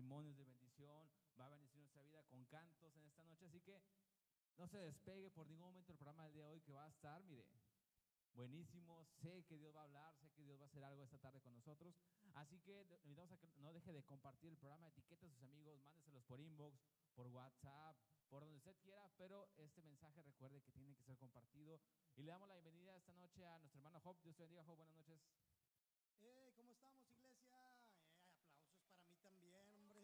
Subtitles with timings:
[0.00, 3.44] testimonios de bendición, va a bendecir nuestra vida con cantos en esta noche.
[3.44, 3.82] Así que
[4.56, 6.88] no se despegue por ningún momento el programa del día de hoy que va a
[6.88, 7.46] estar, mire,
[8.32, 9.04] buenísimo.
[9.20, 11.42] Sé que Dios va a hablar, sé que Dios va a hacer algo esta tarde
[11.42, 11.94] con nosotros.
[12.32, 15.78] Así que invitamos a que no deje de compartir el programa, etiquete a sus amigos,
[15.82, 16.80] mándeselos por inbox,
[17.14, 17.94] por WhatsApp,
[18.30, 21.78] por donde usted quiera, pero este mensaje recuerde que tiene que ser compartido.
[22.16, 24.16] Y le damos la bienvenida esta noche a nuestro hermano Job.
[24.22, 24.76] Dios te bendiga, Job.
[24.78, 25.20] Buenas noches.
[26.20, 27.76] Hey, ¿Cómo estamos, iglesia?
[27.82, 29.56] Eh, aplausos para mí también,
[29.90, 30.00] hombre.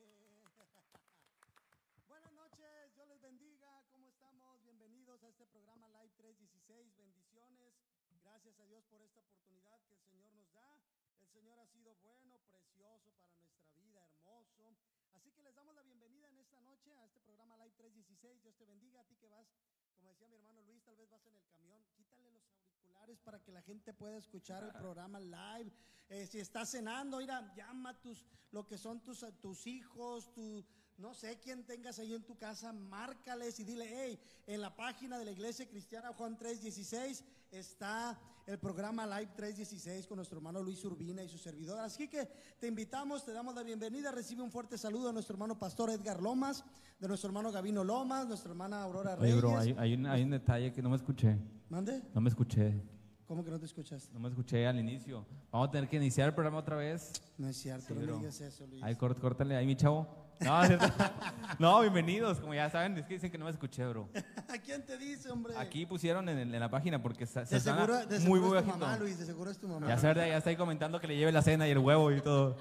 [2.09, 3.83] Buenas noches, Dios les bendiga.
[3.91, 4.63] ¿Cómo estamos?
[4.87, 6.95] Bienvenidos a este programa Live 316.
[6.95, 7.75] Bendiciones.
[8.23, 10.81] Gracias a Dios por esta oportunidad que el Señor nos da.
[11.19, 14.79] El Señor ha sido bueno, precioso para nuestra vida, hermoso.
[15.11, 18.43] Así que les damos la bienvenida en esta noche a este programa Live 316.
[18.43, 19.49] Dios te bendiga a ti que vas,
[19.97, 21.85] como decía mi hermano Luis, tal vez vas en el camión.
[21.97, 25.73] Quítale los auriculares para que la gente pueda escuchar el programa live.
[26.09, 30.65] Eh, si estás cenando, mira, llama tus, lo que son tus, tus hijos, tu,
[30.99, 35.19] no sé quién tengas ahí en tu casa, márcales y dile, hey, en la página
[35.19, 40.85] de la iglesia cristiana Juan 316 está el programa Live 316 con nuestro hermano Luis
[40.85, 41.81] Urbina y su servidor.
[41.81, 45.59] Así que te invitamos, te damos la bienvenida, recibe un fuerte saludo de nuestro hermano
[45.59, 46.65] pastor Edgar Lomas,
[46.99, 49.37] de nuestro hermano Gavino Lomas, nuestra hermana Aurora Oye, Reyes.
[49.37, 51.37] bro, hay, hay un, hay un detalle que no me escuché.
[51.69, 52.03] ¿Mande?
[52.15, 52.81] No me escuché.
[53.27, 54.13] ¿Cómo que no te escuchaste?
[54.15, 55.27] No me escuché al inicio.
[55.51, 57.13] Vamos a tener que iniciar el programa otra vez.
[57.37, 58.81] No es cierto, Sí, no me digas eso, Luis.
[58.85, 60.07] Ahí, córtale ahí, mi chavo.
[60.41, 60.87] No, cierto.
[61.59, 62.41] no, bienvenidos.
[62.41, 64.09] Como ya saben, es que dicen que no me escuché, bro.
[64.49, 65.55] ¿A quién te dice, hombre?
[65.57, 68.49] Aquí pusieron en, en la página porque se, se de seguro, suena de muy, seguro
[68.49, 69.89] muy es tu mamá, Luis, de seguro es tu mamá.
[69.89, 72.21] Ya, verdad, ya está ahí comentando que le lleve la cena y el huevo y
[72.21, 72.57] todo.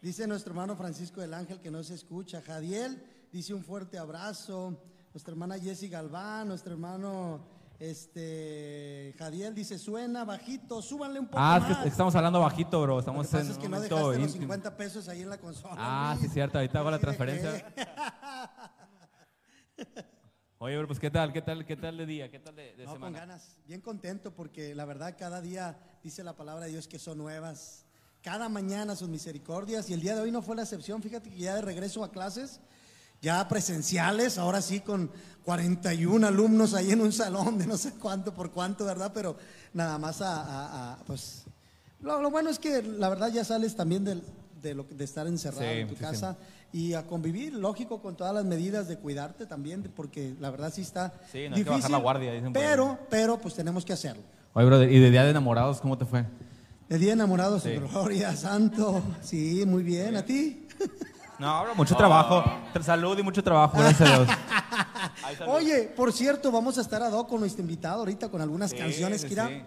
[0.00, 2.40] Dice nuestro hermano Francisco del Ángel que no se escucha.
[2.40, 3.02] Jadiel
[3.32, 4.80] dice un fuerte abrazo.
[5.12, 11.58] Nuestra hermana Jessy Galván, nuestro hermano este Jadiel dice suena bajito, súbanle un poco Ah,
[11.60, 11.86] es que más.
[11.86, 12.96] estamos hablando bajito, bro.
[12.96, 14.42] Lo que Estamos pasa en es un que no momento dejaste los íntimo.
[14.42, 15.74] 50 pesos ahí en la consola.
[15.78, 16.26] Ah, Luis.
[16.28, 16.58] sí, cierto.
[16.58, 17.74] Ahorita hago la Así de transferencia.
[20.60, 21.32] Oye, bro, pues ¿qué tal?
[21.32, 21.64] ¿Qué tal?
[21.64, 22.28] ¿Qué tal de día?
[22.30, 23.18] ¿Qué tal de, de No, con semana?
[23.20, 27.18] ganas, bien contento porque la verdad cada día dice la palabra de Dios que son
[27.18, 27.84] nuevas.
[28.22, 31.00] Cada mañana sus misericordias y el día de hoy no fue la excepción.
[31.00, 32.60] Fíjate que ya de regreso a clases,
[33.20, 35.10] ya presenciales, ahora sí con
[35.44, 39.10] 41 alumnos ahí en un salón de no sé cuánto por cuánto, ¿verdad?
[39.14, 39.36] Pero
[39.72, 41.44] nada más a, a- a, pues...
[42.00, 44.22] Lo, lo bueno es que la verdad ya sales también del-
[44.62, 46.04] de, lo, de estar encerrado Sí, en tu sí, sí.
[46.04, 46.36] casa
[46.72, 50.82] y a convivir, lógico, con todas las medidas de cuidarte también, porque la verdad sí
[50.82, 54.22] está Sí, no hay que bajar la guardia, dicen pero, pero pues tenemos que hacerlo.
[54.52, 56.24] Oye, bro, ¿y de día de enamorados cómo te fue?
[56.88, 57.70] De día enamorados, Sí.
[57.92, 59.02] gloria, santo.
[59.22, 60.16] Sí, muy bien.
[60.16, 60.66] ¿A ti?
[61.38, 62.44] No, bro, mucho trabajo.
[62.82, 64.28] Salud y mucho trabajo, gracias a Dios.
[65.24, 65.52] Ay, salud.
[65.54, 68.76] Oye, por cierto, vamos a estar a do con nuestro invitado ahorita con algunas Sí,
[68.76, 69.46] canciones, sí, Kira.
[69.48, 69.62] sí.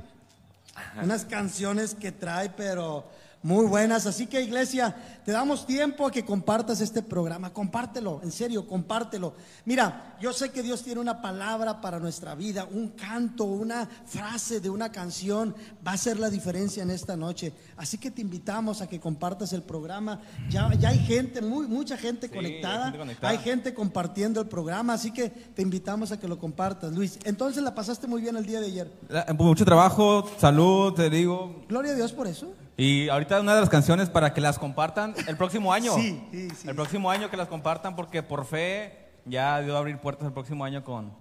[1.02, 3.06] Unas canciones que trae, pero
[3.44, 4.06] muy buenas.
[4.06, 4.96] Así que, iglesia,
[5.26, 7.52] te damos tiempo a que compartas este programa.
[7.52, 9.34] Compártelo, en serio, compártelo.
[9.66, 14.60] Mira, yo sé que Dios tiene una palabra para nuestra vida, un canto, una frase
[14.60, 15.56] de una canción
[15.86, 17.54] va a ser la diferencia en esta noche.
[17.78, 20.20] Así que te invitamos a que compartas el programa.
[20.50, 22.78] Ya, ya hay gente, muy, mucha gente Sí, conectada.
[22.78, 23.32] hay gente conectada.
[23.32, 27.18] Hay gente compartiendo el programa, así que te invitamos a que lo compartas, Luis.
[27.24, 28.92] Entonces la pasaste muy bien el día de ayer.
[29.10, 31.64] La- Mucho trabajo, salud, te digo.
[31.68, 32.54] Gloria a Dios por eso.
[32.82, 35.94] Y ahorita una de las canciones para que las compartan el próximo año.
[35.94, 36.68] Sí, sí, sí.
[36.68, 40.26] El próximo año que las compartan porque por fe ya Dios va a abrir puertas
[40.26, 41.14] el próximo año con,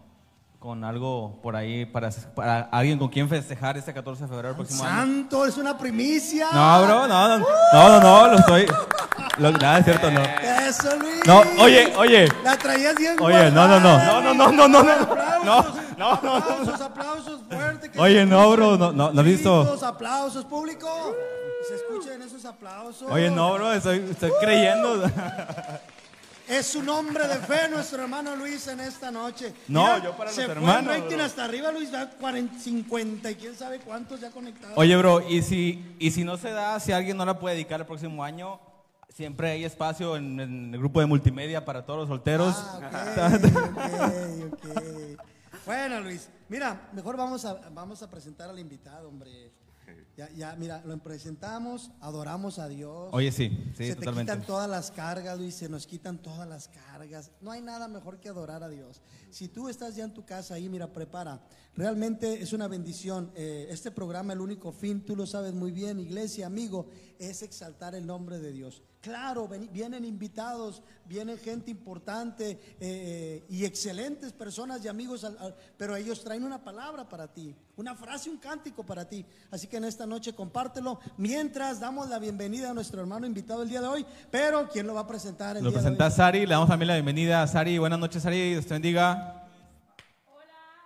[0.60, 4.56] con algo por ahí para, para alguien con quien festejar este 14 de febrero el
[4.56, 4.94] próximo año.
[4.94, 6.48] Santo, es una primicia.
[6.52, 8.66] No, bro, no, no, no, no, no, lo estoy.
[9.38, 10.20] Lo, nada, es cierto, no.
[10.20, 11.26] Eso, Luis.
[11.26, 12.28] No, oye, oye.
[12.44, 16.10] La traías bien Oye, no, no, no, no, no, no, no, no, no, Aplausos, no.
[16.10, 17.90] Aplausos, aplausos fuertes.
[17.96, 19.62] Oye, no, bro, no, no, no he visto.
[19.62, 21.16] Gritos, aplausos, público.
[21.66, 23.10] Se escuchen esos aplausos.
[23.10, 25.04] Oye, no, bro, estoy, estoy creyendo.
[26.50, 29.54] Es un hombre de fe nuestro hermano Luis en esta noche.
[29.68, 33.30] No, yo para se los fue hermanos, el rating hasta arriba, Luis, da 40, 50
[33.30, 34.76] y quién sabe cuántos ya conectados.
[34.76, 37.78] Oye, bro, y si, y si no se da, si alguien no la puede dedicar
[37.78, 38.58] el próximo año,
[39.08, 42.56] siempre hay espacio en, en el grupo de multimedia para todos los solteros.
[42.56, 45.20] Ah, ok, ok, ok.
[45.66, 49.52] Bueno, Luis, mira, mejor vamos a, vamos a presentar al invitado, hombre.
[50.20, 53.08] Ya, ya, mira, lo presentamos, adoramos a Dios.
[53.12, 54.32] Oye, sí, sí, se totalmente.
[54.32, 57.30] te quitan todas las cargas, Luis, se nos quitan todas las cargas.
[57.40, 59.00] No hay nada mejor que adorar a Dios.
[59.30, 61.40] Si tú estás ya en tu casa ahí, mira, prepara.
[61.74, 63.30] Realmente es una bendición.
[63.34, 66.88] Eh, este programa, el único fin, tú lo sabes muy bien, iglesia, amigo,
[67.18, 68.82] es exaltar el nombre de Dios.
[69.00, 75.54] Claro, ven- vienen invitados, viene gente importante eh, y excelentes personas y amigos, al- al-
[75.78, 79.24] pero ellos traen una palabra para ti, una frase, un cántico para ti.
[79.50, 81.00] Así que en esta noche compártelo.
[81.16, 84.92] Mientras damos la bienvenida a nuestro hermano invitado el día de hoy, pero ¿quién lo
[84.92, 86.16] va a presentar el Lo día presenta de hoy?
[86.16, 87.78] Sari, le damos también la bienvenida a Sari.
[87.78, 89.46] Buenas noches, Sari, Dios te bendiga.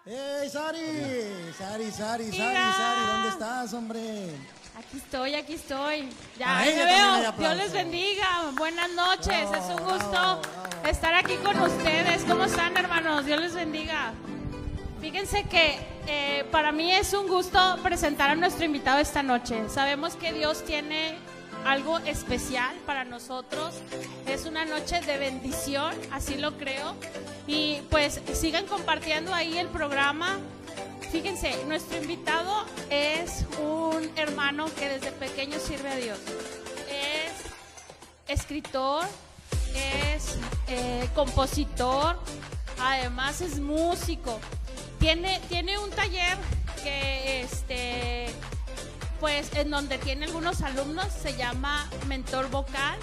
[0.06, 0.78] ¡Hey, Sari!
[1.58, 2.36] Sari, Sari, Sari.
[2.36, 4.00] Sari, ¿dónde estás, hombre?
[4.76, 6.08] Aquí estoy, aquí estoy.
[6.38, 7.32] Ya me veo.
[7.38, 8.26] Dios les bendiga.
[8.56, 9.48] Buenas noches.
[9.48, 10.86] Bravo, es un gusto bravo, bravo.
[10.88, 12.24] estar aquí con ustedes.
[12.24, 13.24] ¿Cómo están, hermanos?
[13.24, 14.12] Dios les bendiga.
[15.04, 19.68] Fíjense que eh, para mí es un gusto presentar a nuestro invitado esta noche.
[19.68, 21.16] Sabemos que Dios tiene
[21.66, 23.74] algo especial para nosotros.
[24.26, 26.94] Es una noche de bendición, así lo creo.
[27.46, 30.38] Y pues sigan compartiendo ahí el programa.
[31.12, 36.18] Fíjense, nuestro invitado es un hermano que desde pequeño sirve a Dios.
[36.88, 39.04] Es escritor,
[39.74, 42.16] es eh, compositor,
[42.80, 44.40] además es músico.
[45.04, 46.38] Tiene, tiene un taller
[46.82, 48.24] que este
[49.20, 52.98] pues en donde tiene algunos alumnos, se llama Mentor Vocal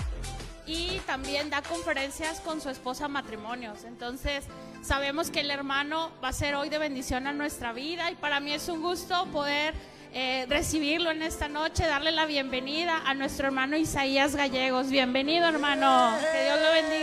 [0.66, 3.84] y también da conferencias con su esposa matrimonios.
[3.84, 4.46] Entonces,
[4.82, 8.40] sabemos que el hermano va a ser hoy de bendición a nuestra vida y para
[8.40, 9.76] mí es un gusto poder
[10.12, 14.90] eh, recibirlo en esta noche, darle la bienvenida a nuestro hermano Isaías Gallegos.
[14.90, 16.16] Bienvenido, hermano.
[16.34, 17.01] Que Dios lo bendiga.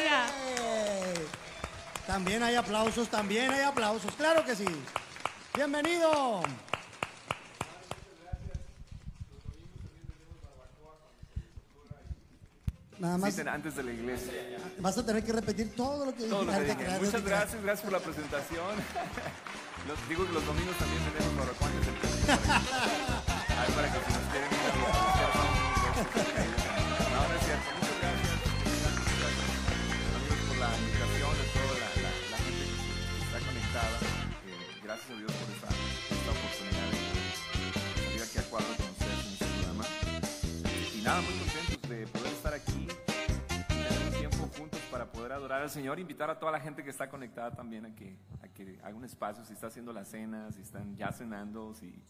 [2.09, 4.65] También hay aplausos, también hay aplausos, claro que sí.
[5.55, 6.41] Bienvenido.
[12.99, 14.33] Nada más antes de la iglesia.
[14.79, 16.59] vas a tener que repetir todo lo que Todo lo que.
[16.99, 18.65] Muchas gracias, gracias por la presentación.
[19.87, 21.85] Los- digo que los domingos también tenemos barbacoa en el
[23.75, 24.49] para que si nos quieren
[34.99, 35.69] gracias a Dios por esta,
[36.11, 39.85] esta oportunidad de salir aquí a cuadro con ustedes en este programa.
[40.97, 42.89] Y nada, muy contentos de poder estar aquí
[43.69, 47.09] tener tiempo juntos para poder adorar al Señor, invitar a toda la gente que está
[47.09, 50.63] conectada también a que, a que haga un espacio, si está haciendo la cena, si
[50.63, 52.03] están ya cenando, si,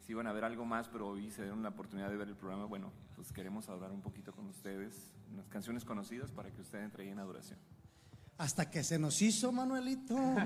[0.00, 2.36] si van a ver algo más, pero hoy se dieron la oportunidad de ver el
[2.36, 6.82] programa, bueno, pues queremos adorar un poquito con ustedes, unas canciones conocidas para que usted
[6.82, 7.60] entre ahí en adoración.
[8.36, 10.14] Hasta que se nos hizo, Manuelito.
[10.16, 10.40] Oye,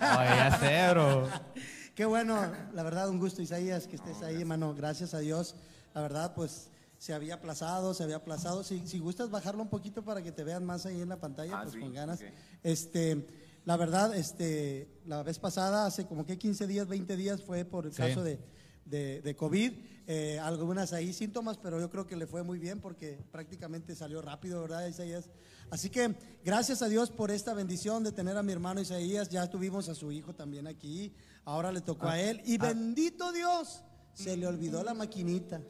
[0.00, 1.28] ya sé, bro.
[1.94, 4.74] Qué bueno, la verdad, un gusto, Isaías, que estés ahí, hermano.
[4.74, 5.54] Gracias a Dios.
[5.94, 8.62] La verdad, pues se había aplazado, se había aplazado.
[8.62, 11.58] Si, si gustas bajarlo un poquito para que te vean más ahí en la pantalla,
[11.58, 12.20] Ah, pues sí, con ganas.
[12.62, 13.26] Este,
[13.64, 17.86] la verdad, este, la vez pasada, hace como que 15 días, 20 días, fue por
[17.86, 17.98] el Sí.
[18.02, 18.38] caso de,
[18.84, 19.72] de, de COVID.
[20.12, 24.20] Eh, algunas ahí síntomas, pero yo creo que le fue muy bien porque prácticamente salió
[24.20, 25.30] rápido, ¿verdad, Isaías?
[25.70, 29.28] Así que gracias a Dios por esta bendición de tener a mi hermano Isaías.
[29.28, 31.14] Ya tuvimos a su hijo también aquí.
[31.44, 32.42] Ahora le tocó a él.
[32.44, 35.60] Y bendito Dios, se le olvidó la maquinita.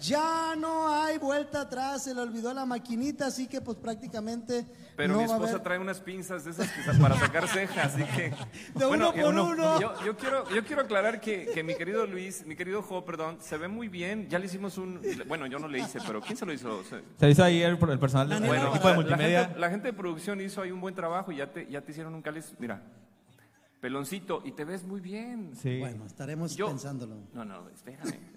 [0.00, 5.14] Ya no hay vuelta atrás, se le olvidó la maquinita, así que pues prácticamente Pero
[5.14, 7.94] no mi va a esposa haber- trae unas pinzas de esas que para sacar cejas,
[7.94, 8.34] así que...
[8.78, 9.80] De uno por uno.
[9.80, 13.38] Yo, yo quiero, yo quiero aclarar que, que mi querido Luis, mi querido Jo, perdón,
[13.40, 14.28] se ve muy bien.
[14.28, 15.00] Ya le hicimos un...
[15.26, 16.84] Bueno, yo no le hice, pero ¿quién se lo hizo?
[16.84, 19.44] Se- Se hizo ahí el, el personal, del Bueno, equipo de la, multimedia.
[19.46, 21.92] gente, la gente de producción hizo ahí un buen trabajo y ya te, ya te
[21.92, 22.82] hicieron un cáliz, mira,
[23.80, 25.52] peloncito, y te ves muy bien.
[25.56, 25.78] Sí.
[25.78, 27.16] Bueno, estaremos Yo- pensándolo.
[27.32, 28.36] No, no, espérame.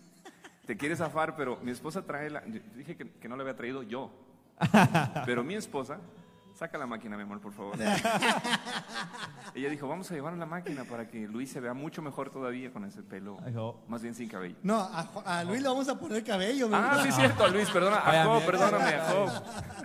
[0.71, 2.45] Te quieres zafar, pero mi esposa trae la...
[2.47, 4.09] yo Dije que, que no le había traído yo.
[5.25, 5.99] Pero mi esposa...
[6.53, 7.75] Saca la máquina, mi amor, por favor.
[9.55, 12.71] Ella dijo, vamos a llevar la máquina para que Luis se vea mucho mejor todavía
[12.71, 13.37] con ese pelo.
[13.87, 14.55] Más bien sin cabello.
[14.63, 16.69] No, a, Luis le vamos a poner cabello.
[16.71, 17.97] Ah, sí, cierto, Luis, perdona.
[17.97, 19.29] A Job, perdóname, a Job.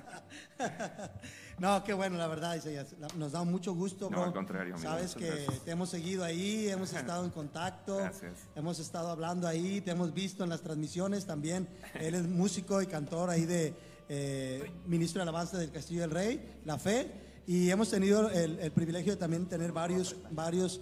[1.58, 2.88] No, qué bueno, la verdad, Isaías.
[3.16, 4.24] Nos da mucho gusto, No, bro.
[4.24, 5.60] al contrario, Sabes que gracias.
[5.64, 8.34] te hemos seguido ahí, hemos estado en contacto, Gracias.
[8.54, 11.66] hemos estado hablando ahí, te hemos visto en las transmisiones también.
[11.94, 13.72] Él es músico y cantor ahí de
[14.10, 17.10] eh, ministro de alabanza del Castillo del Rey, La Fe,
[17.46, 20.80] y hemos tenido el, el privilegio de también tener varios, varios,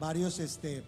[0.00, 0.82] varios, este,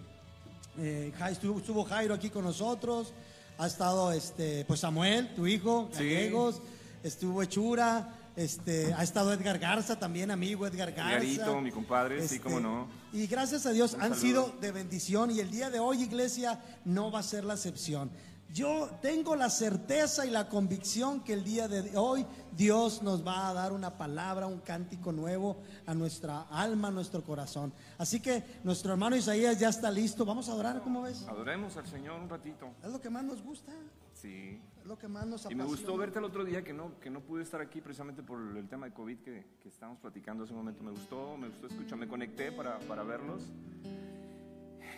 [0.78, 3.12] eh, estuvo, estuvo Jairo aquí con nosotros,
[3.56, 5.98] ha estado este, pues Samuel, tu hijo, Sí.
[6.12, 6.60] Gallegos,
[7.04, 11.12] estuvo Hechura, este, ha estado Edgar Garza también, amigo Edgar Garza.
[11.16, 12.86] Edgarito, mi compadre, sí, cómo no.
[13.12, 14.20] Y gracias a Dios Un han saludo.
[14.46, 18.10] sido de bendición y el día de hoy, iglesia, no va a ser la excepción.
[18.54, 22.24] Yo tengo la certeza y la convicción que el día de hoy
[22.56, 27.22] Dios nos va a dar una palabra, un cántico nuevo a nuestra alma, a nuestro
[27.22, 27.74] corazón.
[27.98, 30.24] Así que nuestro hermano Isaías ya está listo.
[30.24, 31.26] Vamos a adorar, ¿cómo ves?
[31.28, 32.68] Adoremos al Señor un ratito.
[32.82, 33.72] Es lo que más nos gusta,
[34.14, 34.58] Sí.
[34.88, 35.64] Lo que más nos Y apasiona.
[35.64, 38.40] me gustó verte el otro día que no, que no pude estar aquí precisamente por
[38.56, 40.82] el tema de COVID que, que estábamos platicando hace un momento.
[40.82, 43.42] Me gustó, me gustó escuchar, me conecté para, para verlos.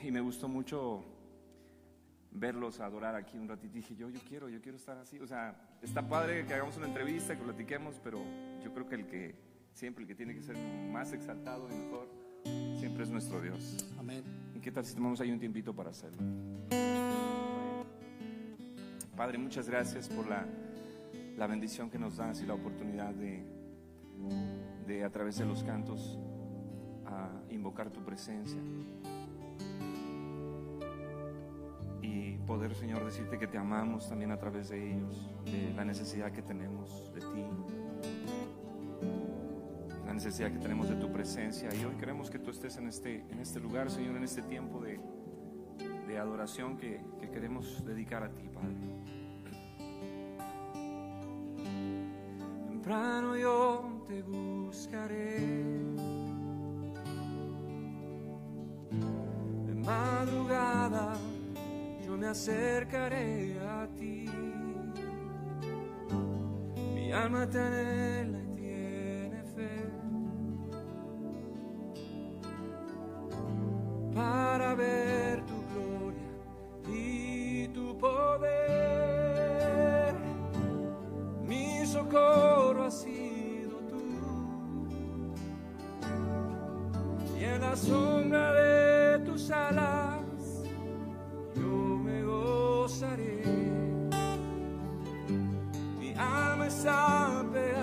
[0.02, 1.04] Y me gustó mucho
[2.30, 3.74] verlos adorar aquí un ratito.
[3.74, 5.18] Dije, yo, yo quiero, yo quiero estar así.
[5.18, 8.22] O sea, está padre que hagamos una entrevista, que platiquemos, pero
[8.64, 9.34] yo creo que el que,
[9.74, 10.56] siempre el que tiene que ser
[10.90, 12.08] más exaltado y mejor,
[12.78, 13.84] siempre es nuestro Dios.
[13.98, 14.22] Amén.
[14.54, 16.22] ¿Y qué tal si tomamos ahí un tiempito para hacerlo?
[19.20, 20.46] Padre, muchas gracias por la,
[21.36, 23.44] la bendición que nos das y la oportunidad de,
[24.86, 26.18] de a través de los cantos
[27.04, 28.58] a invocar tu presencia.
[32.00, 36.32] Y poder, Señor, decirte que te amamos también a través de ellos, de la necesidad
[36.32, 37.44] que tenemos de ti,
[40.06, 41.68] la necesidad que tenemos de tu presencia.
[41.74, 44.80] Y hoy queremos que tú estés en este, en este lugar, Señor, en este tiempo
[44.80, 44.98] de,
[46.08, 48.99] de adoración que, que queremos dedicar a ti, Padre.
[52.90, 55.38] Temprano yo te buscaré.
[59.64, 61.12] De madrugada
[62.04, 64.28] yo me acercaré a ti.
[66.92, 69.70] Mi alma te anhela y tiene fe.
[74.12, 75.09] Para ver
[87.70, 90.24] la sombra de tus alas
[91.54, 93.42] yo me gozaré.
[96.00, 97.79] Mi alma está pegada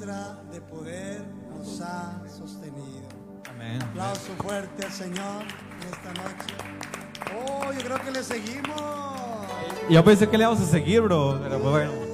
[0.00, 3.06] de poder nos ha sostenido.
[3.50, 3.82] Amén.
[3.82, 6.54] Aplauso fuerte al Señor en esta noche.
[7.36, 8.80] Oh, yo creo que le seguimos.
[9.90, 12.09] Yo pensé que le íbamos a seguir, bro, pero pues bueno.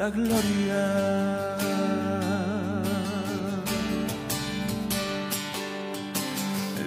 [0.00, 0.82] La gloria.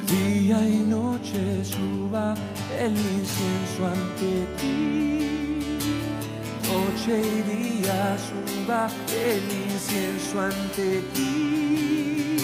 [0.08, 2.34] Día y noche suba
[2.80, 5.78] el incienso ante ti.
[6.67, 8.88] Noche y día suba
[9.30, 12.38] el incienso ante ti.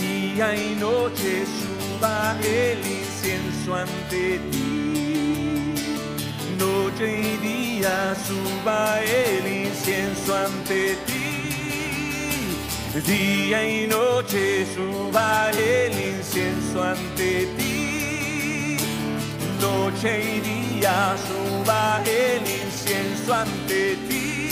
[0.00, 4.67] Día y noche suba el incienso ante ti.
[8.14, 11.28] Suba el incienso ante ti.
[13.06, 18.76] Día y noche suba el incienso ante ti.
[19.60, 24.48] Noche y día suba el incienso ante ti.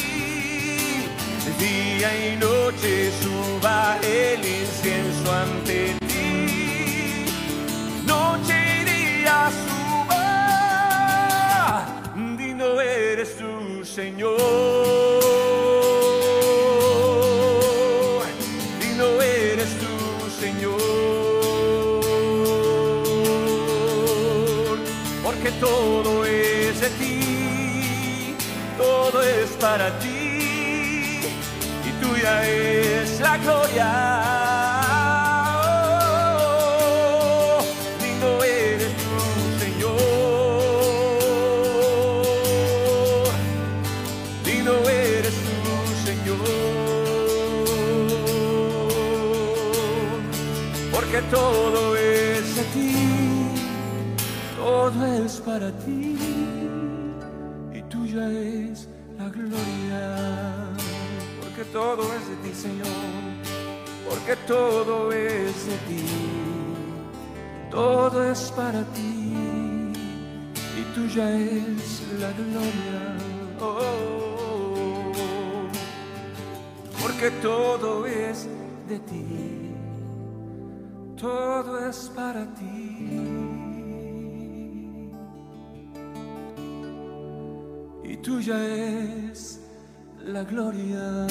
[1.58, 7.24] Día y noche suba el incienso ante ti.
[8.06, 9.75] Noche y día.
[13.96, 14.36] Señor.
[18.78, 20.78] Digno eres tu Señor.
[25.24, 28.36] Porque todo es de ti,
[28.76, 31.20] todo es para ti
[31.88, 34.15] y tuya es la gloria.
[61.76, 62.86] Todo es de ti, Señor,
[64.08, 66.04] porque todo es de ti,
[67.70, 69.34] todo es para ti
[70.80, 73.00] y tuya es la gloria.
[73.60, 75.12] Oh,
[77.02, 78.48] porque todo es
[78.88, 79.74] de ti,
[81.20, 83.46] todo es para ti.
[88.08, 89.45] y tuya es
[90.26, 91.26] la gloria.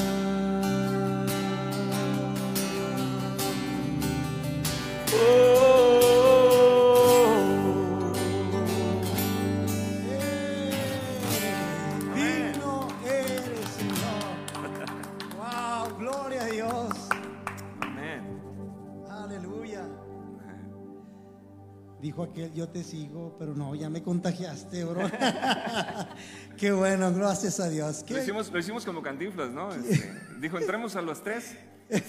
[22.06, 25.10] Dijo aquel, yo te sigo, pero no, ya me contagiaste, bro.
[26.56, 28.06] Qué bueno, gracias a Dios.
[28.08, 29.74] Lo hicimos, lo hicimos como cantinflas, ¿no?
[29.74, 31.56] Este, dijo, entremos a los tres,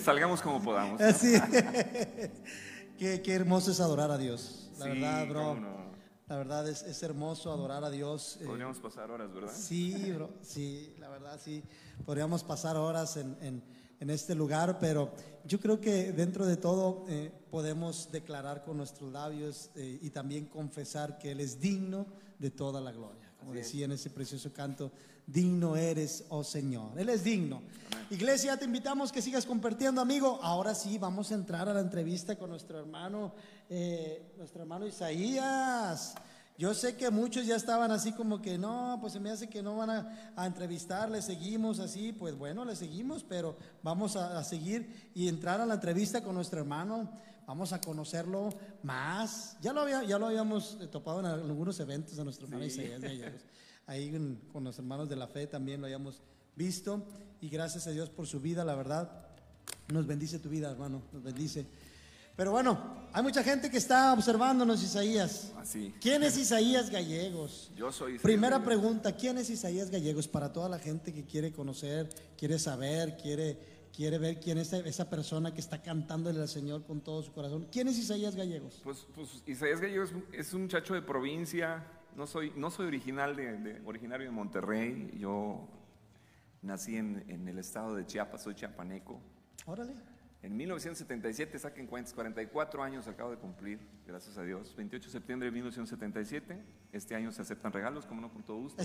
[0.04, 1.00] salgamos como podamos.
[1.00, 1.32] Así.
[2.98, 4.70] qué, qué hermoso es adorar a Dios.
[4.78, 5.54] La Sí, verdad, bro.
[5.54, 5.86] no.
[6.28, 8.36] La verdad es, es hermoso adorar a Dios.
[8.42, 9.50] eh, Podríamos pasar horas, ¿verdad?
[9.56, 11.64] Sí, bro, sí, la verdad sí.
[12.04, 13.62] Podríamos pasar horas en, en-
[14.00, 15.12] en este lugar, pero
[15.44, 20.46] yo creo que dentro de todo eh, podemos declarar con nuestros labios eh, y también
[20.46, 22.06] confesar que Él es digno
[22.38, 23.32] de toda la gloria.
[23.38, 24.90] Como decía en ese precioso canto,
[25.26, 26.98] digno eres, oh Señor.
[26.98, 27.62] Él es digno.
[28.10, 30.38] Iglesia, te invitamos que sigas compartiendo, amigo.
[30.42, 33.34] Ahora sí, vamos a entrar a la entrevista con nuestro hermano,
[33.68, 36.14] eh, nuestro hermano Isaías.
[36.58, 39.62] Yo sé que muchos ya estaban así como que no, pues se me hace que
[39.62, 44.38] no van a, a entrevistar, le seguimos así, pues bueno, le seguimos, pero vamos a,
[44.38, 47.10] a seguir y entrar a la entrevista con nuestro hermano,
[47.46, 48.48] vamos a conocerlo
[48.82, 49.56] más.
[49.60, 53.00] Ya lo, había, ya lo habíamos eh, topado en algunos eventos a nuestro hermano Isaías
[53.00, 53.42] Gallegos.
[53.86, 56.22] Ahí con, con los hermanos de la fe también lo habíamos
[56.56, 57.04] visto
[57.40, 59.26] y gracias a Dios por su vida, la verdad.
[59.92, 61.66] Nos bendice tu vida, hermano, nos bendice.
[62.36, 62.78] Pero bueno,
[63.12, 65.52] hay mucha gente que está observándonos, Isaías.
[65.56, 65.94] Así.
[66.00, 67.70] ¿Quién es Isaías Gallegos?
[67.74, 68.66] Yo soy Isaías Primera Gallegos.
[68.82, 70.28] pregunta, ¿quién es Isaías Gallegos?
[70.28, 73.58] Para toda la gente que quiere conocer, quiere saber, quiere,
[73.94, 77.68] quiere ver quién es esa persona que está cantándole al Señor con todo su corazón.
[77.72, 78.80] ¿Quién es Isaías Gallegos?
[78.84, 81.86] Pues, pues Isaías Gallego es un, es un muchacho de provincia.
[82.14, 85.10] No soy, no soy original de, de- originario de Monterrey.
[85.18, 85.66] Yo
[86.60, 89.20] nací en, en el estado de Chiapas, soy chiapaneco.
[89.66, 89.94] Órale.
[90.46, 94.76] En 1977, saquen cuentas, 44 años acabo de cumplir, gracias a Dios.
[94.76, 96.62] 28 de septiembre de 1977.
[96.92, 98.80] Este año se aceptan regalos, como no, con todo gusto.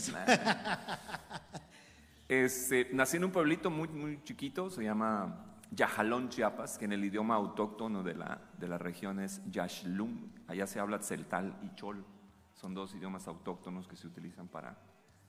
[2.27, 7.03] Este, nací en un pueblito muy, muy chiquito, se llama Yajalón, Chiapas, que en el
[7.03, 10.31] idioma autóctono de la, de la región es Yaxlum.
[10.47, 12.05] Allá se habla tzeltal y chol.
[12.53, 14.77] Son dos idiomas autóctonos que se utilizan para,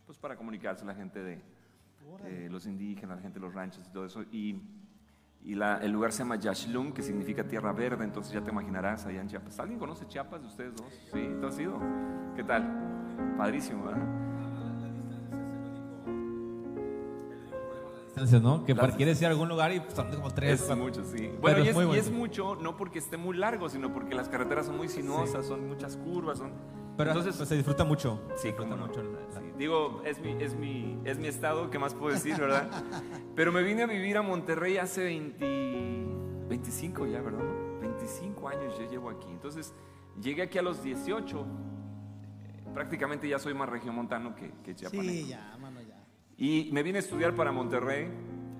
[0.07, 1.42] pues, para comunicarse la gente de,
[2.23, 4.23] de los indígenas, la gente de los ranchos y todo eso.
[4.31, 4.82] Y,
[5.44, 9.07] y la- el lugar se llama Yaxlum, que significa tierra verde, entonces ya te imaginarás
[9.07, 9.59] allá en Chiapas.
[9.61, 10.87] ¿Alguien conoce Chiapas de ustedes dos?
[11.12, 11.78] Sí, ¿tú has ido?
[12.37, 12.88] ¿Qué tal?
[13.37, 14.02] padrísimo, ¿verdad?
[18.42, 18.64] ¿no?
[18.64, 20.61] Que para quieres ir a algún lugar y son como tres.
[20.61, 21.31] Es mucho, sí.
[21.40, 24.28] Bueno, y es es, y es mucho, no porque esté muy largo, sino porque las
[24.28, 26.52] carreteras son muy sinuosas, son muchas curvas, son...
[27.05, 28.21] Pero Entonces, pues, se disfruta mucho.
[28.37, 28.87] Sí, se disfruta no.
[28.87, 29.03] mucho.
[29.03, 32.37] la- la- Sí, Digo, es mi, es, mi, es mi estado, ¿qué más puedo decir,
[32.38, 32.69] verdad?
[33.37, 36.07] Pero me vine a vivir a Monterrey hace 20,
[36.49, 37.45] 25 ya, ¿verdad?
[37.81, 39.29] 25 años ya llevo aquí.
[39.31, 39.75] Entonces,
[40.21, 41.41] llegué aquí a los 18.
[41.41, 45.09] eh, Prácticamente ya soy más regiomontano que, que chiapaneco.
[45.12, 46.05] Sí, ya, mano, ya.
[46.37, 48.09] Y me vine a estudiar para Monterrey,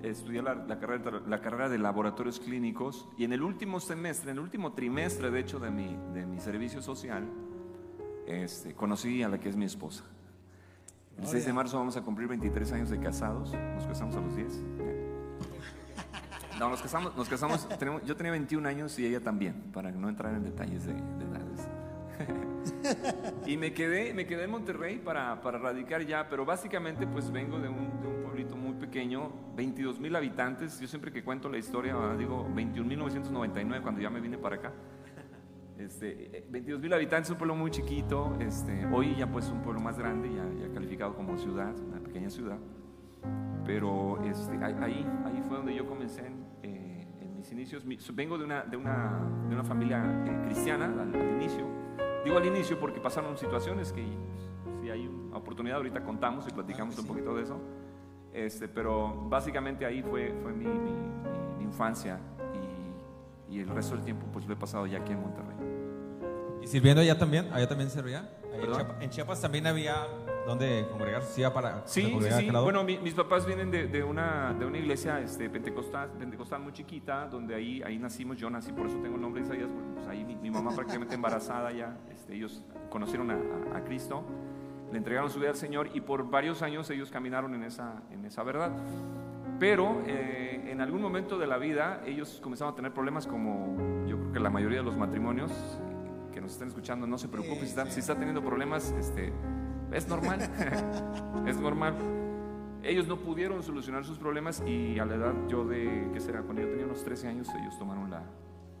[0.03, 4.37] estudié la, la carrera, la carrera de laboratorios clínicos y en el último semestre, en
[4.37, 7.27] el último trimestre de hecho de mi, de mi servicio social,
[8.27, 10.03] este, conocí a la que es mi esposa.
[11.17, 14.35] El 6 de marzo vamos a cumplir 23 años de casados, nos casamos a los
[14.35, 14.61] 10.
[16.59, 20.09] No, nos casamos, nos casamos tenemos- yo tenía 21 años y ella también, para no
[20.09, 21.67] entrar en detalles de, de edades.
[23.45, 27.59] Y me quedé, me quedé en Monterrey para, para radicar ya, pero básicamente pues vengo
[27.59, 30.79] de un, de un pueblito muy pequeño, 22 mil habitantes.
[30.79, 34.71] Yo siempre que cuento la historia ah, digo 21.999 cuando ya me vine para acá.
[35.77, 38.35] Este, 22 mil habitantes, un pueblo muy chiquito.
[38.39, 42.29] Este, hoy ya pues un pueblo más grande, ya, ya calificado como ciudad, una pequeña
[42.29, 42.57] ciudad.
[43.65, 47.85] Pero este, ahí, ahí fue donde yo comencé en, eh, en mis inicios.
[47.85, 51.65] Mi- vengo de una, de una, de una familia eh, cristiana al, al inicio.
[52.23, 54.05] Digo al inicio porque pasaron situaciones que
[54.81, 57.59] si hay una oportunidad ahorita contamos y platicamos un poquito de eso.
[58.33, 62.19] Este, pero básicamente ahí fue, fue mi, mi- mi- mi infancia
[63.55, 65.55] y, el resto del tiempo pues lo he pasado ya aquí en Monterrey.
[66.61, 67.49] ¿Y sirviendo allá también?
[67.51, 68.29] ¿Allá también servía?
[68.53, 68.61] En.
[68.71, 69.95] Chiapas, en Chiapas también había
[70.47, 72.51] donde congregarse, sí, para Sí, sí, congregar a sí.
[72.51, 72.63] lado.
[72.65, 76.73] Bueno, mi- mis papás vienen de, de una, de una iglesia este, pentecostal, pentecostal muy
[76.73, 78.37] chiquita, donde ahí, ahí nacimos.
[78.37, 79.69] Yo nací, por eso tengo el nombre de Isaías.
[79.71, 81.97] porque, pues, ahí mi, mi mamá prácticamente embarazada ya.
[82.11, 83.35] Este, ellos conocieron a,
[83.73, 84.23] a- a Cristo,
[84.91, 88.23] le entregaron su vida al Señor y por varios años ellos caminaron en esa, en
[88.25, 88.71] esa verdad.
[89.63, 94.19] Pero eh, en algún momento de la vida ellos comenzaron a tener problemas como yo
[94.19, 95.53] creo que la mayoría de los matrimonios
[96.33, 99.31] que nos están escuchando, no se preocupen, si está, si está teniendo problemas, este,
[99.93, 100.41] es normal,
[101.47, 101.95] es normal.
[102.83, 106.41] Ellos no pudieron solucionar sus problemas y a la edad yo de, ¿qué será?
[106.41, 108.21] Cuando yo tenía unos 13 años, ellos tomaron la,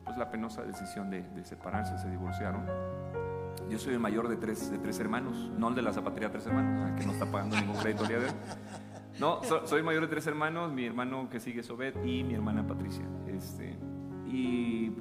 [0.03, 2.65] pues la penosa decisión de, de separarse, se divorciaron.
[3.69, 6.45] Yo soy el mayor de tres, de tres hermanos, no el de la zapatería Tres
[6.45, 8.31] Hermanos, que no está pagando ningún crédito día de hoy.
[9.19, 12.33] No, so- soy mayor de tres hermanos, mi hermano que sigue es Obed y mi
[12.33, 13.05] hermana Patricia.
[13.27, 13.75] Este,
[14.27, 14.91] y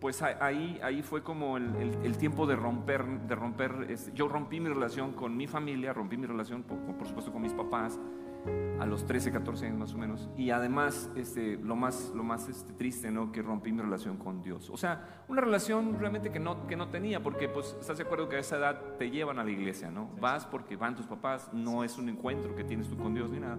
[0.00, 4.28] pues ahí, ahí fue como el, el- el tiempo de romper, de romper, este, yo
[4.28, 7.98] rompí mi relación con mi familia, rompí mi relación por, por supuesto con mis papás
[8.80, 10.28] a los 13, 14 años más o menos.
[10.36, 13.32] Y además, este, lo más, lo más este, triste, ¿no?
[13.32, 14.70] Que rompí mi relación con Dios.
[14.70, 18.28] O sea, una relación realmente que no, que no tenía, porque pues estás de acuerdo
[18.28, 20.10] que a esa edad te llevan a la iglesia, ¿no?
[20.20, 23.40] Vas porque van tus papás, no es un encuentro que tienes tú con Dios ni
[23.40, 23.58] nada.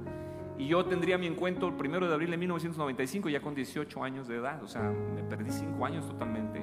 [0.58, 4.28] Y yo tendría mi encuentro el primero de abril de 1995, ya con 18 años
[4.28, 4.62] de edad.
[4.62, 6.62] O sea, me perdí 5 años totalmente.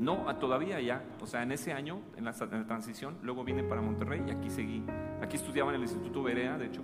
[0.00, 1.04] No, todavía ya.
[1.20, 4.30] O sea, en ese año, en la, en la transición, luego vine para Monterrey y
[4.30, 4.84] aquí seguí.
[5.22, 6.82] Aquí estudiaba en el Instituto Berea, de hecho,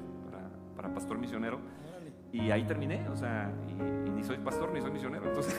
[0.80, 1.60] para, pastor misionero.
[2.32, 3.72] Y ahí terminé, o sea, y,
[4.08, 5.26] y ni soy pastor ni soy misionero.
[5.26, 5.52] Entonces,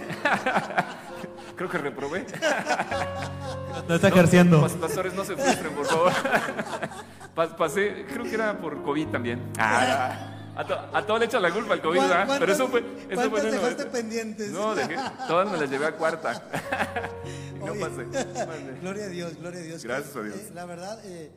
[1.56, 2.26] creo que reprobé.
[3.90, 4.62] no está ejerciendo.
[4.66, 6.12] Pas- pastores, no se frustren, por favor.
[7.36, 9.52] Pas- pasé, creo que era por COVID también.
[9.60, 12.38] Ah, a, to- a todo le echa la culpa el COVID, ¿Cuán- ¿verdad?
[12.40, 12.84] Pero eso fue.
[13.10, 13.92] Eso fue dejaste 90.
[13.92, 14.52] pendientes?
[14.52, 14.96] No, dejé,
[15.28, 16.42] todas me las llevé a cuarta.
[17.56, 18.06] y no Oye, pasé.
[18.82, 19.84] Gloria a Dios, gloria a Dios.
[19.84, 20.36] Gracias a Dios.
[20.38, 21.32] Eh, la verdad, eh,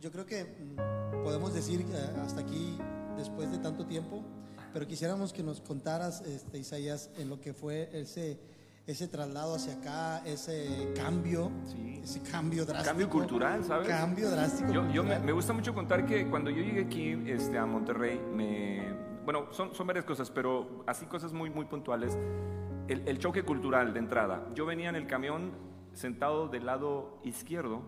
[0.00, 2.78] yo creo que mm, podemos decir que hasta aquí,
[3.16, 4.22] después de tanto tiempo,
[4.72, 8.38] pero quisiéramos que nos contaras, este, Isaías, en lo que fue ese,
[8.86, 12.00] ese traslado hacia acá, ese cambio, Sí.
[12.02, 12.90] ese cambio drástico.
[12.90, 13.88] Cambio cultural, ¿sabes?
[13.88, 14.72] Cambio drástico.
[14.72, 18.94] Yo, yo me, gusta mucho contar que cuando yo llegué aquí este, a Monterrey, me,
[19.24, 22.16] bueno, son, son varias cosas, pero así cosas muy, muy puntuales.
[22.88, 24.46] El, el choque cultural de entrada.
[24.54, 25.52] Yo venía en el camión
[25.92, 27.80] sentado del lado izquierdo,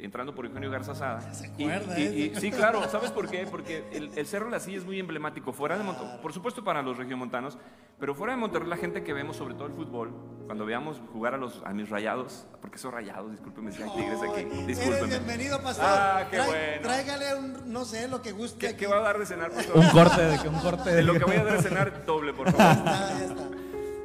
[0.00, 1.20] entrando por Eugenio Garza Sada.
[1.34, 2.32] Se Y- acuerda, y- ¿eh?
[2.36, 3.46] y- sí, claro, ¿sabes por qué?
[3.50, 5.52] Porque el, el Cerro de la Silla es muy emblemático.
[5.52, 7.58] Fuera de Monterrey, por supuesto para los regiomontanos,
[7.98, 10.12] pero fuera de Monterrey, la gente que vemos, sobre todo el fútbol,
[10.46, 14.18] cuando veamos jugar a, los, a mis rayados, porque son rayados, discúlpenme si hay tigres
[14.22, 15.08] aquí, Ay, Eres discúlpenme.
[15.08, 15.84] bienvenido, pastor.
[15.88, 16.82] Ah, qué Trae- bueno.
[16.82, 18.58] Tráigale un, no sé, lo que guste.
[18.58, 18.76] ¿Qué, aquí.
[18.78, 19.78] qué va a dar de cenar, favor?
[19.84, 22.32] Un corte de que un corte De lo que voy a dar de cenar, doble,
[22.32, 22.82] por favor.
[22.86, 23.48] Ah, ya está.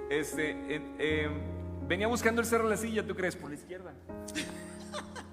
[0.09, 1.29] Este, eh, eh,
[1.87, 3.35] venía buscando el Cerro de la Silla, ¿tú crees?
[3.35, 3.93] Por la izquierda.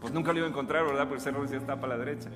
[0.00, 1.02] Pues nunca lo iba a encontrar, ¿verdad?
[1.04, 2.30] Porque el Cerro de la Silla está para la derecha.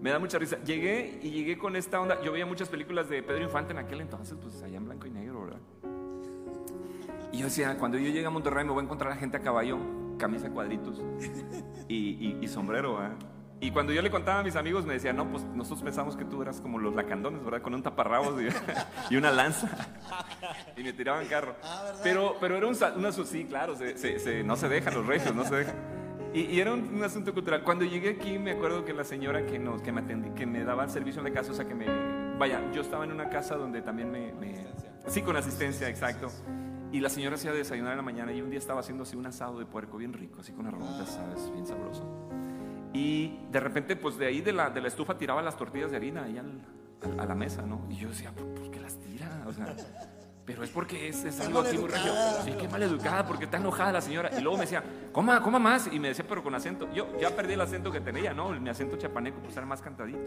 [0.00, 0.58] Me da mucha risa.
[0.64, 2.20] Llegué y llegué con esta onda.
[2.22, 5.10] Yo veía muchas películas de Pedro Infante en aquel entonces, pues allá en blanco y
[5.10, 5.60] negro, ¿verdad?
[7.32, 9.40] Y yo decía, cuando yo llegue a Monterrey me voy a encontrar a gente a
[9.40, 9.78] caballo
[10.18, 11.00] camisa cuadritos
[11.88, 13.16] y, y- y sombrero, ¿verdad?
[13.60, 16.24] Y cuando yo le contaba a mis amigos me decían, no, pues nosotros pensamos que
[16.24, 17.62] tú eras como los lacandones, ¿verdad?
[17.62, 18.48] Con un taparrabos y,
[19.14, 19.68] y una lanza.
[20.76, 21.54] Y me tiraban carro.
[21.62, 21.92] Ah.
[22.02, 25.32] Pero, pero era un, una sí, claro, se- se- se- no se dejan los regios,
[25.34, 26.01] no se dejan.
[26.34, 27.62] Y, y era un, un asunto cultural.
[27.62, 30.64] Cuando llegué aquí me acuerdo que la señora que, nos, que, me, atendí, que me
[30.64, 31.86] daba el servicio en la casa, o sea que me...
[32.38, 34.32] Vaya, yo estaba en una casa donde también me...
[34.32, 34.66] me-
[35.08, 36.28] sí, con asistencia, exacto.
[36.90, 39.26] Y la señora hacía desayunar en la mañana y un día estaba haciendo así un
[39.26, 42.06] asado de puerco bien rico, así con arroz, sabes, bien sabroso.
[42.94, 45.96] Y de repente, pues de ahí de la, de la estufa tiraba las tortillas de
[45.96, 46.60] harina ahí al-
[47.02, 47.86] al- a la mesa, ¿no?
[47.90, 49.42] Y yo decía, ¿por, por qué las tira?
[49.46, 49.74] O sea,
[50.44, 52.12] pero es porque es, es algo aquí muy regio.
[52.44, 54.30] Sí, qué mal educada, porque está enojada la señora.
[54.36, 55.88] Y luego me decía, coma, coma más.
[55.92, 56.88] Y me decía, pero con acento.
[56.92, 58.48] Yo ya perdí el acento que tenía, ¿no?
[58.50, 60.18] Mi acento chapaneco, pues era más cantadito.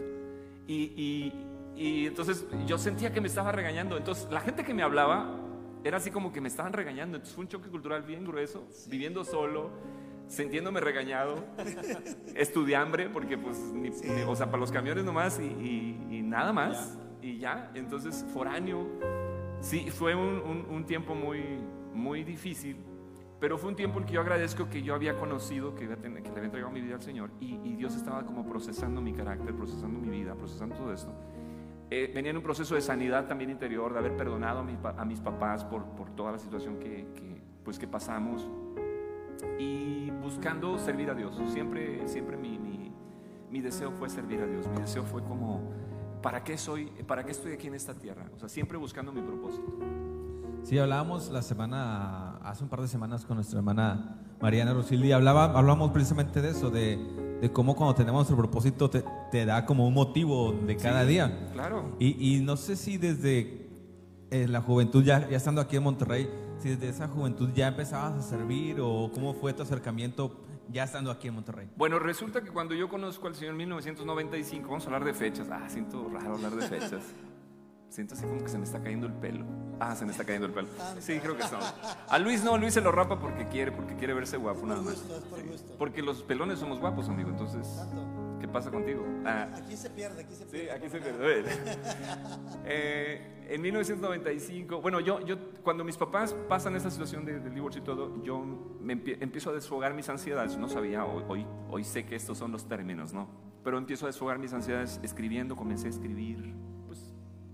[0.66, 1.32] Y, y,
[1.76, 3.96] y entonces yo sentía que me estaba regañando.
[3.98, 5.38] Entonces la gente que me hablaba
[5.84, 7.16] era así como que me estaban regañando.
[7.18, 9.70] Entonces fue un choque cultural bien grueso, viviendo solo,
[10.28, 11.44] sintiéndome regañado,
[12.34, 16.52] estudiambre, porque pues, ni- ni- o sea, para los camiones nomás y, y- y nada
[16.52, 16.96] más.
[17.22, 18.88] Y ya, entonces foráneo.
[19.60, 21.40] Sí, fue un, un- tiempo muy,
[21.92, 22.76] muy difícil,
[23.40, 26.44] pero fue un tiempo en que yo agradezco que yo había conocido, que, le había
[26.44, 30.34] entregado mi vida al Señor y, Dios estaba como procesando mi carácter, procesando mi vida,
[30.34, 31.12] procesando todo esto.
[31.90, 35.64] Eh, venía en un proceso de sanidad también interior, de haber perdonado a, mis papás
[35.64, 38.48] por, por toda la situación que, que, pues, que pasamos
[39.58, 41.40] y buscando servir a Dios.
[41.48, 42.92] Siempre, siempre mi, mi,
[43.50, 44.66] mi deseo fue servir a Dios.
[44.68, 45.70] Mi deseo fue como,
[46.26, 46.86] ¿para qué soy?
[47.06, 48.28] ¿Para qué estoy aquí en esta tierra?
[48.34, 49.62] O sea, siempre buscando mi propósito.
[50.64, 55.44] Sí, hablábamos la semana, hace un par de semanas con nuestra hermana Mariana Rosildi, hablaba,
[55.44, 59.86] hablábamos precisamente de eso, de, de cómo cuando tenemos nuestro propósito te, te da como
[59.86, 61.48] un motivo de cada Sí, día.
[61.52, 61.94] Claro.
[62.00, 63.68] Y, y no sé si desde
[64.32, 68.14] eh, la juventud, ya, ya estando aquí en Monterrey, si desde esa juventud ya empezabas
[68.14, 70.32] a servir o cómo fue tu acercamiento
[70.70, 71.68] ya estando aquí en Monterrey.
[71.76, 75.48] Bueno, resulta que cuando yo conozco al Señor en 1995, vamos a hablar de fechas.
[75.50, 77.02] Ah, siento raro hablar de fechas.
[77.88, 79.44] Siento así como que se me está cayendo el pelo.
[79.78, 80.68] Ah, se me está cayendo el pelo.
[80.98, 81.60] Sí, creo que son.
[82.08, 84.94] A Luis no, Luis se lo rapa porque quiere, porque quiere verse guapo nada más.
[84.94, 85.46] gusto, es por Sí.
[85.46, 85.74] gusto.
[85.78, 87.30] Porque los pelones somos guapos, amigo.
[87.30, 88.25] Entonces, Tanto.
[88.40, 89.04] ¿Qué pasa contigo?
[89.24, 90.70] Ah, Aquí se pierde, aquí se Sí, pierde.
[90.72, 91.44] aquí se pierde.
[92.68, 97.80] Eh, en 1995, bueno, yo, yo cuando mis papás pasan esa situación de, del divorcio
[97.80, 98.40] y todo, yo
[98.80, 100.56] me empie- empiezo a desfogar mis ansiedades.
[100.58, 103.28] No sabía, hoy, hoy, sé que estos son los términos, ¿no?
[103.62, 106.54] Pero empiezo a desfogar mis ansiedades escribiendo, comencé a escribir,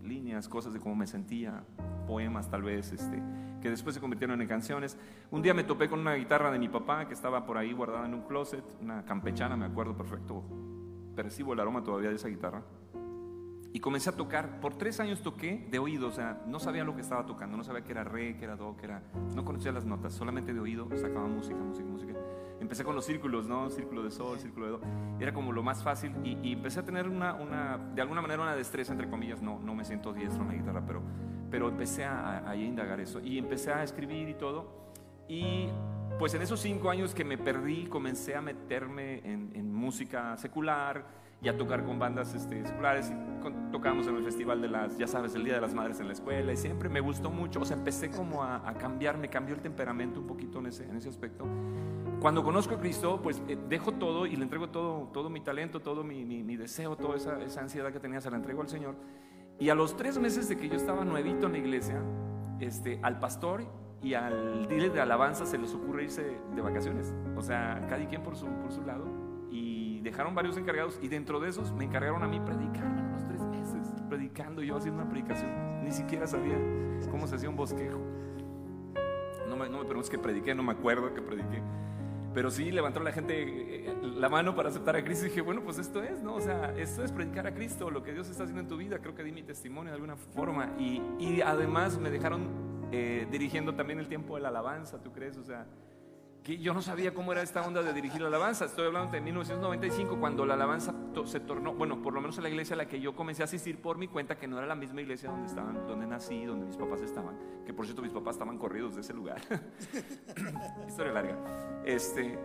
[0.02, 1.64] líneas, cosas de cómo me sentía,
[2.06, 3.22] poemas tal vez, este,
[3.60, 4.98] que después se convirtieron en canciones.
[5.30, 8.06] Un día me topé con una guitarra de mi papá que estaba por ahí guardada
[8.06, 10.44] en un closet, una campechana, me acuerdo perfecto,
[11.14, 12.62] percibo el aroma todavía de esa guitarra.
[13.74, 14.60] Y comencé a tocar.
[14.60, 17.64] Por tres años toqué de oído, o sea, no sabía lo que estaba tocando, no
[17.64, 19.02] sabía que era re, que era do, que era.
[19.34, 22.12] No conocía las notas, solamente de oído sacaba música, música, música.
[22.60, 23.70] Empecé con los círculos, ¿no?
[23.70, 24.80] Círculo de sol, círculo de do.
[25.18, 28.42] Era como lo más fácil y, y empecé a tener una, una, de alguna manera,
[28.42, 29.40] una destreza, entre comillas.
[29.40, 31.02] No, no me siento diestro en la guitarra, pero,
[31.50, 33.20] pero empecé a, a, indagar eso.
[33.20, 34.92] Y empecé a escribir y todo.
[35.28, 35.68] Y
[36.18, 41.21] pues en esos cinco años que me perdí, comencé a meterme en, en música secular
[41.42, 42.62] y a tocar con bandas este,
[43.42, 46.06] con- tocábamos en el festival de las, ya sabes, el Día de las Madres en
[46.06, 47.60] la escuela y siempre me gustó mucho.
[47.60, 50.84] O sea, empecé como a, a cambiar, me cambió el temperamento un poquito en ese,
[50.84, 51.44] en ese aspecto.
[52.20, 55.80] Cuando conozco a Cristo, pues eh, dejo todo y le entrego todo, todo mi talento,
[55.80, 58.68] todo mi, mi- mi deseo, toda esa, esa ansiedad que tenía, se la entrego al
[58.68, 58.94] Señor.
[59.58, 62.00] Y a los tres meses de que yo estaba nuevito en la iglesia,
[62.60, 63.64] este, al pastor
[64.00, 67.12] y al líder de alabanza se les ocurre irse de vacaciones.
[67.36, 69.04] O sea, cada quien por su, por su lado.
[70.02, 73.40] Dejaron varios encargados y dentro de esos me encargaron a mí predicar hermano, unos tres
[73.42, 75.84] meses, predicando yo haciendo una predicación.
[75.84, 76.58] Ni siquiera sabía
[77.10, 78.00] cómo se hacía un bosquejo.
[79.48, 81.62] No me, no me preguntes que prediqué, no me acuerdo que prediqué.
[82.34, 85.62] Pero sí levantó la gente eh, la mano para aceptar a Cristo y dije, bueno,
[85.62, 86.34] pues esto es, ¿no?
[86.34, 88.98] O sea, esto es predicar a Cristo, lo que Dios está haciendo en tu vida.
[88.98, 90.72] Creo que di mi testimonio de alguna forma.
[90.78, 92.48] Y, y además me dejaron
[92.90, 95.36] eh, dirigiendo también el tiempo de la alabanza, ¿tú crees?
[95.36, 95.66] O sea,
[96.42, 98.64] que yo no sabía cómo era esta onda de dirigir la alabanza.
[98.64, 102.48] Estoy hablando de 1995, cuando la alabanza se tornó, bueno, por lo menos en la
[102.48, 104.74] iglesia a la que yo comencé a asistir por mi cuenta, que no era la
[104.74, 108.34] misma iglesia donde estaban, donde nací, donde mis papás estaban, que por cierto mis papás
[108.34, 109.40] estaban corridos de ese lugar.
[110.88, 111.82] Historia larga.
[111.84, 112.38] Este,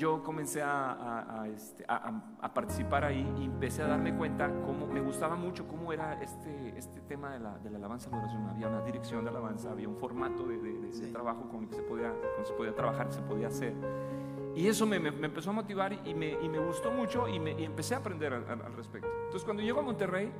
[0.00, 4.86] yo comencé a, a- a, este, a- participar ahí y empecé a darme cuenta cómo
[4.86, 8.18] me gustaba mucho cómo era este, este tema de la, de la alabanza y la
[8.18, 8.48] oración.
[8.48, 11.12] Había una dirección de alabanza, había un formato de, de- de- de Sí.
[11.12, 13.74] trabajo con el que se podía, con se podía trabajar, se podía hacer.
[14.56, 17.38] Y eso me, me- me empezó a motivar y me, y me gustó mucho y,
[17.38, 19.06] me, y empecé a aprender al, al- al respecto.
[19.24, 20.32] Entonces cuando llego a Monterrey,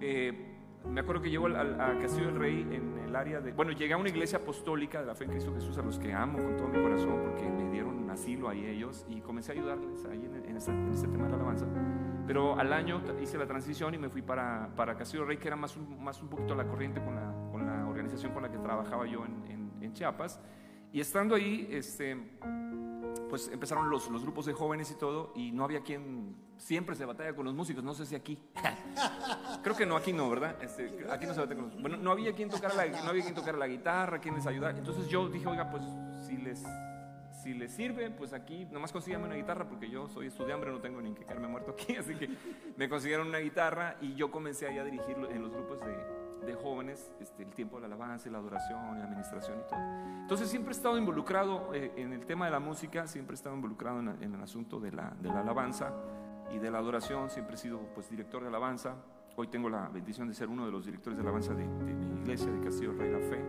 [0.00, 0.53] eh,
[0.88, 3.52] me acuerdo que llego a Castillo del Rey en el área de...
[3.52, 6.12] Bueno, llegué a una iglesia apostólica de la fe en Cristo Jesús, a los que
[6.12, 10.04] amo con todo mi corazón, porque me dieron asilo ahí ellos, y comencé a ayudarles
[10.06, 10.56] ahí en, en en
[10.92, 11.66] este tema de la alabanza.
[12.26, 15.48] Pero al año hice la transición y me fui para, para Castillo del Rey, que
[15.48, 18.50] era más un, más un poquito la corriente con la, con la organización con la
[18.50, 20.40] que trabajaba yo en- en Chiapas.
[20.92, 22.16] Y estando ahí, este,
[23.34, 27.04] pues empezaron los, los grupos de jóvenes y todo, y no había quien, siempre se
[27.04, 28.38] batalla con los músicos, no sé si aquí.
[29.64, 30.62] Creo que no, aquí no, ¿verdad?
[30.62, 33.24] Este, aquí no se batalla con los Bueno, no había quien tocara la, no había
[33.24, 34.78] quien tocara la guitarra, quien les ayudara.
[34.78, 35.82] Entonces yo dije, oiga, pues
[36.24, 36.62] si les,
[37.42, 41.02] si les sirve, pues aquí nomás consíganme una guitarra, porque yo soy estudiante, no tengo
[41.02, 42.30] ni que quedarme muerto aquí, así que
[42.76, 46.54] me consiguieron una guitarra y yo comencé ahí a dirigir en los grupos de, de
[46.54, 49.78] jóvenes este, el tiempo de la alabanza y la adoración y la administración y todo.
[50.22, 53.54] Entonces siempre he estado involucrado eh, en el tema de la música, siempre he estado
[53.54, 55.92] involucrado en, en el asunto de la, de la alabanza
[56.50, 58.94] y de la adoración, siempre he sido pues director de alabanza.
[59.36, 62.20] Hoy tengo la bendición de ser uno de los directores de alabanza de, de mi
[62.20, 63.44] iglesia, de Castillo Rey La Fe.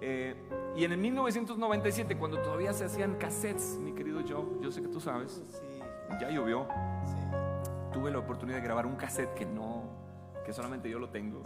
[0.00, 0.36] Eh,
[0.76, 4.88] y en el 1997, cuando todavía se hacían cassettes, mi querido Joe, yo sé que
[4.88, 5.80] tú sabes, Sí,
[6.20, 6.66] ya llovió,
[7.04, 7.16] sí.
[7.92, 9.83] tuve la oportunidad de grabar un cassette que no,
[10.44, 11.42] que solamente yo lo tengo.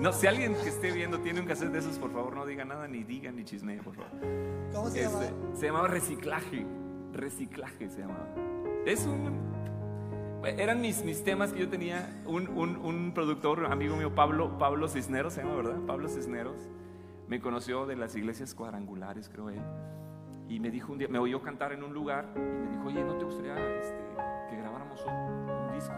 [0.00, 2.64] No, si alguien que esté viendo tiene un cassette de esos, por favor, no diga
[2.64, 4.10] nada, ni diga, ni chismee, por favor.
[4.72, 5.04] ¿Cómo se?
[5.04, 6.66] Este, se llamaba Reciclaje.
[7.12, 8.28] Reciclaje se llamaba.
[8.86, 9.50] Es un.
[10.44, 12.22] Eran mis, mis temas que yo tenía.
[12.26, 15.80] Un, un, un productor, amigo mío, Pablo, Pablo Cisneros, se llama, ¿verdad?
[15.86, 16.68] Pablo Cisneros.
[17.28, 19.60] Me conoció de las iglesias cuadrangulares, creo él.
[20.48, 23.04] Y me dijo un día, me oyó cantar en un lugar y me dijo, oye,
[23.04, 24.00] ¿no te gustaría este,
[24.50, 25.94] que grabáramos un, un disco?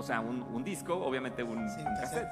[0.00, 2.26] O sea, un, un disco, obviamente un, Sí, un cassette.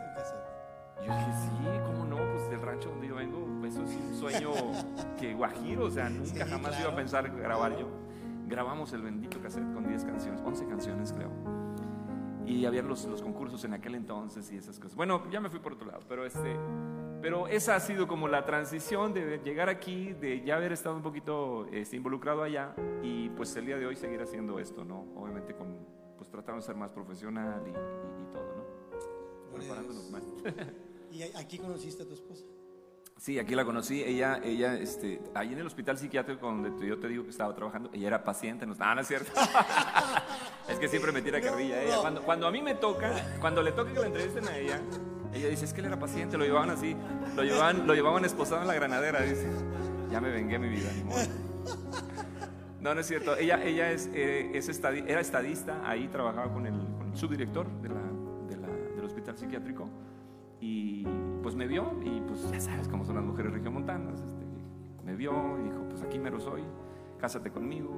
[1.00, 1.50] un Yo dije, sí,
[1.86, 2.16] ¿cómo no?
[2.16, 4.50] Pues del rancho donde yo vengo, eso es un sueño
[5.18, 6.80] que guajiro, o sea, nunca Sí, jamás claro.
[6.84, 7.86] iba a pensar grabar yo.
[8.46, 11.30] Grabamos el bendito cassette con 10 canciones, 11 canciones creo.
[12.46, 14.96] Y había los, los concursos en aquel entonces y esas cosas.
[14.96, 16.56] Bueno, ya me fui por otro lado, pero este...
[17.20, 21.02] Pero esa ha sido como la transición de llegar aquí, de ya haber estado un
[21.02, 25.04] poquito este, involucrado allá y pues el día de hoy seguir haciendo esto, ¿no?
[25.16, 25.76] Obviamente con,
[26.18, 28.62] pues tratando de ser más profesional y, y- y todo, ¿no?
[29.50, 30.22] A Preparándonos más.
[31.10, 32.44] ¿Y aquí conociste a tu esposa?
[33.16, 34.02] Sí, aquí la conocí.
[34.04, 37.90] Ella, ella, este, ahí en el hospital psiquiátrico donde yo te digo que estaba trabajando,
[37.92, 38.64] ella era paciente.
[38.66, 39.32] No, no, no es cierto.
[40.68, 41.96] es que siempre me tira carrilla ella.
[42.00, 43.10] Cuando, cuando a mí me toca,
[43.40, 44.80] cuando le toca que la entrevisten a ella,
[45.32, 46.94] ella dice, es que él era paciente, lo llevaban así,
[47.34, 49.48] lo llevaban, lo llevaban esposado en la granadera, dice.
[50.10, 51.18] Ya me vengué mi vida, ni modo.
[52.80, 53.36] No, no es cierto.
[53.36, 56.74] Ella, ella es, eh, es era estadista, ahí trabajaba con el,
[57.14, 59.88] subdirector de del hospital psiquiátrico.
[60.60, 61.04] Y
[61.42, 64.20] pues me vio, y pues ya sabes cómo son las mujeres regiomontanas.
[64.20, 64.44] Este,
[65.04, 66.62] me vio y dijo: Pues aquí mero soy,
[67.18, 67.96] cásate conmigo.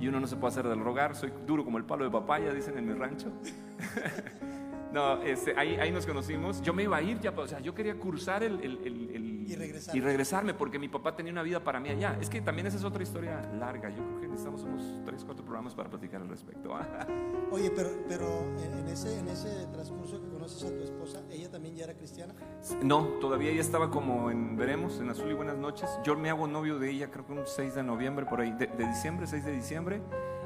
[0.00, 2.52] Y uno no se puede hacer del rogar, soy duro como el palo de papaya,
[2.52, 3.32] dicen en mi rancho.
[4.92, 6.62] No, este, ahí, ahí nos conocimos.
[6.62, 9.10] Yo me iba a ir ya, o sea, yo quería cursar el- el- el-
[9.48, 9.96] Y regresar.
[9.96, 12.18] y regresarme porque mi papá tenía una vida para mí allá.
[12.20, 13.88] Es que también esa es otra historia larga.
[13.90, 16.70] Yo creo que necesitamos unos 3, 4 programas para platicar al respecto.
[17.50, 18.26] Oye, pero, pero
[18.62, 21.94] en, en ese, en ese transcurso que conoces a tu esposa, ¿ella también ya era
[21.94, 22.34] cristiana?
[22.82, 25.88] No, todavía ella estaba como en Veremos, en Azul y Buenas noches.
[26.04, 28.66] Yo me hago novio de ella, creo que un 6 de noviembre, por ahí, de,
[28.66, 30.02] de diciembre, 6 de diciembre.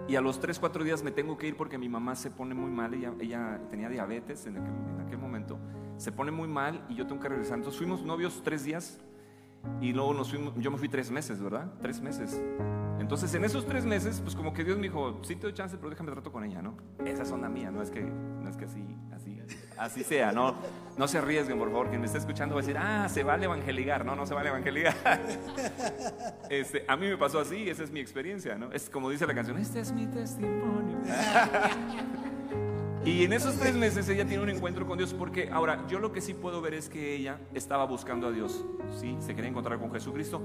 [0.09, 2.55] Y a los 3, 4 días me tengo que ir porque mi mamá se pone
[2.55, 2.92] muy mal.
[2.94, 5.59] Ella, ella tenía diabetes en aquel, en aquel momento.
[5.96, 7.59] Se pone muy mal y yo tengo que regresar.
[7.59, 9.00] Entonces fuimos novios tres días
[9.80, 10.55] y luego nos fuimos.
[10.57, 11.72] Yo me fui tres meses, ¿verdad?
[11.80, 12.40] Tres meses.
[12.98, 15.76] Entonces en esos tres meses, pues como que Dios me dijo, sí te doy chance,
[15.76, 16.76] pero déjame trato con ella, ¿no?
[17.05, 19.32] Esa es onda mía, no es que, no es que así, así,
[19.79, 20.55] así sea, ¿no?
[20.97, 21.89] No se arriesguen, por favor.
[21.89, 24.05] Quien me está escuchando va a decir, ah, se vale evangeligar.
[24.05, 24.95] No, no se vale evangeligar.
[26.51, 28.70] Este, a mí me pasó así, esa es mi experiencia, ¿no?
[28.73, 30.99] Es como dice la canción, este es mi testimonio.
[33.05, 36.12] Y en esos tres meses ella tiene un encuentro con Dios porque ahora yo lo
[36.12, 38.64] que sí puedo ver es que ella estaba buscando a Dios,
[38.97, 40.41] sí, se quería encontrar con Jesucristo,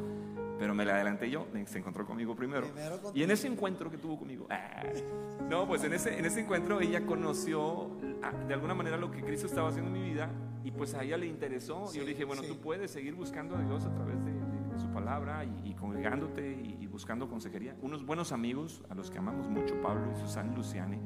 [0.60, 2.68] pero me la adelanté yo, se encontró conmigo primero.
[2.68, 3.12] Primero contigo.
[3.16, 4.84] Y en ese encuentro que tuvo conmigo, ah,
[5.50, 7.92] no, pues en ese, en ese encuentro ella conoció
[8.24, 10.30] ah, de alguna manera lo que Cristo estaba haciendo en mi vida
[10.64, 11.86] y pues a ella le interesó.
[11.94, 12.48] y yo le dije, bueno, sí.
[12.50, 15.74] tú puedes seguir buscando a Dios a través de, de- de su palabra y, y
[15.74, 17.76] congregándote y, y buscando consejería.
[17.82, 21.00] Unos buenos amigos a los que amamos mucho, Pablo y Susana Luciani,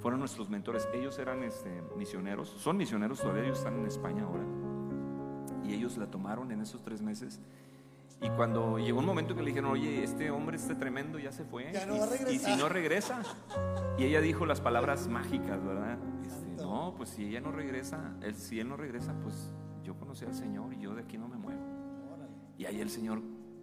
[0.00, 0.86] fueron nuestros mentores.
[0.94, 4.44] Ellos eran este, misioneros, son misioneros todavía, ellos están en España ahora.
[5.64, 7.40] Y ellos la tomaron en esos tres meses.
[8.22, 11.44] Y cuando llegó un momento que le dijeron, oye, este hombre está tremendo, ya se
[11.44, 11.72] fue.
[11.72, 12.58] Ya no y, va a y si regresar".
[12.58, 13.22] no regresa.
[13.96, 15.98] Y ella dijo las palabras mágicas, ¿verdad?
[16.26, 19.52] Este, no, pues si ella no regresa, él, si él no regresa, pues
[19.82, 21.60] yo conocí al Señor y yo de aquí no me muevo.
[22.58, 23.22] Y ahí el Señor,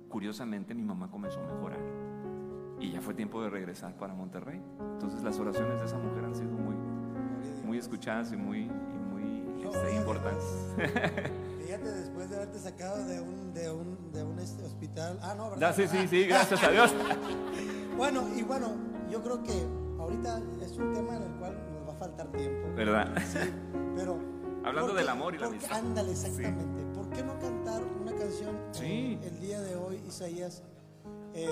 [0.09, 1.79] curiosamente, mi mamá comenzó a mejorar.
[2.79, 4.59] Y ya fue tiempo de regresar para Monterrey.
[4.93, 6.75] Entonces las oraciones de esa mujer han sido muy,
[7.63, 10.75] muy escuchadas y muy, y muy este, importantes.
[11.67, 15.19] Fíjate, después de haberte sacado de un, de un, de un este, hospital.
[15.21, 15.75] Ah, no, ¿verdad?
[15.75, 16.93] Sí, sí, sí, gracias a Dios.
[17.97, 18.75] Bueno, y bueno,
[19.09, 19.53] yo creo que
[19.99, 22.67] ahorita es un tema en el cual nos va a faltar tiempo.
[22.75, 23.11] ¿Verdad?
[23.33, 23.39] Sí,
[23.95, 24.19] pero.
[24.63, 25.77] Hablando ¿por qué- del amor y la amistad.
[25.77, 26.83] Ándale, exactamente.
[26.93, 29.19] ¿Por qué no cantar una canción Sí.
[29.23, 30.61] el día de hoy, Isaías?
[31.33, 31.49] Eh,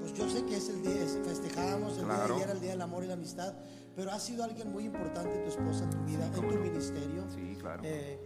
[0.00, 2.34] pues yo sé que es el día, es- festejamos el día Claro.
[2.36, 3.54] de ayer, el día del amor y la amistad,
[3.94, 7.24] pero ha sido alguien muy importante tu esposa en tu vida, en tu ministerio.
[7.32, 7.80] Sí, claro.
[7.84, 8.18] Eh,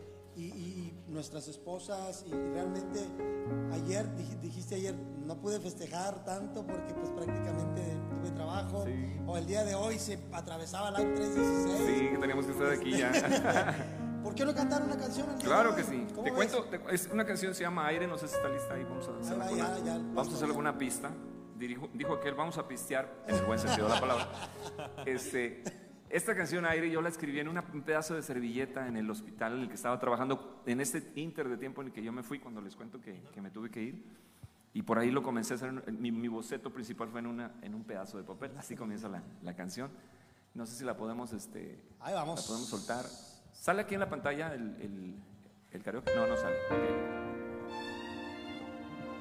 [1.12, 3.00] nuestras esposas, y, y realmente
[3.72, 4.94] ayer, dij- dijiste ayer,
[5.26, 7.82] no pude festejar tanto porque pues prácticamente
[8.20, 9.16] tuve trabajo, Sí.
[9.26, 11.78] o el día de hoy se atravesaba la 316.
[11.86, 13.74] Sí, que teníamos que estar aquí ya.
[14.22, 15.26] ¿Por qué no cantar una canción?
[15.42, 16.06] Claro que sí.
[16.14, 16.36] ¿Cómo Te ves?
[16.52, 19.08] cuento, te- es una canción se llama Aire, no sé si está lista ahí, vamos
[19.08, 21.10] a hacer Ahí va, alguna, ya, ya, vamos a hacer alguna pista.
[21.58, 24.28] Dirijo- dijo aquel, vamos a pistear, en el buen sentido de la palabra.
[25.06, 25.62] Este,
[26.12, 29.54] esta canción Aire yo la escribí en una- un pedazo de servilleta en el hospital
[29.54, 32.22] en el que estaba trabajando, en este inter de tiempo en el que yo me
[32.22, 34.04] fui, cuando les cuento que, que me tuve que ir.
[34.74, 37.74] Y por ahí lo comencé a hacer, mi, mi boceto principal fue en, una, en
[37.74, 39.90] un pedazo de papel, así comienza la, la canción.
[40.54, 42.40] No sé si la podemos, este, Ahí vamos.
[42.40, 43.04] la podemos soltar.
[43.52, 45.14] ¿Sale aquí en la pantalla el, el,
[45.72, 46.14] el karaoke?
[46.14, 46.56] No, no sale.
[46.70, 46.82] Ok.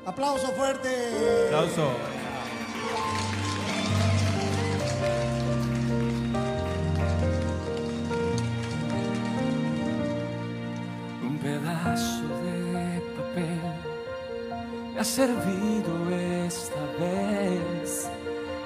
[0.07, 1.45] Aplauso fuerte.
[1.47, 1.91] Aplauso.
[15.01, 16.11] Ha servido
[16.45, 18.07] esta vez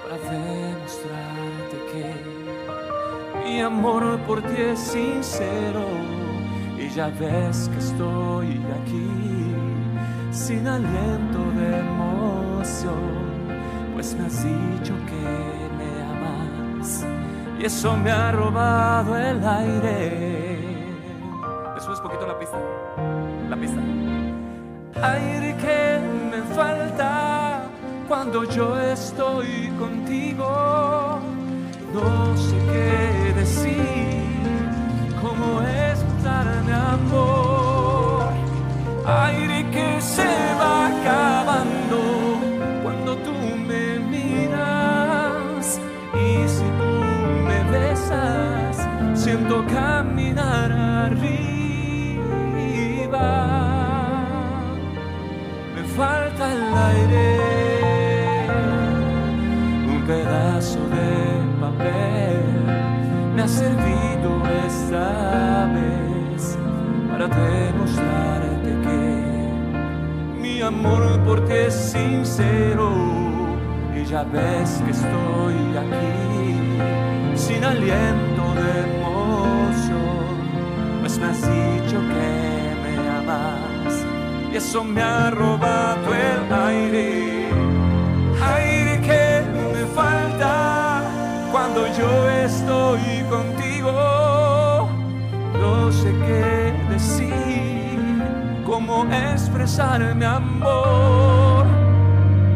[0.04, 5.86] para demostrarte que mi amor por ti es sincero
[6.78, 9.10] y ya ves que estoy aquí
[10.32, 13.14] sin aliento de emoción,
[13.94, 15.24] pues me has dicho que
[15.78, 17.06] me amas
[17.58, 20.60] y eso me ha robado el aire.
[21.76, 22.60] ¿Le subes poquito la pista?
[23.50, 23.80] La pista.
[25.14, 26.00] Aire que
[26.32, 27.64] me falta
[28.08, 31.20] cuando yo estoy contigo.
[31.94, 34.24] No sé qué decir,
[35.22, 38.34] cómo expresar mi amor.
[39.06, 42.00] Aire que se va acabando
[42.84, 43.34] cuando tú
[43.70, 45.80] me miras.
[46.14, 46.92] Y si tú
[47.48, 48.78] me besas,
[49.14, 50.85] siento caminar
[70.76, 72.90] amor por ti es sincero
[73.96, 80.36] y ya ves que estoy aquí sin aliento de emoción,
[81.02, 82.30] pues me has dicho que
[82.84, 83.94] me amas
[84.52, 87.50] y eso me ha robado el aire,
[88.60, 89.24] aire que
[89.74, 91.02] me falta
[91.52, 93.92] cuando yo estoy contigo.
[95.62, 98.00] No sé qué decir,
[98.66, 99.06] cómo
[99.66, 101.66] expresar mi amor.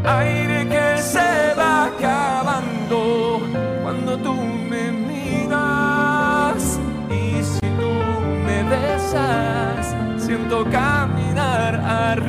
[0.06, 3.42] Aire que se va acabando
[3.82, 6.80] cuando tú me miras.
[7.10, 7.92] Y si tú
[8.46, 12.20] me besas, siento caminar arriba.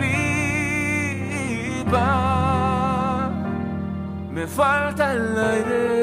[4.32, 6.00] Me falta el aire.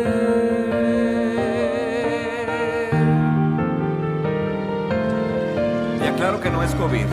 [5.99, 7.07] Y aclaro que no es COVID,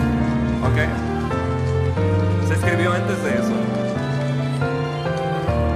[0.68, 1.13] ¿ok?
[2.74, 3.54] Escribió antes de eso.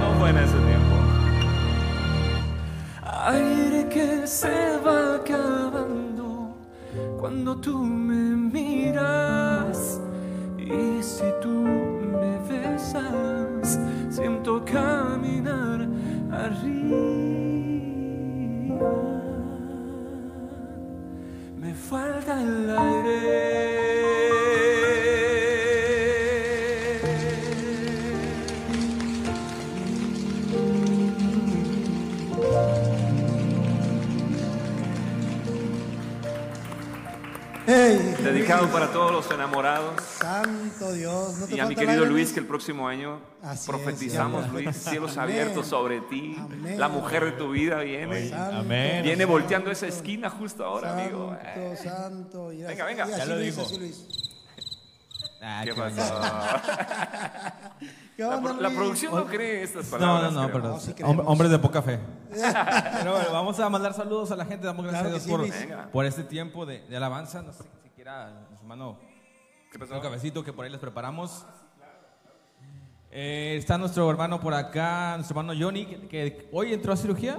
[0.01, 0.95] No fue en ese tiempo.
[3.23, 6.57] Aire que se va acabando
[7.17, 10.01] cuando tú me miras.
[10.57, 13.79] Y si tú me besas,
[14.09, 15.87] siento caminar
[16.33, 16.97] arriba.
[21.61, 23.98] Me falta el aire.
[37.71, 40.01] Hey, Dedicado para todos los enamorados.
[40.19, 41.37] Santo Dios.
[41.37, 42.33] ¿no te Y a mi querido Luis, Luis?
[42.33, 44.49] que el próximo año Así profetizamos.
[44.51, 45.35] Luis, cielos Amén.
[45.39, 46.35] abiertos sobre ti.
[46.39, 46.79] Amén.
[46.79, 48.27] La mujer de tu vida viene.
[48.29, 49.03] Santo, Amén.
[49.03, 51.29] Viene santo, volteando esa esquina justo ahora, amigo.
[51.29, 52.51] Santo, Eh, santo.
[52.53, 53.07] y Venga, venga.
[53.07, 53.61] Ya lo dijo.
[53.77, 54.03] Luis.
[55.39, 56.21] Ah, ¿Qué qué pasó?
[58.27, 60.33] ¿Qué La, pro- producción no cree estas palabras.
[60.33, 60.53] no, no, creo.
[60.61, 60.71] perdón.
[60.75, 61.25] No, sí Hom- creemos.
[61.27, 61.99] hombres de poca fe.
[62.31, 64.65] Pero bueno, vamos a mandar saludos a la gente.
[64.67, 65.53] Damos gracias Claro a que Dios sí, por, Luis.
[65.59, 65.89] Venga.
[65.91, 67.41] por este tiempo de, de alabanza.
[67.41, 68.97] No sé si quiera, su hermano,
[69.71, 69.93] ¿Qué pasó?
[69.95, 71.45] un cafecito que por ahí les preparamos.
[73.11, 77.37] Eh, está nuestro hermano por acá, nuestro hermano Johnny, que, que hoy entró a cirugía.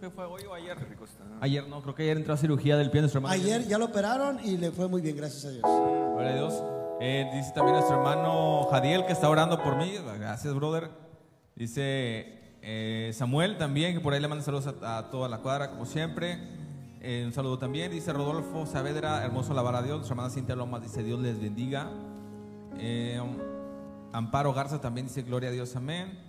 [0.00, 0.76] ¿Qué fue hoy o ayer?
[0.76, 1.22] Qué rico está.
[1.40, 3.34] Ayer no, creo que ayer entró a cirugía del pie nuestro hermano.
[3.34, 5.62] Ayer ya lo operaron y le fue muy bien, gracias a Dios.
[5.62, 6.62] Gloria a Dios.
[7.04, 9.92] Eh, dice también nuestro hermano Jadiel que está orando por mí.
[10.20, 10.88] Gracias, brother.
[11.56, 15.70] Dice eh, Samuel también, que por ahí le manda saludos a, a toda la cuadra,
[15.70, 16.38] como siempre.
[17.00, 17.90] Eh, un saludo también.
[17.90, 19.96] Dice Rodolfo Saavedra, hermoso alabar a Dios.
[19.96, 21.90] Nuestra hermana Cintia Lomas dice Dios les bendiga.
[24.12, 26.20] Amparo Garza también dice Gloria a Dios, amén.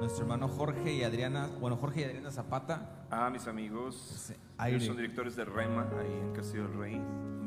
[0.00, 3.06] Nuestro hermano Jorge y Adriana, bueno, Jorge y Adriana Zapata.
[3.12, 4.32] Ah, mis amigos,
[4.66, 7.00] ellos son directores de REMA, ahí en Castillo del Rey.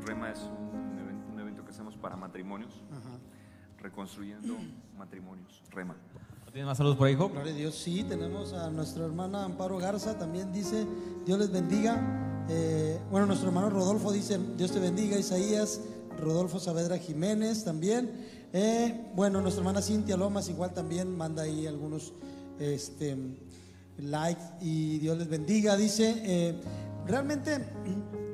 [0.06, 0.97] REMA es un
[1.68, 2.82] que hacemos para matrimonios,
[3.80, 4.56] reconstruyendo
[4.98, 5.62] matrimonios.
[5.72, 5.96] REMA.
[6.52, 7.34] ¿Tienes más saludos por ahí, Job?
[7.34, 7.76] Gloria a Dios.
[7.76, 10.88] Sí, tenemos a nuestra hermana Amparo Garza, también dice,
[11.26, 12.46] Dios les bendiga.
[12.50, 15.82] Eh, bueno, nuestro hermano Rodolfo dice, Dios te bendiga, Isaías.
[16.20, 18.10] Rodolfo Saavedra Jiménez también.
[18.54, 22.14] Eh, bueno, nuestra hermana Cintia Lomas igual también manda ahí algunos
[22.60, 23.16] este,
[23.98, 25.76] likes y Dios les bendiga.
[25.76, 26.62] Dice, eh,
[27.06, 27.60] realmente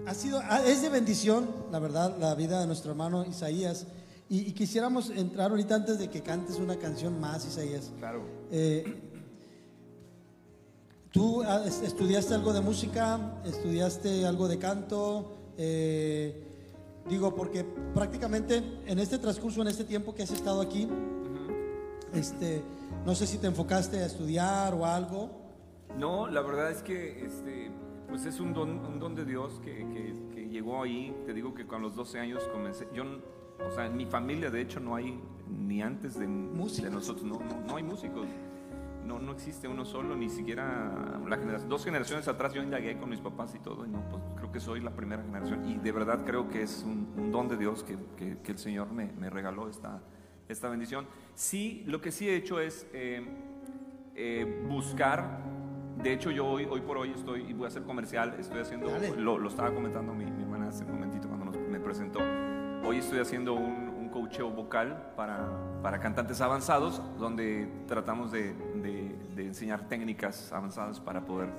[0.06, 3.86] ha sido, ah, es de bendición, la verdad, la vida de nuestro hermano Isaías.
[4.30, 7.92] Y, y quisiéramos entrar ahorita antes de que cantes una canción más, Isaías.
[8.00, 8.24] Claro.
[8.52, 9.02] Eh,
[11.12, 13.40] ¿Tú ah, es- estudiaste algo de música?
[13.46, 15.32] ¿Estudiaste algo de canto?
[15.58, 16.44] Eh,
[17.08, 20.88] digo, porque prácticamente en este transcurso, en este tiempo que has estado aquí,
[22.14, 22.64] este,
[23.06, 25.30] no sé si te enfocaste a estudiar o algo.
[25.98, 27.70] No, la verdad es que este,
[28.14, 31.16] pues es un don, un don de Dios que, que- que llegó ahí.
[31.26, 32.88] Te digo que con los 12 años comencé.
[32.94, 37.26] Yo, o sea, en mi familia, de hecho, no hay ni antes de, de nosotros,
[37.26, 38.28] no, no, no hay músicos.
[39.04, 41.70] No, no existe uno solo, ni siquiera la generación.
[41.70, 44.60] Dos generaciones atrás yo indagué con mis papás y todo, y no, pues creo que
[44.60, 45.68] soy la primera generación.
[45.68, 48.60] Y de verdad creo que es un, un don de Dios que, que- que el
[48.60, 50.04] Señor me, me regaló esta,
[50.48, 51.08] esta bendición.
[51.34, 53.26] Sí, lo que sí he hecho es eh,
[54.16, 55.42] eh, buscar.
[56.02, 58.88] De hecho, yo hoy, hoy por hoy estoy, y voy a hacer comercial, estoy haciendo,
[59.18, 62.20] lo, lo estaba comentando mi, mi hermana hace un momentito cuando nos- me presentó.
[62.86, 65.48] Hoy estoy haciendo un, un coacheo vocal para,
[65.82, 71.50] para cantantes avanzados, donde tratamos de, de- de enseñar técnicas avanzadas para poder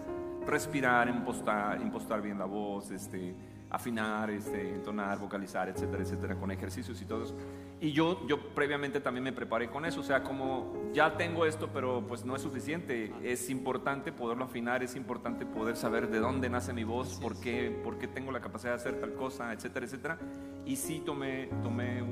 [0.47, 3.35] respirar, impostar, impostar bien la voz, este,
[3.71, 7.35] afinar, este, entonar, vocalizar, etcétera, etcétera, con ejercicios y todo eso.
[7.85, 11.69] Y yo, yo previamente también me preparé con eso, o sea, como ya tengo esto,
[11.71, 16.49] pero pues no es suficiente, es importante poderlo afinar, es importante poder saber de dónde
[16.49, 19.85] nace mi voz, por qué, por qué tengo la capacidad de hacer tal cosa, etcétera,
[19.85, 20.19] etcétera.
[20.65, 22.09] Y sí tomé, tomé un,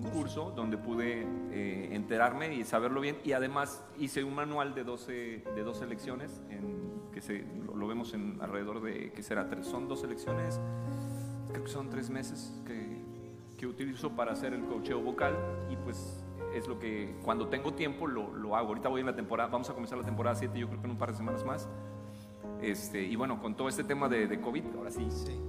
[0.00, 4.84] un- curso donde pude eh, enterarme y saberlo bien, y además hice un manual de
[4.84, 5.12] 12,
[5.54, 9.48] de 12 lecciones, en, que se, lo, lo vemos en alrededor de, ¿qué será?
[9.48, 10.60] Tres, son 12 lecciones,
[11.50, 12.83] creo que son tres meses que,
[13.64, 15.34] que utilizo para hacer el cocheo vocal
[15.70, 16.22] y pues
[16.54, 18.68] es lo que cuando tengo tiempo lo, lo hago.
[18.68, 20.90] Ahorita voy en la temporada, vamos a comenzar la temporada 7, yo creo que en
[20.92, 21.68] un par de semanas más.
[22.60, 25.06] Este, y bueno, con todo este tema de, de COVID, ahora sí,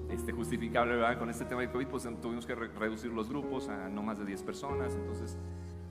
[0.09, 1.19] Este, justificable, ¿verdad?
[1.19, 4.17] Con este tema de COVID, pues tuvimos que re- reducir los grupos a no más
[4.17, 5.37] de 10 personas, entonces,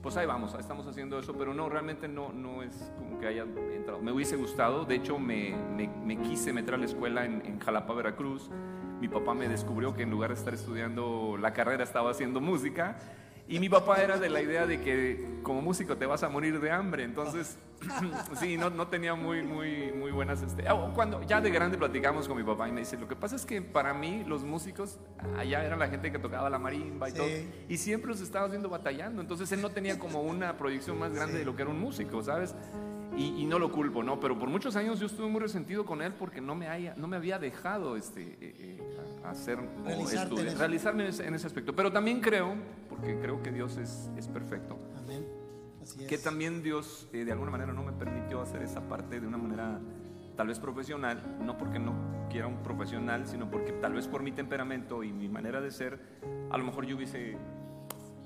[0.01, 3.43] pues ahí vamos, estamos haciendo eso, pero no, realmente no, no es como que haya
[3.43, 4.01] entrado.
[4.01, 7.59] Me hubiese gustado, de hecho, me, me- me quise meter a la escuela en, en
[7.59, 8.49] Jalapa, Veracruz.
[8.99, 12.97] Mi papá me descubrió que en lugar de estar estudiando la carrera estaba haciendo música.
[13.47, 16.59] Y mi papá era de la idea de que como músico te vas a morir
[16.59, 17.59] de hambre, entonces
[18.39, 20.41] sí, no, no tenía muy, muy, muy buenas...
[20.41, 23.15] Este, ah, cuando ya de grande platicamos con mi papá y me dice, lo que
[23.15, 24.97] pasa es que para mí los músicos
[25.37, 27.17] allá eran la gente que tocaba la marimba y Sí.
[27.17, 27.27] todo,
[27.69, 31.37] y siempre los estaba haciendo batallando, entonces él no tenía como una proyección más grande
[31.37, 32.55] de lo que era un músico, ¿sabes?
[33.17, 34.19] Y, y no lo culpo, ¿no?
[34.19, 37.07] Pero por muchos años yo estuve muy resentido con él porque no me, haya, no
[37.07, 41.73] me había dejado este, eh, eh, hacer o en realizarme en ese, en ese aspecto.
[41.75, 42.55] Pero también creo,
[42.89, 45.25] porque creo que Dios es, es perfecto, Amén.
[45.81, 46.09] Así es.
[46.09, 49.37] que también Dios eh, de alguna manera no me permitió hacer esa parte de una
[49.37, 49.79] manera
[50.35, 51.93] tal vez profesional, no porque no
[52.29, 55.99] quiera un profesional, sino porque tal vez por mi temperamento y mi manera de ser,
[56.49, 57.37] a lo mejor yo hubiese,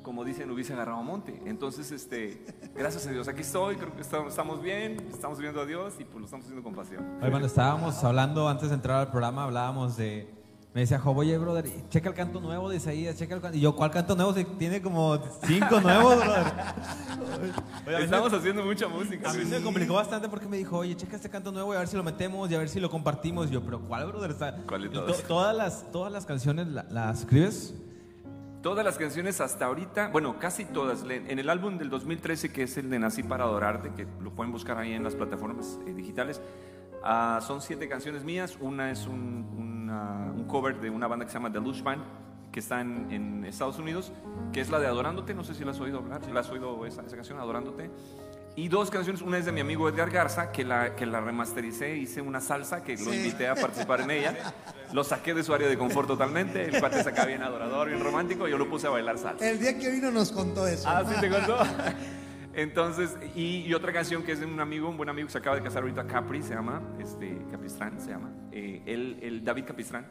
[0.09, 1.39] como dicen, hubiese agarrado monte.
[1.45, 2.43] Entonces, este,
[2.75, 6.17] gracias a Dios, aquí estoy, creo que estamos, bien, estamos viendo a Dios y pues
[6.17, 7.05] lo estamos haciendo con pasión.
[7.21, 10.33] Oye, cuando estábamos hablando antes de entrar al programa, hablábamos de.
[10.73, 13.55] Me decía Job, oye, brother, checa el canto nuevo de Isaías, checa el canto.
[13.55, 14.33] Y yo, ¿cuál canto nuevo?
[14.33, 16.43] Si tiene como cinco nuevos, brother.
[17.87, 19.29] Oye, Estamos me, haciendo mucha música.
[19.29, 19.49] a mí Luis.
[19.51, 21.97] me complicó bastante porque me dijo, oye, checa este canto nuevo y a ver si
[21.97, 23.47] lo metemos y a ver si lo compartimos.
[23.49, 24.35] Y yo, ¿pero cuál, brother?
[24.67, 25.23] ¿Cuál de y to- todos?
[25.23, 27.75] todas, las, todas las canciones la- las escribes
[28.61, 31.03] Todas las canciones hasta ahorita, bueno, casi todas.
[31.09, 34.51] En el álbum del 2013, que es el de Nací para Adorarte, que lo pueden
[34.51, 36.41] buscar ahí en las plataformas eh, digitales,
[37.01, 38.57] ah, son siete canciones mías.
[38.59, 42.03] Una es un, una- un cover de una banda que se llama The Lush Band,
[42.51, 44.11] que está en, en Estados Unidos,
[44.51, 45.33] que es la de Adorándote.
[45.33, 47.89] No sé si la has oído hablar, si la has oído esa, esa canción, Adorándote.
[48.55, 51.95] Y dos canciones, una es de mi amigo Edgar Garza, que la, que la remastericé,
[51.95, 53.17] hice una salsa, que lo Sí.
[53.17, 54.35] invité a participar en ella.
[54.91, 56.65] Lo saqué de su área de confort totalmente.
[56.65, 58.47] El cuate se acá bien adorador, bien romántico.
[58.49, 59.49] Yo lo puse a bailar salsa.
[59.49, 60.89] El día que vino nos contó eso.
[60.89, 61.57] Ah, sí, te contó.
[62.53, 65.37] Entonces, y, y otra canción que es de un amigo, un buen amigo que se
[65.37, 69.65] acaba de casar ahorita, Capri se llama, este, Capistrán se llama, eh, él, él, David
[69.65, 70.07] Capistrán,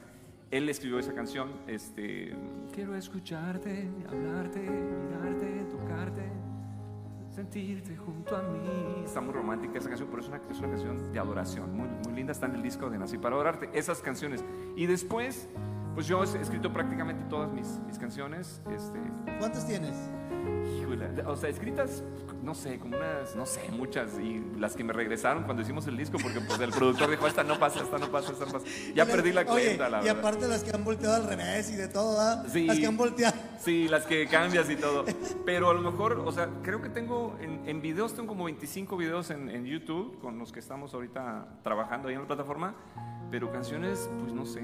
[0.50, 2.32] él escribió esa canción, este,
[2.72, 6.22] quiero escucharte, hablarte, mirarte, tocarte,
[7.38, 9.02] sentirte junto a mí.
[9.04, 12.12] Está muy romántica esa canción, pero es una, es una canción de adoración, muy, muy
[12.12, 14.44] linda, está en el disco de Nací para Adorarte, esas canciones.
[14.74, 15.48] Y después,
[15.94, 18.98] pues yo he escrito prácticamente todas mis, mis canciones, este,
[19.38, 19.96] ¿Cuántas tienes?
[20.80, 22.02] Híjole, o sea, escritas,
[22.42, 25.96] no sé, como unas, no sé, muchas, y las que me regresaron cuando hicimos el
[25.96, 28.66] disco, porque pues el productor dijo, esta no pasa, esta no pasa, esta no pasa.
[28.94, 30.18] Ya perdí la Oye, cuenta, la Y verdad.
[30.20, 32.46] aparte las que han volteado al revés y de todo, ¿verdad?
[32.52, 32.66] Sí.
[32.66, 33.36] Las que han volteado.
[33.58, 35.04] Sí, las que cambias y todo.
[35.44, 38.96] Pero a lo mejor, o sea, creo que tengo, en, en videos tengo como 25
[38.96, 42.74] videos en, en YouTube con los que estamos ahorita trabajando ahí en la plataforma,
[43.30, 44.62] pero canciones, pues no sé,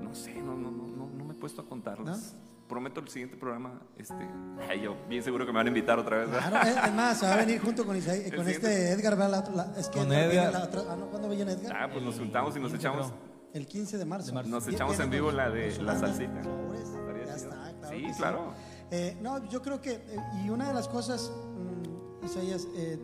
[0.00, 2.36] no sé, no, no, no, no, no me he puesto a contarlas.
[2.68, 4.26] Prometo el siguiente programa, este,
[4.70, 6.30] ay, yo bien seguro que me van a invitar otra vez.
[6.30, 6.48] ¿verdad?
[6.48, 9.16] Claro, es, es más, se va a venir junto con, Isaí- con este Edgar.
[9.16, 9.44] ¿verdad?
[9.54, 10.52] La- la- es que Con Edgar viene Edgar.
[10.52, 11.76] la otra- ah, no, ¿Cuándo viene Edgar?
[11.76, 13.12] Ah, pues nos juntamos y nos echamos.
[13.52, 14.32] El 15 de marzo.
[14.44, 16.40] Nos echamos en vivo la de la salsita.
[17.26, 17.88] Ya está, claro.
[17.90, 18.52] Sí, claro.
[18.90, 21.30] Eh, no, yo creo que, eh, y una de las cosas,
[22.22, 22.98] mm, Isaías, eh,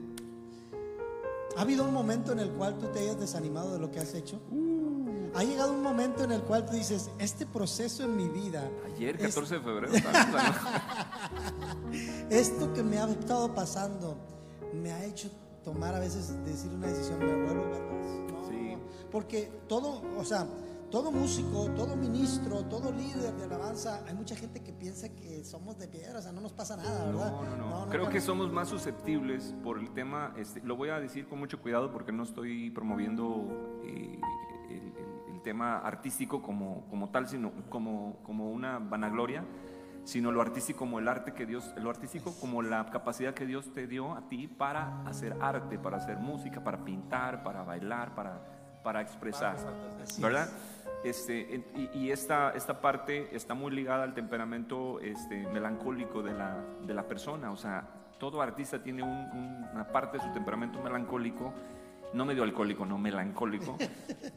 [1.56, 4.14] ¿ha habido un momento en el cual tú te hayas desanimado de lo que has
[4.14, 4.40] hecho?
[5.34, 9.16] ¿Ha llegado un momento en el cual tú dices, este proceso en mi vida, Ayer,
[9.16, 9.92] es- 14 de febrero.
[12.30, 14.16] esto que me ha estado pasando,
[14.74, 15.30] me ha hecho
[15.64, 18.76] tomar a veces decir una decisión, me vuelvo No, Sí.
[19.10, 20.46] Porque todo, o sea,
[20.90, 25.78] todo músico, todo ministro, todo líder de alabanza, hay mucha gente que piensa que somos
[25.78, 27.30] de piedra, o sea, no nos pasa nada, ¿verdad?
[27.30, 27.88] No, no, no.
[27.88, 31.60] Creo que somos más susceptibles por el tema, este, lo voy a decir con mucho
[31.62, 33.46] cuidado porque no estoy promoviendo
[33.84, 34.18] eh,
[35.40, 39.42] el, tema artístico como, como tal, sino como, como una vanagloria,
[40.04, 43.72] sino lo artístico como el arte que Dios, lo artístico como la capacidad que Dios
[43.74, 48.40] te dio a ti para hacer arte, para hacer música, para pintar, para bailar, para,
[48.82, 49.56] para expresar,
[50.20, 50.48] ¿verdad?
[51.04, 56.56] Este, y y esta, esta parte está muy ligada al temperamento este, melancólico de la,
[56.86, 57.50] de la persona.
[57.50, 57.84] O sea,
[58.18, 61.54] todo artista tiene un- un- una parte de su temperamento melancólico,
[62.12, 63.76] no medio alcohólico, no melancólico.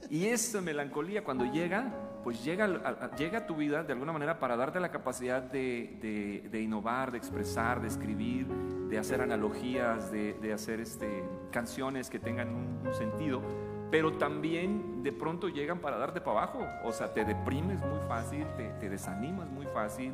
[0.10, 1.92] Y esa melancolía cuando llega,
[2.24, 6.48] pues llega, a, llega a tu vida de alguna manera para darte la capacidad de,
[6.52, 8.48] de- innovar, de expresar, de escribir,
[8.90, 13.42] de hacer analogías, de, hacer este, canciones que tengan un- un sentido
[13.92, 16.66] pero también de pronto llegan para darte para abajo.
[16.84, 20.14] O sea, te deprimes muy fácil, te, te desanimas muy fácil.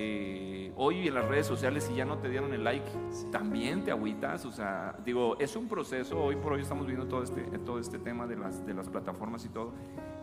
[0.00, 2.88] Eh, hoy en las redes sociales, si ya no te dieron el like,
[3.32, 4.44] también te agüitas.
[4.44, 6.22] O sea, digo, es un proceso.
[6.22, 9.44] Hoy por hoy estamos viendo todo este, todo este tema de las, de las plataformas
[9.44, 9.72] y todo.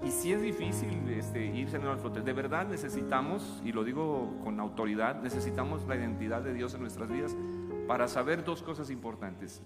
[0.01, 2.21] Y sí es difícil este, irse al flote.
[2.21, 7.09] De verdad necesitamos, y lo digo con autoridad, necesitamos la identidad de Dios en nuestras
[7.09, 7.35] vidas
[7.85, 9.61] para saber dos cosas importantes.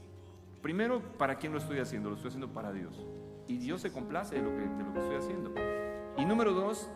[0.64, 2.10] Primero, ¿para quién lo estoy haciendo?
[2.10, 3.06] Lo estoy haciendo para Dios.
[3.48, 5.54] Y Dios se complace de lo que, de lo que estoy haciendo.
[6.18, 6.90] Y número dos,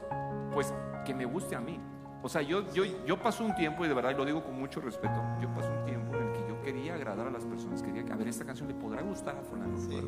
[0.51, 0.74] pues
[1.05, 1.80] que me guste a mí.
[2.24, 4.57] O sea, yo, yo, yo paso un tiempo, y de verdad y lo digo con
[4.57, 7.84] mucho respeto, yo paso un tiempo en el que yo quería agradar a las personas,
[7.84, 9.78] quería que, a ver, esta canción le podrá gustar a fulano.
[9.78, 10.07] fulano.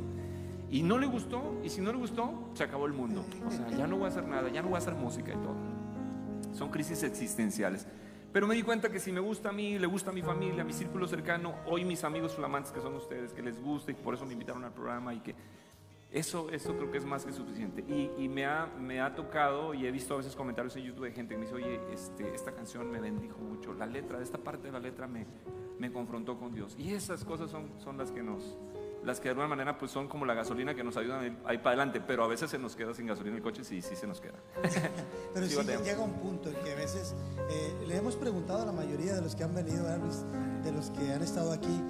[0.71, 3.25] Y no le gustó, y si no le gustó, se acabó el mundo.
[3.45, 5.37] O sea, ya no voy a hacer nada, ya no voy a hacer música y
[5.37, 5.55] todo.
[6.53, 7.85] Son crisis existenciales.
[8.31, 10.61] Pero me di cuenta que si me gusta a mí, le gusta a mi familia,
[10.61, 13.93] a mi círculo cercano, hoy mis amigos flamantes que son ustedes, que les gusta y
[13.93, 15.35] por eso me invitaron al programa y que
[16.15, 17.83] eso, eso creo que es más que suficiente.
[17.89, 21.03] Y, y me, ha, me ha tocado y he visto a veces comentarios en YouTube
[21.03, 24.37] de gente que me dice, oye, este, esta canción me bendijo mucho, la letra, esta
[24.37, 25.27] parte de la letra me,
[25.77, 26.75] me confrontó con Dios.
[26.77, 28.57] Y esas cosas son, son las que nos,
[29.03, 31.37] las que de alguna manera pues son como la gasolina que nos ayudan a ir,
[31.43, 33.81] a ir para adelante, pero a veces se nos queda sin gasolina el coche, sí,
[33.81, 34.39] sí se nos queda.
[35.33, 37.13] Pero Sí, sí, llega un punto en que a veces
[37.49, 41.11] eh, le hemos preguntado a la mayoría de los que han venido, de los que
[41.11, 41.81] han estado aquí,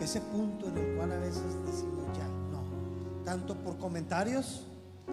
[0.00, 2.03] ese punto en el cual a veces decimos.
[3.24, 4.66] Tanto por comentarios,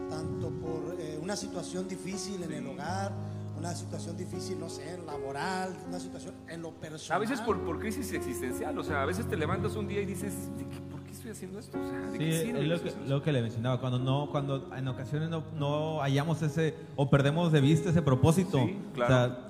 [0.10, 3.12] tanto por eh, una situación difícil en el hogar,
[3.58, 7.18] una situación difícil, no sé, laboral, una situación en lo personal.
[7.18, 10.06] A veces por, por crisis existencial, o sea, a veces te levantas un día y
[10.06, 11.80] dices, "¿De qué- ¿por qué estoy haciendo esto?
[11.80, 12.84] O sea, ¿de Sí, qué es sirve lo eso?
[12.84, 17.10] que, lo que le mencionaba, cuando no, cuando en ocasiones no, no hallamos ese, o
[17.10, 18.58] perdemos de vista ese propósito.
[18.66, 19.14] Sí, claro.
[19.14, 19.48] O sea,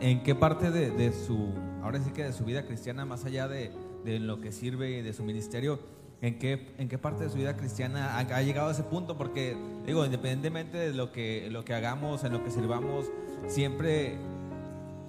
[0.00, 1.52] en, en qué parte de, de su,
[1.82, 3.72] ahora sí que de su vida cristiana, más allá de,
[4.04, 5.78] de lo que sirve y de su ministerio,
[6.22, 9.16] en qué, en qué parte de su vida cristiana ha, ha llegado a ese punto,
[9.16, 9.56] porque
[9.86, 13.06] digo, independientemente de lo que, lo que hagamos, en lo que sirvamos,
[13.48, 14.18] siempre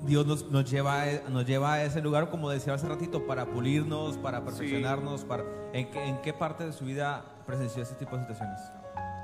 [0.05, 3.45] Dios nos, nos, lleva, a- nos lleva a ese lugar, como decía hace ratito, para
[3.45, 5.43] pulirnos, para perfeccionarnos, para,
[5.74, 8.59] ¿en, qué, ¿en qué parte de su vida presenció ese tipo de situaciones?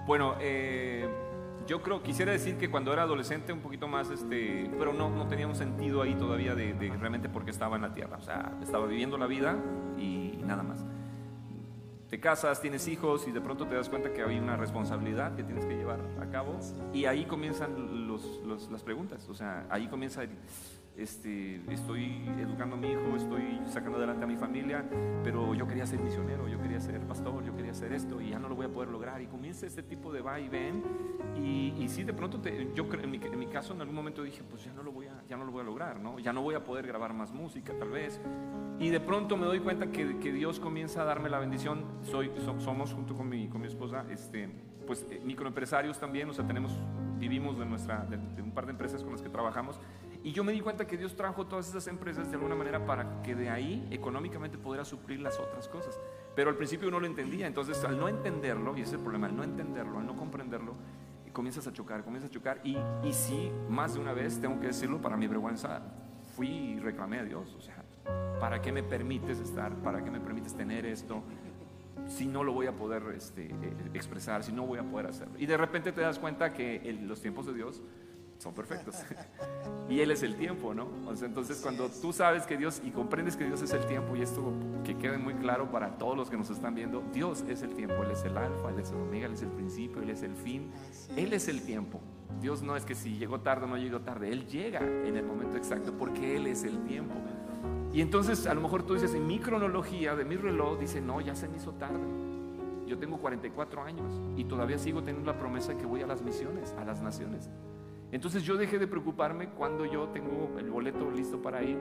[0.06, 1.08] Bueno, eh,
[1.68, 5.28] yo creo, quisiera decir que cuando era adolescente un poquito más, este, pero no, no
[5.28, 8.18] tenía un sentido ahí todavía de, de realmente por qué estaba en la tierra.
[8.18, 9.58] O sea, estaba viviendo la vida
[9.98, 10.86] y nada más.
[12.10, 15.44] Te casas, tienes hijos y de pronto te das cuenta que hay una responsabilidad que
[15.44, 16.58] tienes que llevar a cabo
[16.94, 19.28] y ahí comienzan los, los- las preguntas.
[19.30, 20.22] O sea, ahí comienza
[20.98, 24.84] este, estoy educando a mi hijo, estoy sacando adelante a mi familia,
[25.24, 28.40] pero yo quería ser misionero, yo quería ser pastor, yo quería hacer esto y ya
[28.40, 29.22] no lo voy a poder lograr.
[29.22, 30.84] Y comienza este tipo de va y ven.
[31.36, 34.24] Y, y sí, de pronto, te- yo en mi, en mi caso, en algún momento
[34.24, 36.18] dije, pues ya no lo voy a, ya no lo voy a lograr, ¿no?
[36.20, 38.20] Ya no voy a poder grabar más música, tal vez.
[38.80, 41.86] Y de pronto me doy cuenta que, que Dios comienza a darme la bendición.
[42.04, 44.50] Soy, so- somos junto con mi, con mi esposa, este,
[44.88, 46.72] pues eh, microempresarios también, o sea, tenemos,
[47.20, 49.80] vivimos de, nuestra, de, de un par de empresas con las que trabajamos.
[50.28, 53.22] Y yo me di cuenta que Dios trajo todas esas empresas de alguna manera para
[53.22, 55.98] que de ahí económicamente pudiera suplir las otras cosas.
[56.36, 59.28] Pero al principio no lo entendía, entonces al no entenderlo, y ese es el problema,
[59.28, 60.76] al no entenderlo, al no comprenderlo,
[61.32, 62.60] comienzas a chocar, comienzas a chocar.
[62.66, 62.76] Y,
[63.06, 65.82] y sí, más de una vez, tengo que decirlo, para mi vergüenza,
[66.36, 67.82] fui y reclamé a Dios, o sea,
[68.42, 69.74] ¿para qué me permites estar?
[69.76, 71.24] ¿Para qué me permites tener esto?
[72.06, 75.34] si no lo voy a poder este, eh, expresar, si no voy a poder hacerlo.
[75.38, 77.82] Y de repente te das cuenta que el- los tiempos de Dios
[78.38, 78.96] son perfectos.
[79.90, 80.88] y Él es el tiempo, ¿no?
[81.22, 84.54] Entonces cuando tú sabes que Dios y comprendes que Dios es el tiempo, y esto
[84.84, 88.04] que quede muy claro para todos los que nos están viendo, Dios es el tiempo,
[88.04, 90.36] Él es el alfa, Él es el omega, Él es el principio, Él es el
[90.36, 90.72] fin,
[91.16, 92.00] Él es el tiempo.
[92.42, 95.26] Dios no es que si llegó tarde o no llegó tarde, Él llega en el
[95.26, 97.16] momento exacto porque Él es el tiempo.
[97.94, 101.20] Y entonces a lo mejor tú dices, en mi cronología de mi reloj, dice, no,
[101.22, 102.06] ya se me hizo tarde.
[102.86, 106.22] Yo tengo 44 años y todavía sigo teniendo la promesa de que voy a las
[106.22, 107.50] misiones, a las naciones.
[108.12, 111.78] Entonces yo dejé de preocuparme cuando yo tengo el boleto listo para ir,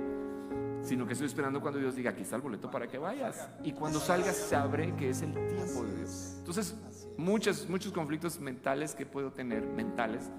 [0.83, 3.49] sino que estoy esperando cuando Dios diga, aquí está el boleto para que vayas.
[3.63, 6.37] Y cuando salgas sabré que es el tiempo de Dios.
[6.39, 6.77] Entonces,
[7.17, 10.31] muchos, muchos conflictos mentales que puedo tener, mentales,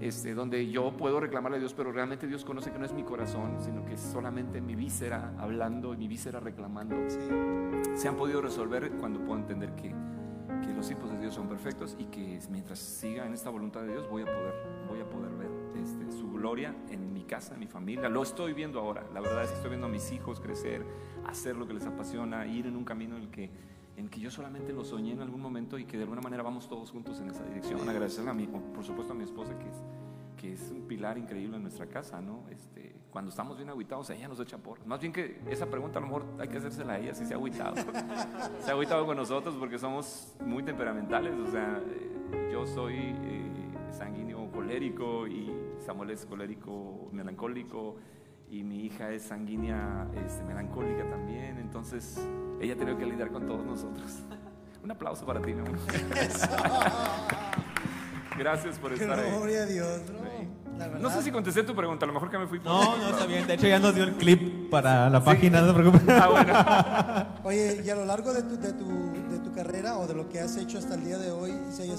[0.00, 3.02] este, donde yo puedo reclamarle a Dios, pero realmente Dios conoce que no es mi
[3.02, 6.96] corazón, sino que es solamente mi víscera hablando y mi víscera reclamando.
[7.94, 9.94] Se han podido resolver cuando puedo entender que,
[10.64, 13.92] que los tiempos de Dios son perfectos y que mientras siga en esta voluntad de
[13.92, 14.54] Dios voy a poder,
[14.88, 15.50] voy a poder ver
[15.82, 18.08] este, su gloria en mi casa, en mi familia.
[18.08, 19.04] Lo estoy viendo ahora.
[19.14, 20.84] La verdad es que estoy viendo a mis hijos crecer,
[21.26, 23.50] hacer lo que les apasiona, ir en un camino en el que
[23.96, 26.68] en que yo solamente lo soñé en algún momento y que de alguna manera vamos
[26.68, 27.86] todos juntos en esa dirección.
[27.86, 29.76] Agradecerle a mí, por supuesto a mi esposa que es,
[30.40, 32.44] que es un pilar increíble en nuestra casa, ¿no?
[32.50, 34.84] Este, cuando estamos bien aguitados, ella nos echa por.
[34.86, 37.34] Más bien que esa pregunta a lo mejor hay que hacérsela a ella si se
[37.34, 37.76] ha aguitado.
[38.60, 43.92] se ha aguitado con nosotros porque somos muy temperamentales, o sea, eh, yo soy eh,
[43.92, 45.52] sanguíneo colérico y
[45.84, 47.96] Samuel es colérico melancólico
[48.48, 52.18] y mi hija es sanguínea este, melancólica también, entonces
[52.60, 54.22] ella ha tenido que lidiar con todos nosotros.
[54.82, 55.76] Un aplauso para ti, mi amor.
[58.38, 59.30] Gracias por estar ahí.
[59.30, 60.29] Gloria a Dios, ¿no?
[60.88, 61.00] Verdad.
[61.00, 63.08] No sé si contesté tu pregunta, a lo mejor que me fui por No, no,
[63.10, 63.46] está bien.
[63.46, 66.12] De hecho, ya nos dio el clip para la página, no se preocupe.
[66.12, 67.44] Ah, bueno.
[67.48, 70.28] Oye, y a lo largo de tu, de, tu, de tu carrera o de lo
[70.28, 71.52] que has hecho hasta el día de hoy,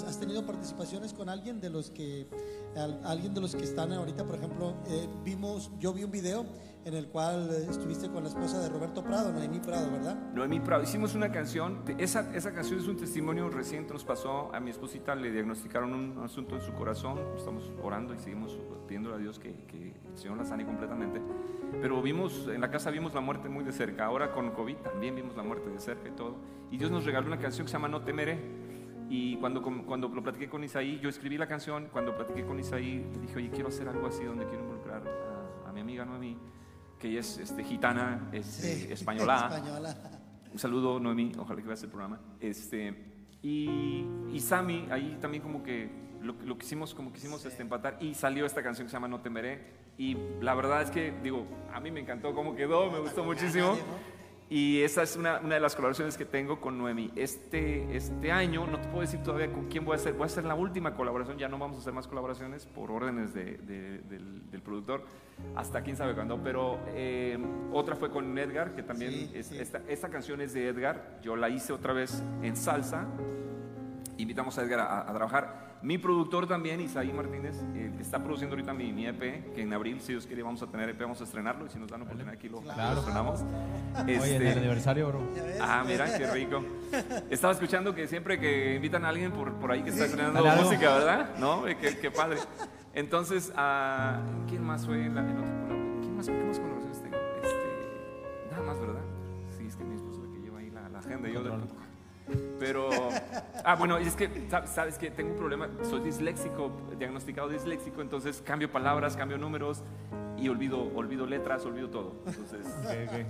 [0.08, 2.28] ¿has tenido participaciones con alguien de los que,
[2.76, 6.46] alguien de los que están ahorita, por ejemplo, eh, vimos, yo vi un video
[6.84, 10.16] en el cual eh, estuviste con la esposa de Roberto Prado, Noemí Prado, ¿verdad?
[10.34, 14.60] Noemí Prado, hicimos una canción, esa, esa canción es un testimonio reciente, nos pasó a
[14.60, 18.58] mi esposita, le diagnosticaron un asunto en su corazón, estamos orando y seguimos
[18.88, 21.22] pidiéndole a Dios que, que el Señor la sane completamente,
[21.82, 25.16] pero vimos, en la casa vimos la muerte muy de cerca, ahora con COVID también
[25.16, 26.36] vimos la muerte de cerca y todo,
[26.72, 28.40] y Dios nos regaló una canción que se llama No temeré,
[29.14, 33.06] y cuando, cuando lo platiqué con Isaí, yo escribí la canción, cuando platiqué con Isaí,
[33.22, 36.38] dije, oye, quiero hacer algo así donde quiero involucrar a, a mi amiga Noemí,
[36.98, 39.52] que ella es este, gitana, es eh, española.
[39.54, 39.98] Española.
[40.54, 42.22] Un saludo, Noemí, ojalá que veas el programa.
[42.40, 42.96] Este,
[43.42, 45.90] y, y Sammy, ahí también como que
[46.22, 49.20] lo, lo quisimos, como quisimos este, empatar y salió esta canción que se llama No
[49.20, 49.82] temeré.
[49.98, 53.76] Y la verdad es que, digo, a mí me encantó cómo quedó, me gustó muchísimo.
[54.54, 57.10] Y esa es una, una de las colaboraciones que tengo con Noemi.
[57.16, 60.26] Este, este año, no te puedo decir todavía con quién voy a hacer, voy a
[60.26, 64.00] hacer la última colaboración, ya no vamos a hacer más colaboraciones por órdenes de- de-
[64.00, 65.06] del, del productor,
[65.56, 67.40] hasta quién sabe cuándo, pero eh,
[67.72, 69.58] otra fue con Edgar, que también, Sí, es- sí.
[69.58, 73.08] Esta, esta canción es de Edgar, yo la hice otra vez en salsa,
[74.18, 75.71] invitamos a Edgar a, a trabajar.
[75.84, 80.00] Mi productor también, Isaí Martínez, eh, está produciendo ahorita mi, mi EP, que en abril,
[80.00, 82.34] si Dios quiere, vamos a tener EP, vamos a estrenarlo, y si nos dan oportunidad
[82.36, 83.42] aquí lo, lo estrenamos.
[83.42, 85.22] Oye, en Este, el aniversario, bro.
[85.60, 86.64] Ah, mira, qué rico.
[87.32, 90.50] Estaba escuchando que siempre que invitan a alguien por, por ahí que está estrenando Dale
[90.52, 90.66] algo.
[90.70, 91.30] música, ¿verdad?
[91.40, 91.68] ¿No?
[91.68, 92.38] Eh, Qué, qué padre.
[92.94, 95.98] Entonces, ah, ¿quién más fue en, la, en colaboración?
[96.02, 97.18] ¿Quién más, ¿Qué más colaboraciones tengo?
[97.42, 99.02] Este, nada más, ¿verdad?
[99.58, 101.28] Sí, es que mi esposo es el que lleva ahí la, la agenda.
[101.28, 101.50] y Yo de-
[102.60, 102.90] pero,
[103.64, 108.02] ah, bueno, y es que, sab- sabes que tengo un problema, soy disléxico, diagnosticado disléxico,
[108.02, 109.84] entonces cambio palabras, cambio números
[110.38, 112.16] y olvido, olvido letras, olvido todo.
[112.26, 112.66] Entonces,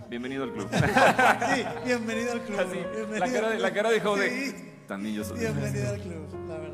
[0.10, 0.68] bienvenido al club.
[1.56, 2.60] Sí, bienvenido al club.
[2.60, 4.30] Así, bienvenido la, cara al de, la cara de joven.
[4.32, 4.68] Sí.
[4.88, 6.71] También yo soy Bienvenido al club, la verdad.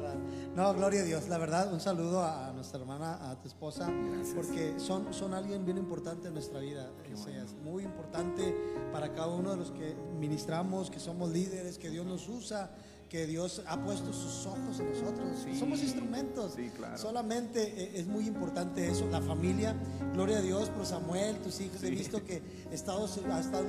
[0.58, 3.94] No, gloria a Dios, la verdad, un saludo a nuestra hermana, a tu esposa,
[4.34, 6.90] porque son, son alguien bien importante en nuestra vida.
[7.14, 8.56] Es, es muy importante
[8.92, 12.72] para cada uno de los que ministramos, que somos líderes, que Dios nos usa,
[13.10, 15.28] que Dios ha puesto sus ojos en nosotros.
[15.44, 16.54] Sí, somos instrumentos.
[16.56, 16.98] sí, claro.
[16.98, 19.76] Solamente eh, es muy importante eso, la familia.
[20.14, 21.82] Gloria a Dios por Samuel, tus hijos.
[21.84, 21.96] He Sí.
[21.96, 22.42] visto que
[22.72, 23.08] estado-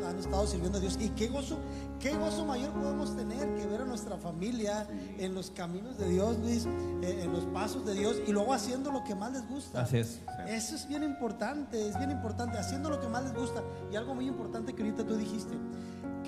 [0.07, 0.97] han estado sirviendo a Dios.
[1.01, 1.59] Y qué gozo,
[2.01, 4.87] qué gozo mayor podemos tener que ver a nuestra familia
[5.19, 6.67] en los caminos de Dios, Luis,
[7.03, 9.83] eh, en los pasos de Dios y luego haciendo lo que más les gusta.
[9.83, 10.21] Así es.
[10.49, 13.63] Eso es bien importante, es bien importante, haciendo lo que más les gusta.
[13.93, 15.55] Y algo muy importante que ahorita tú dijiste,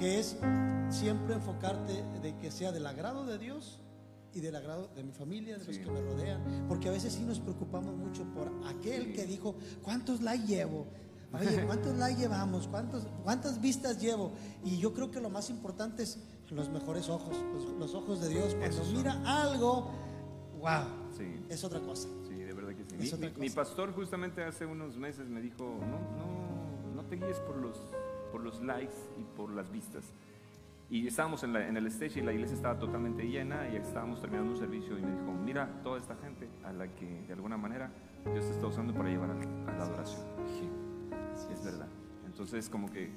[0.01, 0.37] que es
[0.89, 3.81] siempre enfocarte de que sea del agrado de Dios
[4.33, 6.65] y del agrado de mi familia, de los que me rodean.
[6.69, 10.87] Porque a veces sí nos preocupamos mucho por aquel que dijo, ¿cuántos likes llevo?
[11.33, 12.67] Oye, ¿cuántos likes llevamos?
[12.67, 14.33] ¿Cuántos, ¿Cuántas vistas llevo?
[14.65, 16.19] Y yo creo que lo más importante es
[16.51, 18.55] los mejores ojos, los, los ojos de Dios.
[18.57, 19.91] Cuando mira algo,
[20.61, 20.85] wow,
[21.17, 21.45] Sí.
[21.49, 22.09] es otra cosa.
[22.27, 23.17] Sí, de verdad que sí.
[23.17, 27.57] Mi, mi- pastor justamente hace unos meses me dijo, no, no, no te guíes por
[27.57, 27.77] los,
[28.31, 30.13] por los likes y por las vistas.
[30.89, 34.21] Y estábamos en, la- en el stage y la iglesia estaba totalmente llena y estábamos
[34.21, 37.57] terminando un servicio y me dijo, mira toda esta gente a la que de alguna
[37.57, 37.91] manera
[38.33, 40.23] Dios te está usando para llevar a, a la adoración.
[40.45, 40.69] Dije,
[41.55, 41.87] es verdad.
[42.27, 43.11] Entonces como que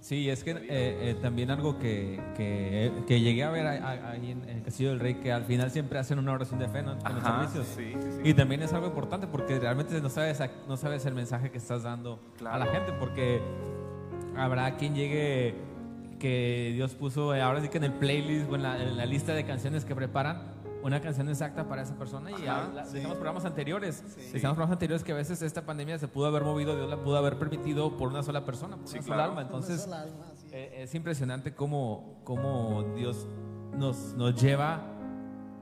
[0.00, 4.42] Sí, es que eh, eh, también algo que, que, que llegué a ver ahí- en,
[4.44, 6.92] en el Castillo del Rey, que al final siempre hacen una oración de fe ¿no?
[6.92, 7.66] en los Ajá, servicios.
[7.76, 8.20] sí, sí, sí.
[8.30, 11.82] Y también es algo importante porque realmente no sabes, no sabes el mensaje que estás
[11.82, 12.54] dando Claro.
[12.54, 13.40] a la gente, porque
[14.38, 15.54] habrá quien llegue
[16.18, 19.06] que Dios puso eh, ahora sí que en el playlist o en la, en la
[19.06, 23.00] lista de canciones que preparan una canción exacta para esa persona y Ajá, sí.
[23.00, 24.20] programas anteriores Sí.
[24.32, 27.16] decíamos programas anteriores que a veces esta pandemia se pudo haber movido Dios la pudo
[27.18, 30.04] haber permitido por una sola persona por Sí, una sola alma entonces alma,
[30.46, 30.52] es.
[30.52, 33.26] eh, es impresionante cómo, cómo Dios
[33.76, 34.80] nos, nos lleva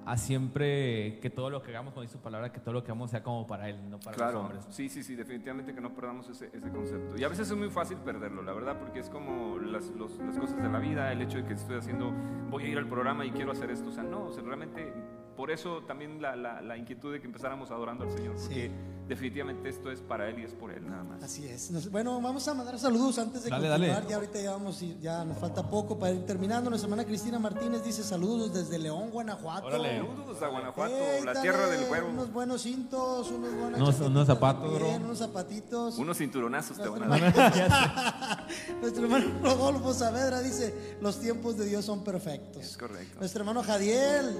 [0.06, 2.92] a siempre que todo lo que hagamos, como dice su palabra, que todo lo que
[2.92, 4.64] hagamos sea como para Él, no para los Claro, hombres.
[4.70, 7.18] sí, sí, sí, definitivamente que no perdamos ese, ese concepto.
[7.18, 10.38] Y a veces es muy fácil perderlo, la verdad, porque es como las, los- las
[10.38, 12.12] cosas de la vida, el hecho de que estoy haciendo,
[12.50, 13.88] voy a ir al programa y quiero hacer esto.
[13.88, 14.92] O sea, no, o sea, realmente,
[15.36, 18.70] por eso también la, la- la inquietud de que empezáramos adorando al Señor, porque Sí.
[19.08, 21.22] Definitivamente esto es para Él y es por Él, nada más.
[21.22, 21.70] Así es.
[21.90, 23.94] Bueno, vamos a mandar saludos antes de Dale, continuar.
[23.96, 24.08] dale.
[24.10, 26.70] Ya ahorita ya vamos, ya nos falta poco para ir terminando.
[26.70, 29.66] Nuestra hermana Cristina Martínez dice saludos desde León, Guanajuato.
[29.66, 29.98] Órale.
[29.98, 32.08] Saludos a Guanajuato, Ey, la dale, tierra del huevo.
[32.10, 35.98] Unos buenos cintos, unos buenos Unos- chaquetitas unos zapatos, también, unos zapatitos.
[35.98, 38.46] Unos cinturonazos te van a dar.
[38.80, 42.62] Nuestro hermano Rodolfo Saavedra dice, los tiempos de Dios son perfectos.
[42.62, 43.18] Es correcto.
[43.20, 44.36] Nuestro hermano Jadiel,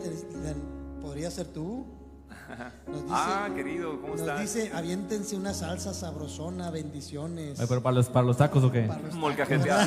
[1.01, 1.87] podría ser tú.
[2.87, 4.41] Nos dice, Ah, querido, ¿cómo nos estás?
[4.41, 7.59] dice, aviéntense una salsa sabrosona, bendiciones.
[7.59, 8.83] Oye, pero para los, para los tacos o qué?
[8.83, 9.87] Para los Molcajeteado.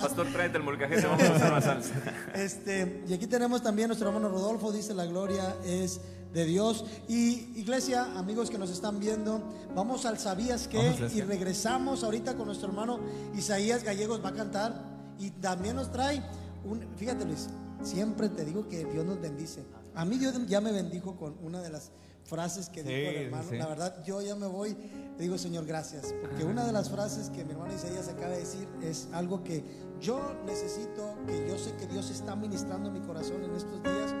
[0.00, 1.94] Pastor, tráete el molcajete, vamos a hacer una salsa.
[2.34, 6.00] Este, y aquí tenemos también nuestro hermano Rodolfo, dice la gloria es
[6.32, 6.84] de Dios.
[7.08, 9.40] Y iglesia, amigos que nos están viendo,
[9.74, 12.98] vamos al Sabías que Vamos, y regresamos ahorita con nuestro hermano
[13.36, 14.74] Isaías Gallegos va a cantar
[15.18, 16.20] y también nos trae
[16.64, 17.48] un, fíjate Luis,
[17.82, 19.64] siempre te digo que Dios nos bendice.
[19.94, 21.90] A mí Dios ya me bendijo con una de las
[22.24, 23.44] frases que Sí, dijo el hermano.
[23.50, 23.56] sí.
[23.58, 24.74] La verdad, yo ya me voy,
[25.18, 28.66] digo Señor, gracias, porque una de las frases que mi hermano Isaías acaba de decir
[28.82, 29.62] es algo que
[30.00, 34.14] yo necesito, que yo sé que Dios está ministrando en mi corazón en estos días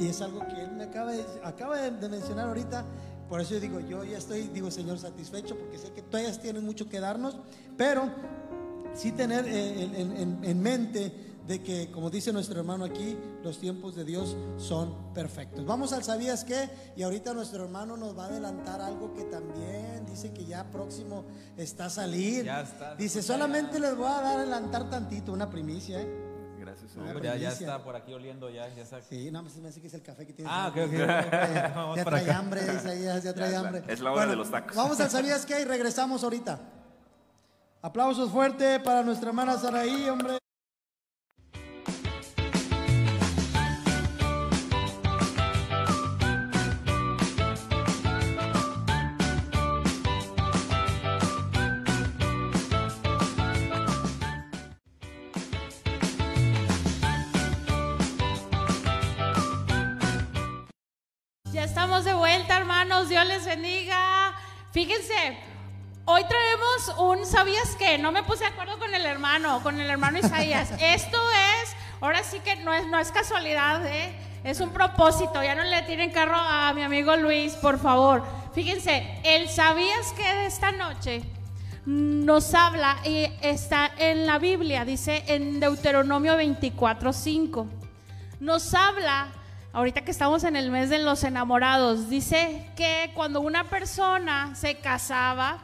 [0.00, 2.84] y, y es algo que él me acaba de, acaba de, de mencionar ahorita.
[3.28, 6.62] Por eso yo digo, yo ya estoy, digo Señor, satisfecho porque sé que todavía tienes
[6.62, 7.36] mucho que darnos,
[7.76, 8.08] pero
[8.94, 11.12] sí tener eh, en, en- en mente
[11.46, 15.64] de que, como dice nuestro hermano aquí, los tiempos de Dios son perfectos.
[15.66, 16.70] Vamos al ¿sabías qué?
[16.96, 21.24] Y ahorita nuestro hermano nos va a adelantar algo que también dice que ya próximo
[21.56, 22.44] está a salir.
[22.44, 22.94] Ya está.
[22.94, 26.28] Dice, solamente les voy a dar adelantar tantito, una primicia, ¿eh?
[26.60, 26.94] Gracias.
[26.94, 27.48] Una Ya, ya primicia.
[27.50, 29.02] está por aquí oliendo ya, ya está.
[29.02, 30.48] Sí, no, pues me hace que es el café que tiene.
[30.52, 30.92] Ah, ok, ok.
[31.96, 33.82] Ya, trae hambre, Isaías, ya trae hambre.
[33.88, 34.76] es la hora de los tacos.
[34.76, 35.60] Vamos al ¿Sabías qué?
[35.60, 36.60] Y regresamos ahorita.
[37.82, 40.38] Aplausos fuertes para nuestra hermana Saraí, hombre.
[62.92, 63.08] Hermanos.
[63.08, 64.34] Dios les bendiga.
[64.72, 65.38] Fíjense,
[66.04, 67.98] hoy traemos un ¿sabías qué?
[67.98, 70.70] No me puse de acuerdo con el hermano, con el hermano Isaías.
[70.78, 71.18] Esto
[71.62, 74.14] es, ahora sí que no es, no es casualidad, ¿eh?
[74.44, 75.42] Es un propósito.
[75.42, 78.24] Ya no le tiren carro a mi amigo Luis, por favor.
[78.54, 81.22] Fíjense, el ¿sabías qué de esta noche?
[81.84, 87.66] nos habla y está en la Biblia, dice en Deuteronomio 24:5
[88.38, 89.32] nos habla,
[89.72, 94.76] ahorita que estamos en el mes de los enamorados, dice que cuando una persona se
[94.76, 95.58] casaba,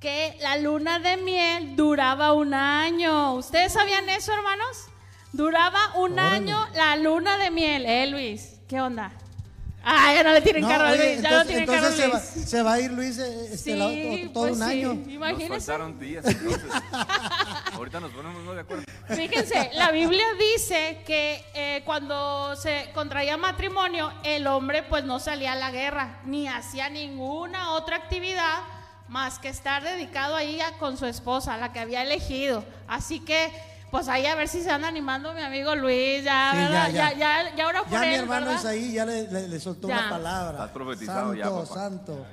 [0.00, 3.34] que la luna de miel duraba un año.
[3.34, 4.88] ¿Ustedes sabían eso, hermanos?
[5.32, 6.36] Duraba un Órale.
[6.36, 8.60] año la luna de miel, ¿eh, Luis?
[8.68, 9.12] ¿Qué onda?
[9.84, 11.86] Ah, ya no le tienen No, carro a oye, Luis, ya no entonces, tienen carro
[11.86, 12.48] a entonces se, va, Luis.
[12.50, 14.94] se va a ir Luis eh, este, Sí, la- todo, todo pues un sí, año.
[14.94, 15.48] Nos Imagínense.
[15.48, 16.70] faltaron días entonces.
[17.72, 18.54] Ahorita nos ponemos ¿no?
[18.54, 18.84] de acuerdo.
[19.08, 25.52] Fíjense, la Biblia dice que eh, cuando se contraía matrimonio, el hombre pues no salía
[25.52, 28.60] a la guerra, ni hacía ninguna otra actividad
[29.08, 32.64] más que estar dedicado ahí a- con su esposa, la que había elegido.
[32.88, 33.50] Así que,
[33.94, 36.90] pues ahí a ver si se anda animando mi amigo Luis, ya, Sí, ¿verdad?
[36.90, 37.42] ya, ya, ya.
[37.44, 38.60] ya, ya ora por Ya mi hermano ¿verdad?
[38.60, 39.98] Isaí ya le, le- le soltó Ya.
[40.00, 40.50] una palabra.
[40.58, 41.66] Estás profetizado santo, ya, papá.
[41.66, 42.26] santo.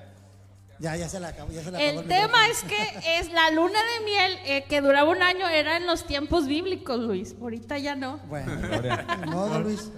[0.80, 1.52] Ya, ya se la acabó.
[1.52, 2.52] Ya se la acabó El tema micrófono.
[2.52, 6.08] es que es la luna de miel eh, que duraba un año, era en los
[6.08, 7.36] tiempos bíblicos, Luis.
[7.40, 8.18] Ahorita ya no.
[8.28, 8.52] Bueno,
[9.28, 9.92] modo, Luis.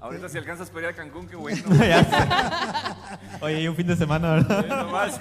[0.00, 1.62] Ahorita si alcanzas para ir a Cancún, qué bueno.
[1.86, 3.44] Ya sé.
[3.44, 4.64] Oye, y un fin de semana, ¿verdad?
[4.66, 5.20] No más.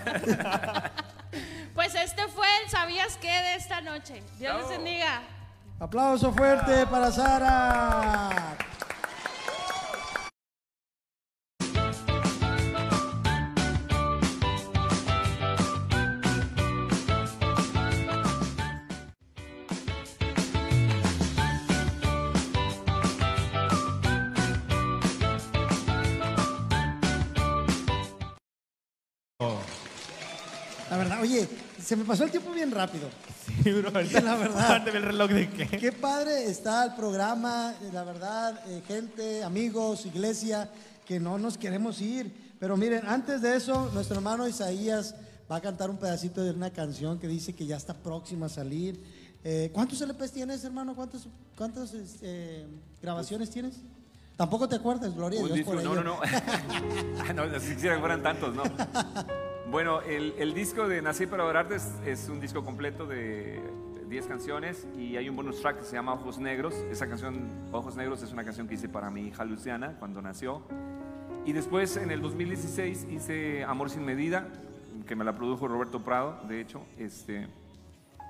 [1.75, 3.27] Pues este fue el ¿Sabías qué?
[3.27, 4.23] de esta noche.
[4.39, 4.69] Dios les Bravo.
[4.69, 5.21] bendiga.
[5.79, 8.57] Aplauso fuerte para Sara.
[31.89, 33.09] Se me pasó el tiempo bien rápido.
[33.63, 34.87] Sí, bro, ahorita La verdad.
[34.87, 35.65] el reloj de qué.
[35.65, 40.69] Qué padre está el programa, eh, la verdad, eh, gente, amigos, iglesia,
[41.07, 42.31] que no nos queremos ir.
[42.59, 45.15] Pero miren, antes de eso, nuestro hermano Isaías
[45.51, 48.49] va a cantar un pedacito de una canción que dice que ya está próxima a
[48.49, 49.03] salir.
[49.43, 50.95] Eh, ¿Cuántos LPs tienes, hermano?
[50.95, 52.67] ¿Cuántas, este,
[53.01, 53.77] grabaciones tienes?
[54.37, 56.03] Tampoco te acuerdas, Gloria Un Dios disco, por no, ello.
[56.03, 56.19] no,
[57.33, 57.47] no.
[57.47, 58.61] no, si quisiera que fueran tantos, no.
[59.71, 63.61] Bueno, el, el disco de Nací para Adorarte es, es un disco completo de
[64.09, 66.73] 10 canciones y hay un bonus track que se llama Ojos Negros.
[66.89, 70.63] Esa canción, Ojos Negros, es una canción que hice para mi hija Luciana cuando nació.
[71.45, 74.47] Y después, en el 2016, hice Amor sin Medida,
[75.07, 76.81] que me la produjo Roberto Prado, de hecho.
[76.97, 77.47] Este,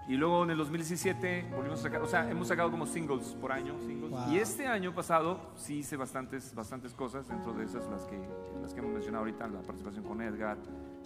[0.10, 3.53] y luego en el 2017 volvimos a sacar, o sea, hemos sacado como singles por
[3.53, 4.11] año, singles.
[4.11, 4.34] Wow.
[4.34, 8.20] Y este año pasado sí hice bastantes, bastantes cosas, dentro de esas las que,
[8.61, 10.57] las que hemos mencionado ahorita, la participación con Edgar,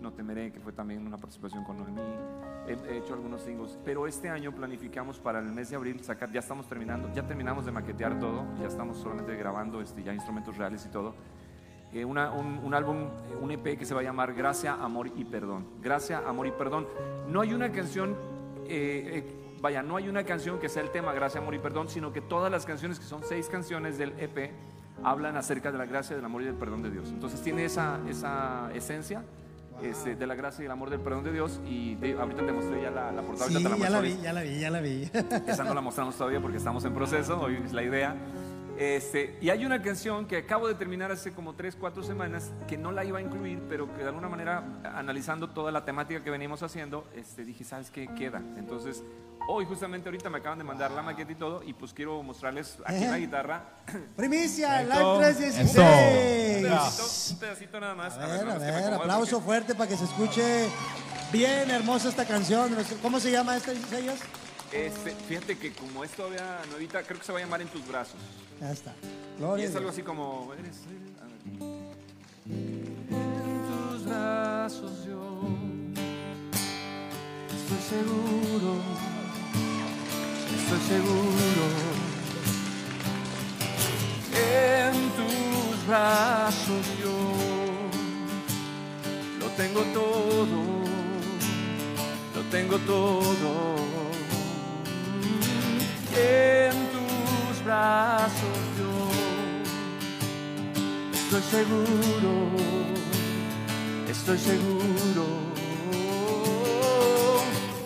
[0.03, 2.01] No Temeré, que fue también una participación con Noemí.
[2.67, 6.29] He, he hecho algunos singles, pero este año planificamos para el mes de abril sacar,
[6.29, 10.57] ya estamos terminando, ya terminamos de maquetear todo, ya estamos solamente grabando este, ya instrumentos
[10.57, 11.15] reales y todo.
[11.93, 15.67] Eh, un, álbum, eh, un EP que se va a llamar Gracia, Amor y Perdón.
[15.81, 16.85] Gracia, Amor y Perdón.
[17.29, 18.17] No hay una canción,
[18.67, 19.23] eh,
[19.61, 22.19] vaya, no hay una canción que sea el tema Gracia, Amor y Perdón, sino que
[22.19, 24.51] todas las canciones, que son seis canciones del EP,
[25.01, 27.09] hablan acerca de la gracia, del amor y del perdón de Dios.
[27.09, 29.23] Entonces tiene esa, esa esencia
[29.81, 31.59] este, de la gracia y el amor del perdón de Dios.
[31.65, 34.33] Y de- ahorita te mostré ya la, la portada, Sí, te ya la vi, ya
[34.33, 35.09] la vi, ya la vi.
[35.47, 38.15] esa no la mostramos todavía porque estamos en proceso, hoy es la idea.
[38.77, 42.77] Este, y hay una canción que acabo de terminar hace como 3, 4 semanas que
[42.77, 44.63] no la iba a incluir, pero que de alguna manera,
[44.95, 48.07] analizando toda la temática que venimos haciendo, este, dije, ¿sabes qué?
[48.15, 48.39] Queda.
[48.57, 49.03] Entonces,
[49.47, 52.77] hoy justamente ahorita me acaban de mandar la maqueta y todo, y pues quiero mostrarles
[52.85, 53.63] aquí en la guitarra
[54.15, 56.63] Primicia, Live un 316.
[56.63, 58.17] pedacito, un pedacito nada más.
[58.17, 60.67] A ver, ver, a ver, aplauso porque- fuerte para que se escuche
[61.31, 62.75] bien hermosa esta canción.
[63.03, 64.19] ¿Cómo se llama esta, Isaías?
[64.73, 67.87] Este, fíjate que como es todavía nuevita, creo que se va a llamar En tus
[67.87, 68.15] brazos.
[68.59, 68.93] Ya está.
[69.35, 69.65] Y Gloria.
[69.65, 70.51] es a algo así como.
[70.57, 71.73] Eres el- a ver.
[73.09, 75.41] En tus brazos yo
[77.55, 78.75] estoy seguro,
[80.57, 81.63] estoy seguro.
[84.35, 87.15] En tus brazos yo
[89.39, 90.63] lo tengo todo,
[92.35, 93.73] lo tengo todo.
[96.15, 98.93] En tus brazos yo
[101.13, 102.49] estoy seguro,
[104.07, 105.25] estoy seguro.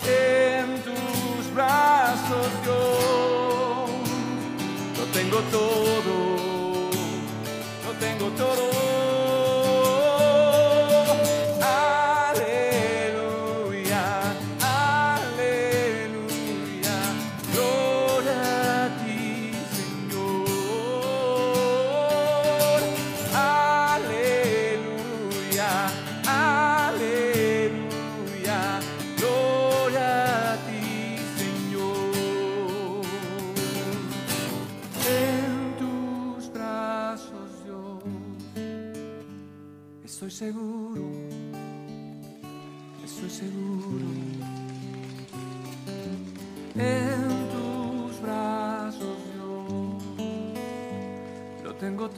[0.06, 3.86] En tus brazos yo
[4.98, 6.14] lo tengo todo,
[7.86, 8.77] lo tengo todo.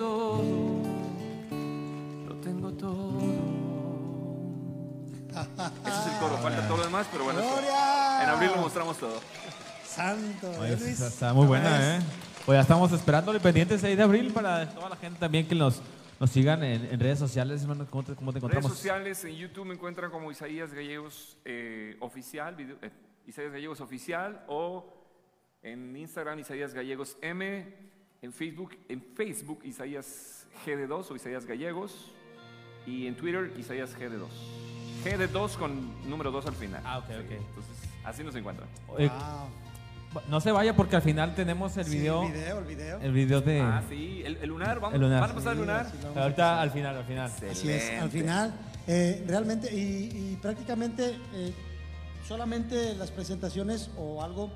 [0.05, 0.43] Todo,
[2.27, 3.21] lo tengo todo.
[5.31, 9.21] Ese es el coro, falta todo lo demás, pero bueno, en abril lo mostramos todo.
[9.87, 10.51] Santo.
[10.59, 11.01] Oye, ¿eh, Luis?
[11.03, 11.99] está, muy buena.
[11.99, 12.01] ¿eh?
[12.47, 15.55] Pues ya estamos esperando el pendiente 6 de abril para toda la gente también que
[15.55, 15.83] nos,
[16.19, 17.87] nos sigan en, en redes sociales, hermano.
[17.91, 18.73] ¿Cómo te, cómo te Redes encontramos?
[18.79, 22.91] sociales, en YouTube me encuentran como Isaías Gallegos eh, Oficial, video- eh,
[23.27, 24.95] Isaías Gallegos Oficial, o
[25.63, 27.90] en Instagram Isaías Gallegos M,
[28.23, 32.11] en Facebook, en Facebook Isaías GD2 o Isaías Gallegos,
[32.87, 34.27] y en Twitter Isaías GD2.
[35.05, 36.83] GD2 con número 2 al final.
[36.85, 37.31] Ah, ok, Sí, ok.
[37.31, 38.69] Entonces, así nos encuentran.
[38.99, 39.09] Eh,
[40.13, 40.23] Wow.
[40.29, 42.99] no se vaya porque al final tenemos el Sí, video, el video, el video.
[43.01, 43.61] el video de...
[43.61, 45.21] Ah, sí, el, el lunar, vamos, El lunar.
[45.21, 45.87] ¿van a pasar el Sí, lunar?
[46.17, 47.27] a Ahorita al final, al final.
[47.31, 47.99] Así es, Excelente.
[47.99, 48.55] al final,
[48.89, 51.55] eh, realmente, y, y prácticamente eh,
[52.27, 54.51] solamente las presentaciones o algo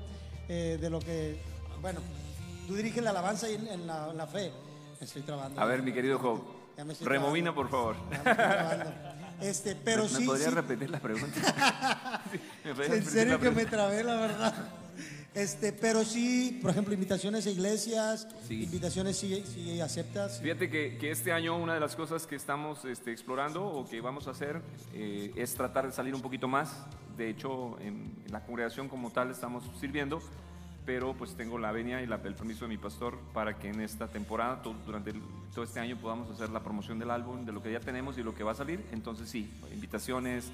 [0.49, 1.39] eh, de lo que,
[1.81, 2.01] bueno,
[2.67, 4.51] tú diriges la alabanza y en, en la, en la fe.
[4.99, 5.59] Me estoy trabando.
[5.59, 6.41] A ver, mi querido Job,
[7.03, 7.55] trabando.
[7.55, 7.95] por favor.
[9.41, 12.21] Este, pero ¿Me, sí, ¿Me podría sí, repetir la pregunta?
[12.31, 14.53] Sí, ¿me podría en serio que me trabé, la verdad.
[15.33, 18.63] Este, pero sí, por ejemplo, invitaciones a iglesias, Sí.
[18.63, 20.39] invitaciones sí, sí aceptas.
[20.39, 23.99] Fíjate que, que este año una de las cosas que estamos este, explorando o que
[23.99, 24.61] vamos a hacer
[24.93, 26.71] eh, es tratar de salir un poquito más.
[27.17, 30.21] De hecho, en la congregación como tal estamos sirviendo,
[30.85, 33.81] pero pues tengo la venia y la- el permiso de mi pastor para que en
[33.81, 35.13] esta temporada, durante
[35.53, 38.23] todo este año, podamos hacer la promoción del álbum, de lo que ya tenemos y
[38.23, 38.85] lo que va a salir.
[38.91, 40.51] Entonces sí, invitaciones.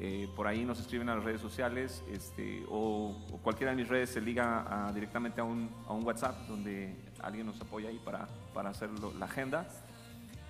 [0.00, 4.08] eh, por ahí nos escriben a las redes sociales este, o, cualquiera de mis redes
[4.08, 8.70] se liga directamente a un, a un WhatsApp donde alguien nos apoya ahí para, para
[8.70, 8.88] hacer
[9.18, 9.68] la agenda.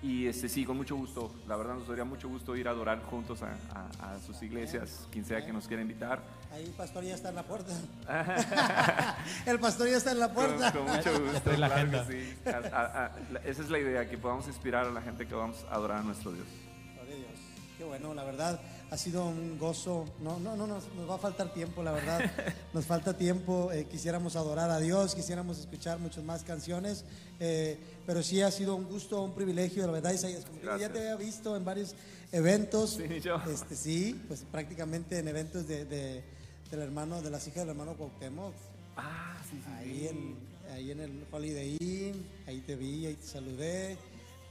[0.03, 1.33] Y este, sí, con mucho gusto.
[1.47, 5.07] La verdad nos daría mucho gusto ir a adorar juntos a, a- a sus iglesias,
[5.09, 6.21] quien sea que nos quiera invitar.
[6.51, 7.71] Ahí el pastor ya está en la puerta.
[9.45, 10.73] el pastor ya está en la puerta.
[10.73, 11.51] con mucho gusto.
[11.57, 12.35] la claro que sí.
[12.45, 15.35] A- a- a- la- esa es la idea, que podamos inspirar a la gente que
[15.35, 16.47] vamos a adorar a nuestro Dios.
[16.95, 17.39] Gloria a Dios.
[17.77, 18.59] Qué bueno, la verdad,
[18.91, 20.05] ha sido un gozo.
[20.21, 22.21] No, no, no, nos, nos va a faltar tiempo, la verdad.
[22.73, 23.71] Nos falta tiempo.
[23.71, 27.03] eh, quisiéramos adorar a Dios, quisiéramos escuchar muchas más canciones.
[27.39, 30.45] eh, pero sí ha sido un gusto, un privilegio, la verdad, Isaías.
[30.79, 31.95] Ya te había visto en varios
[32.31, 32.91] eventos.
[33.01, 33.37] Sí, yo.
[33.49, 36.23] Este, sí, pues prácticamente en eventos de, de-
[36.69, 38.53] del hermano, de las hijas del hermano Cuauhtémoc.
[38.97, 39.71] Ah, sí, sí.
[39.77, 40.35] Ahí en,
[40.73, 43.97] ahí en el Holiday Inn, ahí te vi, ahí te saludé.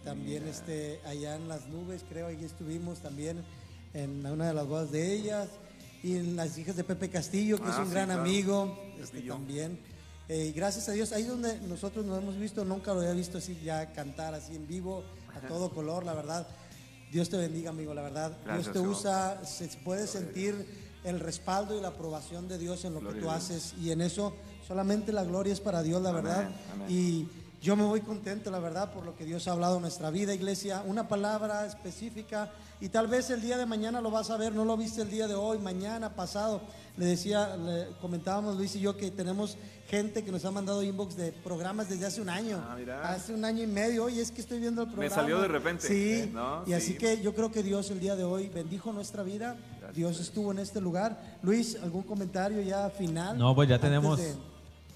[0.04, 3.44] También este, allá en las nubes, creo, ahí estuvimos también
[3.94, 5.48] en una de las bodas de ellas.
[6.02, 8.22] Y en las hijas de Pepe Castillo, que es Ah, un sí, gran claro.
[8.22, 9.78] amigo, este, también.
[10.28, 13.56] Eh, gracias a Dios, ahí donde nosotros nos hemos visto, nunca lo había visto así
[13.62, 15.04] ya cantar así en vivo,
[15.34, 16.46] a todo color, la verdad.
[17.12, 18.36] Dios te bendiga, amigo, la verdad.
[18.44, 20.66] Gracias, Dios te usa, se puede sentir
[21.04, 24.00] el respaldo y la aprobación de Dios en lo Gloria que tú haces y en
[24.00, 24.34] eso
[24.66, 26.50] solamente la gloria es para Dios, la Amén, verdad.
[26.72, 26.86] amén.
[26.88, 27.28] Y
[27.60, 30.32] yo me voy contento, la verdad, por lo que Dios ha hablado en nuestra vida,
[30.34, 30.82] iglesia.
[30.86, 32.50] Una palabra específica
[32.82, 35.08] y tal vez el día de mañana lo vas a ver, no lo viste el
[35.10, 36.60] día de hoy, mañana, pasado.
[36.96, 39.56] Le decía, le comentábamos Luis y yo que tenemos
[39.88, 42.60] gente que nos ha mandado inbox de programas desde hace un año.
[42.68, 43.08] Ah, mira.
[43.08, 45.14] Hace un año y medio, oye, es que estoy viendo el programa.
[45.14, 46.64] salió de repente, Sí, ¿no?
[46.66, 46.98] y así Sí.
[46.98, 49.56] que yo creo que Dios el día de hoy bendijo nuestra vida
[49.94, 51.38] Dios estuvo en este lugar.
[51.42, 53.38] Luis, ¿algún comentario ya final?
[53.38, 54.18] No, pues ya tenemos.
[54.18, 54.34] de-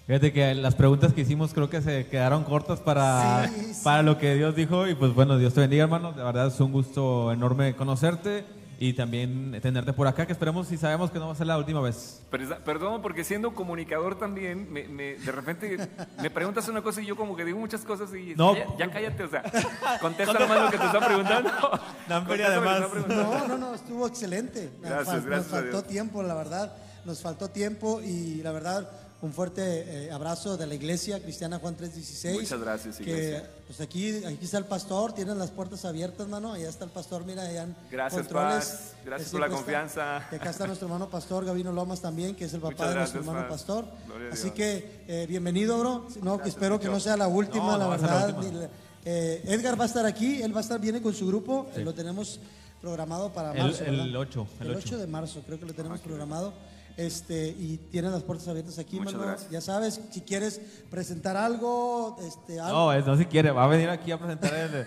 [0.07, 3.81] Fíjate que las preguntas que hicimos creo que se quedaron cortas para, Sí, sí.
[3.83, 4.87] para lo que Dios dijo.
[4.87, 6.13] Y pues bueno, Dios te bendiga, hermano.
[6.13, 8.45] De verdad es un gusto enorme conocerte
[8.79, 11.59] y también tenerte por acá, que esperemos y sabemos que no va a ser la
[11.59, 12.23] última vez.
[12.31, 15.77] Perdón, porque siendo comunicador también, me, me- de repente
[16.23, 18.55] me preguntas una cosa y yo como que digo muchas cosas y No.
[18.55, 19.43] ya, ya cállate, o sea,
[20.01, 21.51] contesta nomás lo que te están preguntando.
[22.09, 22.83] Además.
[23.09, 24.71] No, no, no, estuvo excelente.
[24.83, 25.87] Nos Gracias, fal- gracias Nos faltó Dios.
[25.89, 26.77] tiempo, la verdad.
[27.07, 28.91] Nos faltó tiempo y la verdad,
[29.23, 29.63] un fuerte
[30.07, 32.39] eh, abrazo de la iglesia cristiana Juan 316.
[32.43, 33.51] Muchas gracias, que, iglesia.
[33.67, 36.53] pues aquí, aquí está el pastor, tienen las puertas abiertas, mano.
[36.53, 38.65] Allá está el pastor, mira, allá en Gracias, controles.
[38.67, 38.93] Paz.
[39.07, 39.57] Gracias por la está.
[39.57, 40.29] confianza.
[40.31, 42.95] Y acá está nuestro hermano pastor, Gabino Lomas también, que es el papá Muchas de
[42.95, 43.59] nuestro gracias, hermano Paz.
[43.63, 43.85] pastor.
[44.07, 46.07] Gloria Así que eh, bienvenido, bro.
[46.23, 48.39] No, que espero que no sea la última, No, la no ser la verdad.
[48.39, 48.69] última.
[49.07, 51.81] Eh, Edgar va a estar aquí, él va a estar, viene con su grupo, eh,
[51.81, 52.39] lo tenemos
[52.83, 53.85] programado para El- marzo.
[53.85, 54.21] el ¿verdad?
[54.21, 54.83] 8, el El 8.
[54.89, 56.53] 8 de marzo, creo que lo tenemos programado.
[56.97, 59.27] Este, y tienen las puertas abiertas aquí, Muchas mano.
[59.27, 59.51] gracias.
[59.51, 60.61] Ya sabes, si quieres
[60.91, 62.95] presentar algo, este, algo.
[62.95, 64.87] No, no si quiere, va a venir aquí a presentar el, El-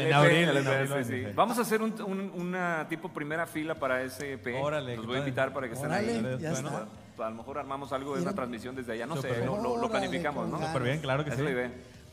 [0.00, 0.48] en el abril.
[0.50, 1.32] El EP, sí.
[1.34, 4.62] Vamos a hacer un, un- una tipo primera fila para ese EP.
[4.62, 6.38] Órale, Los voy a invitar para que estén Órale, ahí.
[6.40, 7.26] ya Bueno, está.
[7.26, 9.46] A lo mejor armamos algo de una transmisión desde allá, no sé, bien.
[9.46, 10.58] lo, lo- lo Órale, planificamos, ¿no?
[10.66, 11.42] Súper bien, claro que sí.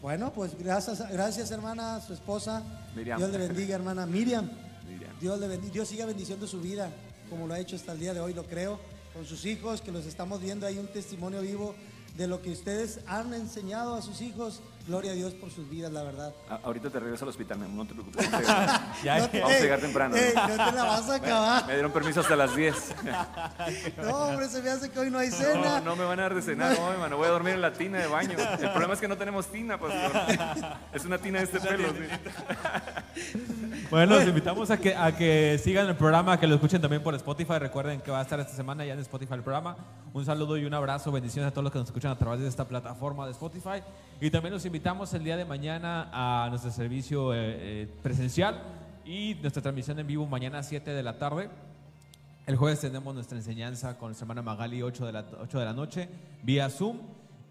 [0.02, 2.64] Bueno, pues gracias, gracias hermana, su esposa.
[2.96, 3.18] Miriam.
[3.20, 4.50] Dios le bendiga, hermana Miriam.
[4.88, 5.12] Miriam.
[5.20, 6.90] Dios le bendiga, Dios siga bendiciendo su vida,
[7.30, 8.80] como lo ha hecho hasta el día de hoy, lo creo,
[9.14, 11.76] con sus hijos, que los estamos viendo ahí un testimonio vivo
[12.18, 14.62] de lo que ustedes han enseñado a sus hijos.
[14.88, 16.34] Gloria a Dios por sus vidas, la verdad.
[16.50, 18.30] A- ahorita te regreso al hospital, mi amor, no te preocupes.
[19.04, 20.16] Ya, No te- Vamos a llegar temprano.
[20.16, 21.68] ey, no te la vas a acabar.
[21.68, 22.96] Me dieron permiso hasta las 10.
[24.04, 25.80] No, hombre, se me hace que hoy no hay No, cena.
[25.82, 27.18] no me van a dar de cenar hoy, mano.
[27.18, 28.36] Voy a dormir en la tina de baño.
[28.60, 30.12] El problema es que no tenemos tina, pastor.
[30.94, 31.90] Es una tina de este pelo.
[31.90, 33.32] sí.
[33.90, 37.14] Bueno, los invitamos a que, a que sigan el programa, que lo escuchen también por
[37.16, 37.60] Spotify.
[37.60, 39.76] Recuerden que va a estar esta semana ya en Spotify el programa.
[40.14, 42.48] Un saludo y un abrazo, bendiciones a todos los que nos escuchan a través de
[42.48, 43.84] esta plataforma de Spotify.
[44.20, 48.62] Y también los invitamos el día de mañana a nuestro servicio eh, eh, presencial
[49.04, 51.50] y nuestra transmisión en vivo mañana a 7 de la tarde.
[52.48, 55.74] El jueves tenemos nuestra enseñanza con nuestra hermana Magali 8 de la, 8 de la
[55.74, 56.10] noche
[56.42, 57.00] vía Zoom.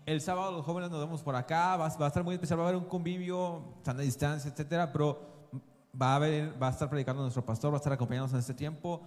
[0.07, 2.65] El sábado los jóvenes nos vemos por acá, va, va a estar muy especial, va
[2.65, 5.51] a haber un convivio, sana distancia, etcétera, pero
[6.01, 8.55] va a, haber, va a estar predicando nuestro pastor, va a estar acompañándonos en este
[8.55, 9.03] tiempo.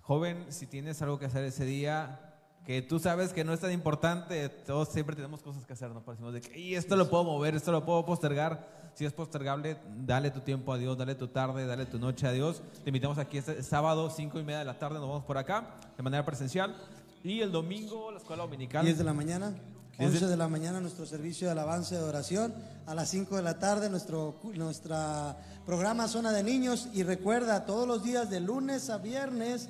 [0.00, 2.25] Joven, si tienes algo que hacer ese día,
[2.66, 6.02] que tú sabes que no es tan importante, todos siempre tenemos cosas que hacer, ¿no?
[6.06, 8.90] Decimos de que "Y esto lo puedo mover, esto lo puedo postergar.
[8.94, 12.32] Si es postergable, dale tu tiempo a Dios, dale tu tarde, dale tu noche a
[12.32, 12.62] Dios.
[12.82, 15.76] Te invitamos aquí este sábado, 5 y media de la tarde, nos vamos por acá,
[15.96, 16.74] de manera presencial.
[17.22, 18.84] Y el domingo, la escuela dominical.
[18.84, 19.50] 10 de la mañana.
[19.98, 22.54] Diez de- 11 de la mañana nuestro servicio de alabanza y de oración.
[22.86, 26.88] A las 5 de la tarde nuestro nuestra programa Zona de Niños.
[26.92, 29.68] Y recuerda, todos los días de lunes a viernes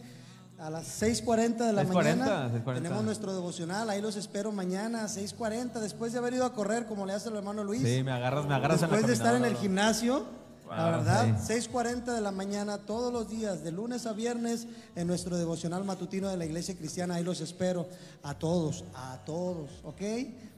[0.58, 2.74] a las 6.40 de la 6:40, mañana 6:40.
[2.74, 3.90] tenemos nuestro devocional.
[3.90, 7.28] Ahí los espero mañana a 6.40 después de haber ido a correr como le hace
[7.28, 7.82] el hermano Luis.
[7.82, 10.24] Sí, me agarras, me agarras en la Después de estar en el gimnasio,
[10.68, 11.52] la verdad, sí.
[11.52, 16.28] 6.40 de la mañana todos los días, de lunes a viernes, en nuestro devocional matutino
[16.28, 17.16] de la Iglesia Cristiana.
[17.16, 17.86] Ahí los espero
[18.22, 20.00] a todos, a todos, ¿ok?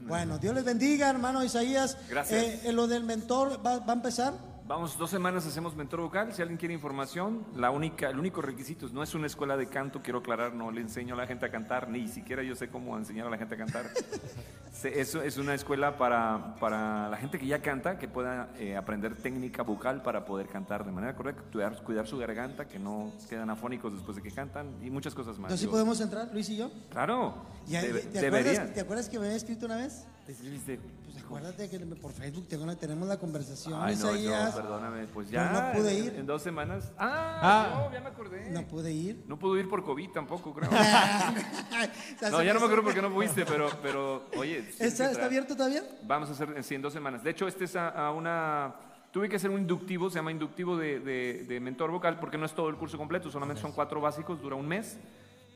[0.01, 1.97] Bueno, Dios les bendiga, hermano Isaías.
[2.09, 2.41] Gracias.
[2.41, 4.33] Eh, eh, lo del mentor va, va a empezar.
[4.69, 6.31] Vamos, dos semanas hacemos mentor vocal.
[6.31, 9.65] Si alguien quiere información, la única, el único requisito es- no es una escuela de
[9.67, 12.69] canto, quiero aclarar, no le enseño a la gente a cantar, ni siquiera yo sé
[12.69, 13.85] cómo enseñar a la gente a cantar.
[14.83, 19.15] Eso es una escuela para, para la gente que ya canta, que pueda eh, aprender
[19.15, 23.49] técnica vocal para poder cantar de manera correcta, cuidar, cuidar su garganta, que no quedan
[23.49, 25.47] afónicos después de que cantan y muchas cosas más.
[25.49, 26.69] Entonces, ¿sí podemos entrar, Luis y yo?
[26.91, 27.33] Claro,
[27.67, 28.51] ¿Y ahí- debe- ¿te, debería.
[28.51, 30.05] acuerdas, ¿Te acuerdas que me había escrito una vez?
[30.29, 30.79] Te escribiste.
[31.05, 34.53] Pues acuérdate que por Facebook tengo tenemos la conversación, Ay, no, Isaías.
[34.53, 35.49] yo, perdóname, pues ya.
[35.73, 36.13] no pude en- ir.
[36.19, 36.91] En dos semanas.
[36.99, 37.69] Ah, Ah.
[37.87, 38.51] no, ya me acordé.
[38.51, 39.23] no pude ir.
[39.27, 40.69] No pudo ir por COVID tampoco, creo.
[42.31, 44.59] No, ya no me acuerdo por qué no fuiste, pero, pero oye.
[44.77, 45.81] ¿Está, está abierto todavía?
[46.03, 47.23] Vamos a hacer sí, en dos semanas.
[47.23, 48.75] De hecho, este es a, a una.
[49.11, 52.45] Tuve que hacer un inductivo, se llama inductivo de, de- de mentor vocal, porque no
[52.45, 54.95] es todo el curso completo, solamente son cuatro básicos, dura un mes.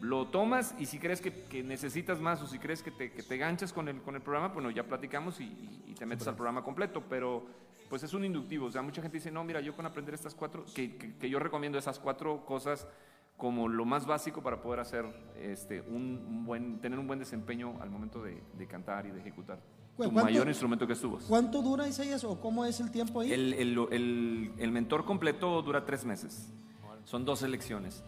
[0.03, 3.23] Lo tomas y si crees que, que necesitas más o si crees que te, que
[3.23, 6.27] te ganchas con el, con el programa, bueno, ya platicamos y, y- y te metes
[6.27, 7.45] al programa completo, pero
[7.89, 8.65] pues es un inductivo.
[8.65, 11.29] O sea, mucha gente dice, no, mira, yo con aprender estas cuatro, que, que- que
[11.29, 12.85] yo recomiendo esas cuatro cosas
[13.37, 15.05] como lo más básico para poder hacer
[15.39, 19.21] este, un, un buen, tener un buen desempeño al momento de, de cantar y de
[19.21, 19.59] ejecutar
[19.95, 21.23] ¿Cu- tu cuánto- mayor instrumento que es tu voz.
[21.29, 23.31] ¿Cuánto dura Isaías o cómo es el tiempo ahí?
[23.31, 26.51] El, el- el- el mentor completo dura tres meses.
[27.05, 28.03] Son dos elecciones.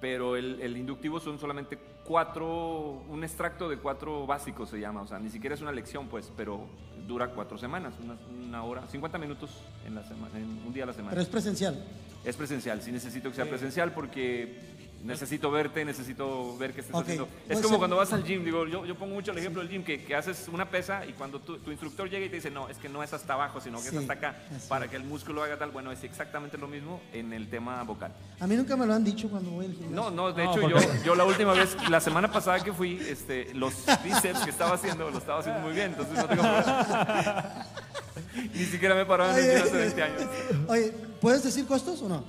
[0.00, 5.02] Pero el, el inductivo son solamente cuatro, un extracto de cuatro básicos se llama.
[5.02, 6.66] O sea, ni siquiera es una lección, pues, pero
[7.06, 8.16] dura cuatro semanas, una,
[8.46, 9.50] una hora, 50 minutos
[9.86, 11.10] en, la semana, en un día a la semana.
[11.10, 11.84] Pero es presencial.
[12.24, 14.73] Es presencial, sí necesito que sea presencial porque
[15.04, 17.24] necesito verte, necesito ver qué estás haciendo.
[17.48, 19.70] Es pues, como cuando vas al gym, digo, yo, yo pongo mucho el ejemplo del
[19.70, 22.50] gym, que, que haces una pesa y cuando tu, tu instructor llega y te dice,
[22.50, 24.88] no, es que no es hasta abajo, sino que Sí, es hasta acá, así para
[24.88, 28.12] que el músculo haga tal, bueno, es exactamente lo mismo en el tema vocal.
[28.40, 29.94] A mí nunca me lo han dicho cuando voy al gimnasio.
[29.96, 32.72] No, no, de No, hecho yo, porque- yo la última vez, la semana pasada que
[32.72, 36.42] fui, este, los bíceps que estaba haciendo, los estaba haciendo muy bien, entonces no tengo
[36.42, 37.66] problema.
[38.54, 40.22] Ni siquiera me paraban en el gym hace 20 años.
[40.68, 42.24] Oye, ¿puedes decir costos o no?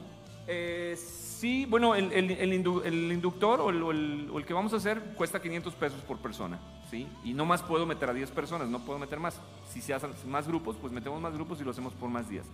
[0.47, 1.14] Eh, sí,
[1.65, 4.73] bueno, el, el- el indu- el inductor o el, o el- o el que vamos
[4.73, 6.59] a hacer cuesta 500 pesos por persona,
[6.89, 7.07] ¿sí?
[7.23, 9.39] Y no más puedo meter a 10 personas, no puedo meter más.
[9.69, 12.45] Si se hacen más grupos, pues metemos más grupos y lo hacemos por más días.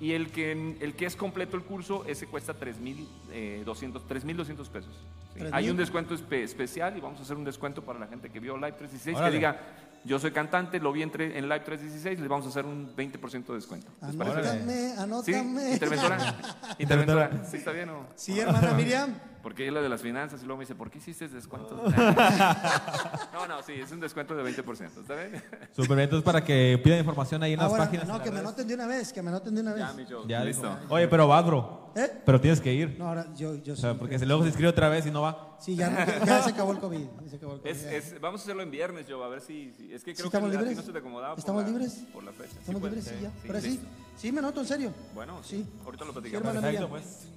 [0.00, 0.50] Y el que,
[0.80, 4.92] el que es completo el curso, ese cuesta 3.200 3.200 pesos.
[5.34, 5.38] ¿sí?
[5.40, 5.54] 3,000.
[5.54, 8.40] Hay un descuento espe- especial y vamos a hacer un descuento para la gente que
[8.40, 9.30] vio Live 316, Órale.
[9.30, 9.60] que diga,
[10.04, 13.46] yo soy cantante, lo vi entre, en Live 316, les vamos a hacer un 20%
[13.46, 13.90] de descuento.
[14.00, 14.94] Anótame, ¿Sí?
[14.98, 15.72] anótame.
[15.72, 16.36] Interventora.
[16.78, 17.44] Interventora.
[17.48, 18.06] ¿Sí está bien o?
[18.16, 19.14] Sí, hermana Miriam.
[19.42, 21.74] Porque es la de las finanzas y luego me dice, ¿por qué hiciste descuento?
[23.32, 25.42] no, no, sí, es un descuento de 20%, ¿está bien?
[25.72, 28.06] Súper bien, entonces para que pidan información ahí en Ah, las bueno, páginas.
[28.08, 29.84] no, que me anoten de una vez, que me anoten de una vez.
[29.84, 30.24] Ya, mi Joe.
[30.28, 30.68] Ya, listo.
[30.70, 30.94] listo.
[30.94, 31.92] Oye, pero vas, bro.
[31.94, 32.10] ¿Eh?
[32.24, 32.96] Pero tienes que ir.
[32.98, 35.22] No, ahora yo, yo O sea, porque si luego se inscribe otra vez y no
[35.22, 35.56] va.
[35.60, 36.98] Sí, ya, ya, ya se acabó el COVID.
[37.24, 37.92] ya se acabó el COVID, Es, ya.
[37.92, 39.72] es- vamos a hacerlo en viernes, Joe, a ver si...
[39.76, 40.76] si- es que ¿Sí creo estamos que libres?
[40.76, 42.04] no se te acomodaba por ¿Estamos la- libres?
[42.12, 42.58] Por la fecha.
[42.60, 43.04] ¿Estamos libres?
[43.04, 43.28] Sí, ya.
[43.30, 43.80] sí, Pero sí,
[44.16, 44.92] sí, me noto, en serio.
[45.14, 45.56] Bueno, Sí.
[45.58, 45.80] sí.
[45.84, 46.52] Ahorita lo platicamos.
[46.52, 47.28] Perfecto, pues.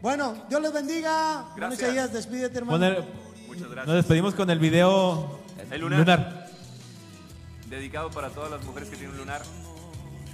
[0.00, 1.42] Bueno, Dios les bendiga.
[1.42, 1.80] Bueno, Gracias.
[1.82, 2.84] Isaías, despídete, hermano.
[2.86, 3.04] El-
[3.48, 3.86] Muchas gracias.
[3.86, 5.40] nos despedimos con el video
[5.70, 6.48] El lunar.
[7.68, 9.42] Dedicado para todas las mujeres que tienen un lunar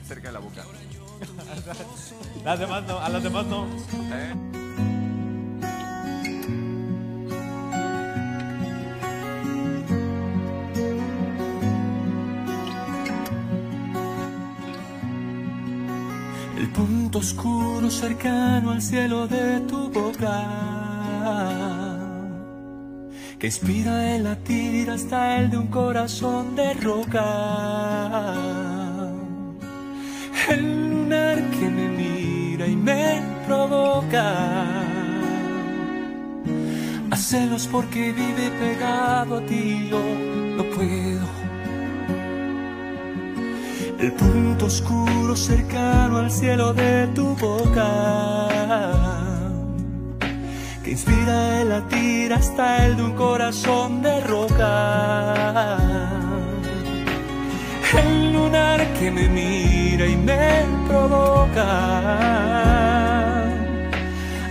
[0.06, 0.64] cerca de la boca.
[2.44, 3.66] Las demás no, a las demás no.
[4.12, 4.34] ¿Eh?
[17.18, 20.36] Oscuro cercano al cielo de tu boca,
[23.38, 28.34] que inspira el latir hasta el de un corazón de roca.
[30.48, 34.26] El lunar que me mira y me provoca.
[37.10, 40.00] A celos porque vive pegado a ti, yo
[40.56, 41.47] no puedo.
[43.98, 48.48] El punto oscuro cercano al cielo de tu boca,
[50.84, 55.78] que inspira el latir hasta el de un corazón de roca.
[57.92, 61.68] El lunar que me mira y me provoca.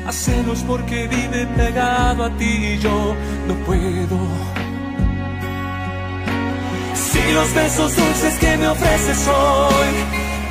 [0.06, 3.15] A celos porque vive pegado a ti y yo
[3.48, 4.57] no puedo.
[7.28, 9.88] Si los besos dulces que me ofreces hoy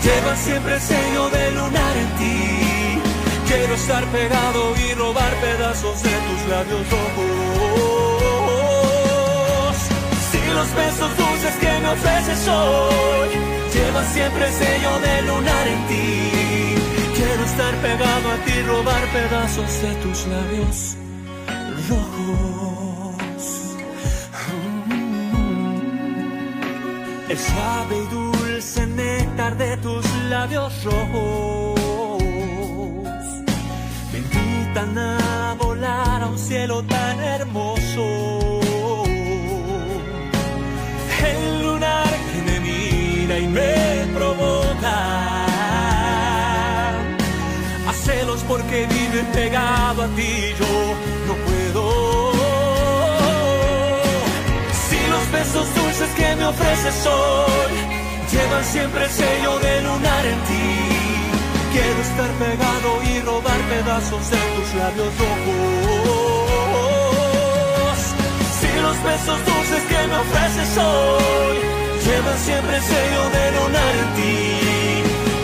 [0.05, 3.01] llevan siempre el sello de lunar en ti,
[3.49, 7.17] quiero estar pegado y robar pedazos de tus labios rojos.
[10.31, 13.31] Si los besos dulces que me ofreces hoy
[13.73, 16.75] llevan siempre el sello de lunar en ti,
[17.17, 20.97] quiero estar pegado a ti y robar pedazos de tus labios
[21.89, 22.56] rojos.
[27.29, 31.81] El suave y dulce néctar de tus labios rojos
[34.13, 38.61] me invitan a volar a un cielo tan hermoso.
[41.27, 45.45] El lunar que me mira y me provoca
[47.89, 51.16] a celos porque vive pegado a ti, yo
[55.47, 57.73] Besos dulces que me ofreces hoy
[58.33, 60.69] llevan siempre el sello de lunar en ti,
[61.73, 65.47] quiero estar pegado y robar pedazos de tus labios rojos.
[68.59, 71.59] Si los besos dulces que me ofreces hoy
[72.07, 74.35] llevan siempre el sello de lunar en ti,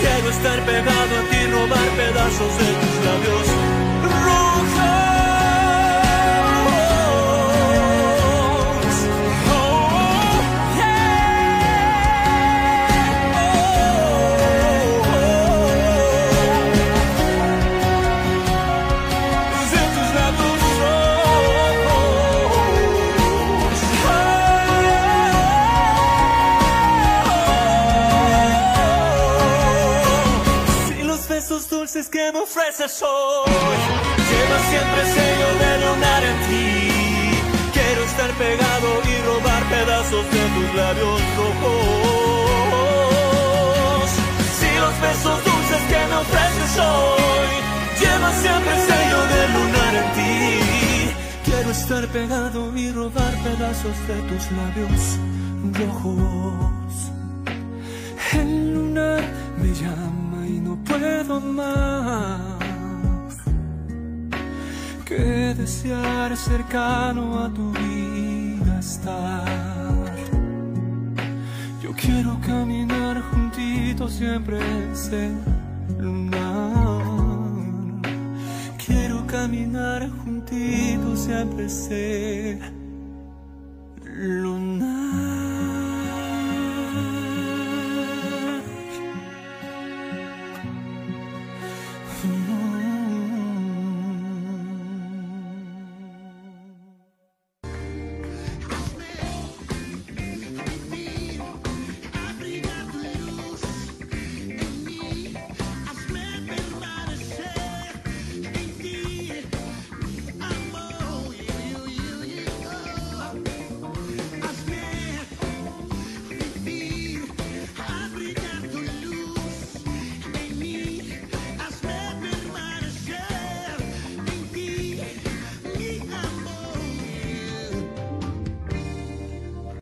[0.03, 3.47] quiero estar pegado a ti y robar pedazos de tus labios
[32.03, 33.51] dulces que me ofreces hoy
[34.31, 36.71] llevan siempre el sello de lunar en ti,
[37.73, 41.71] quiero estar pegado y robar pedazos de tus labios rojos.
[44.59, 47.53] Si los besos dulces que me ofreces hoy
[48.01, 50.31] llevan siempre el sello de lunar en ti,
[51.71, 55.19] estar pegado y robar pedazos de tus labios
[55.79, 56.93] rojos.
[58.35, 59.23] El lunar
[59.59, 60.32] me llama
[60.73, 63.37] no puedo más
[65.05, 70.15] que desear cercano a tu vida estar.
[71.83, 74.61] Yo quiero caminar juntito siempre
[74.95, 75.33] ser
[75.99, 77.03] lunar.
[78.85, 82.59] Quiero caminar juntito siempre ser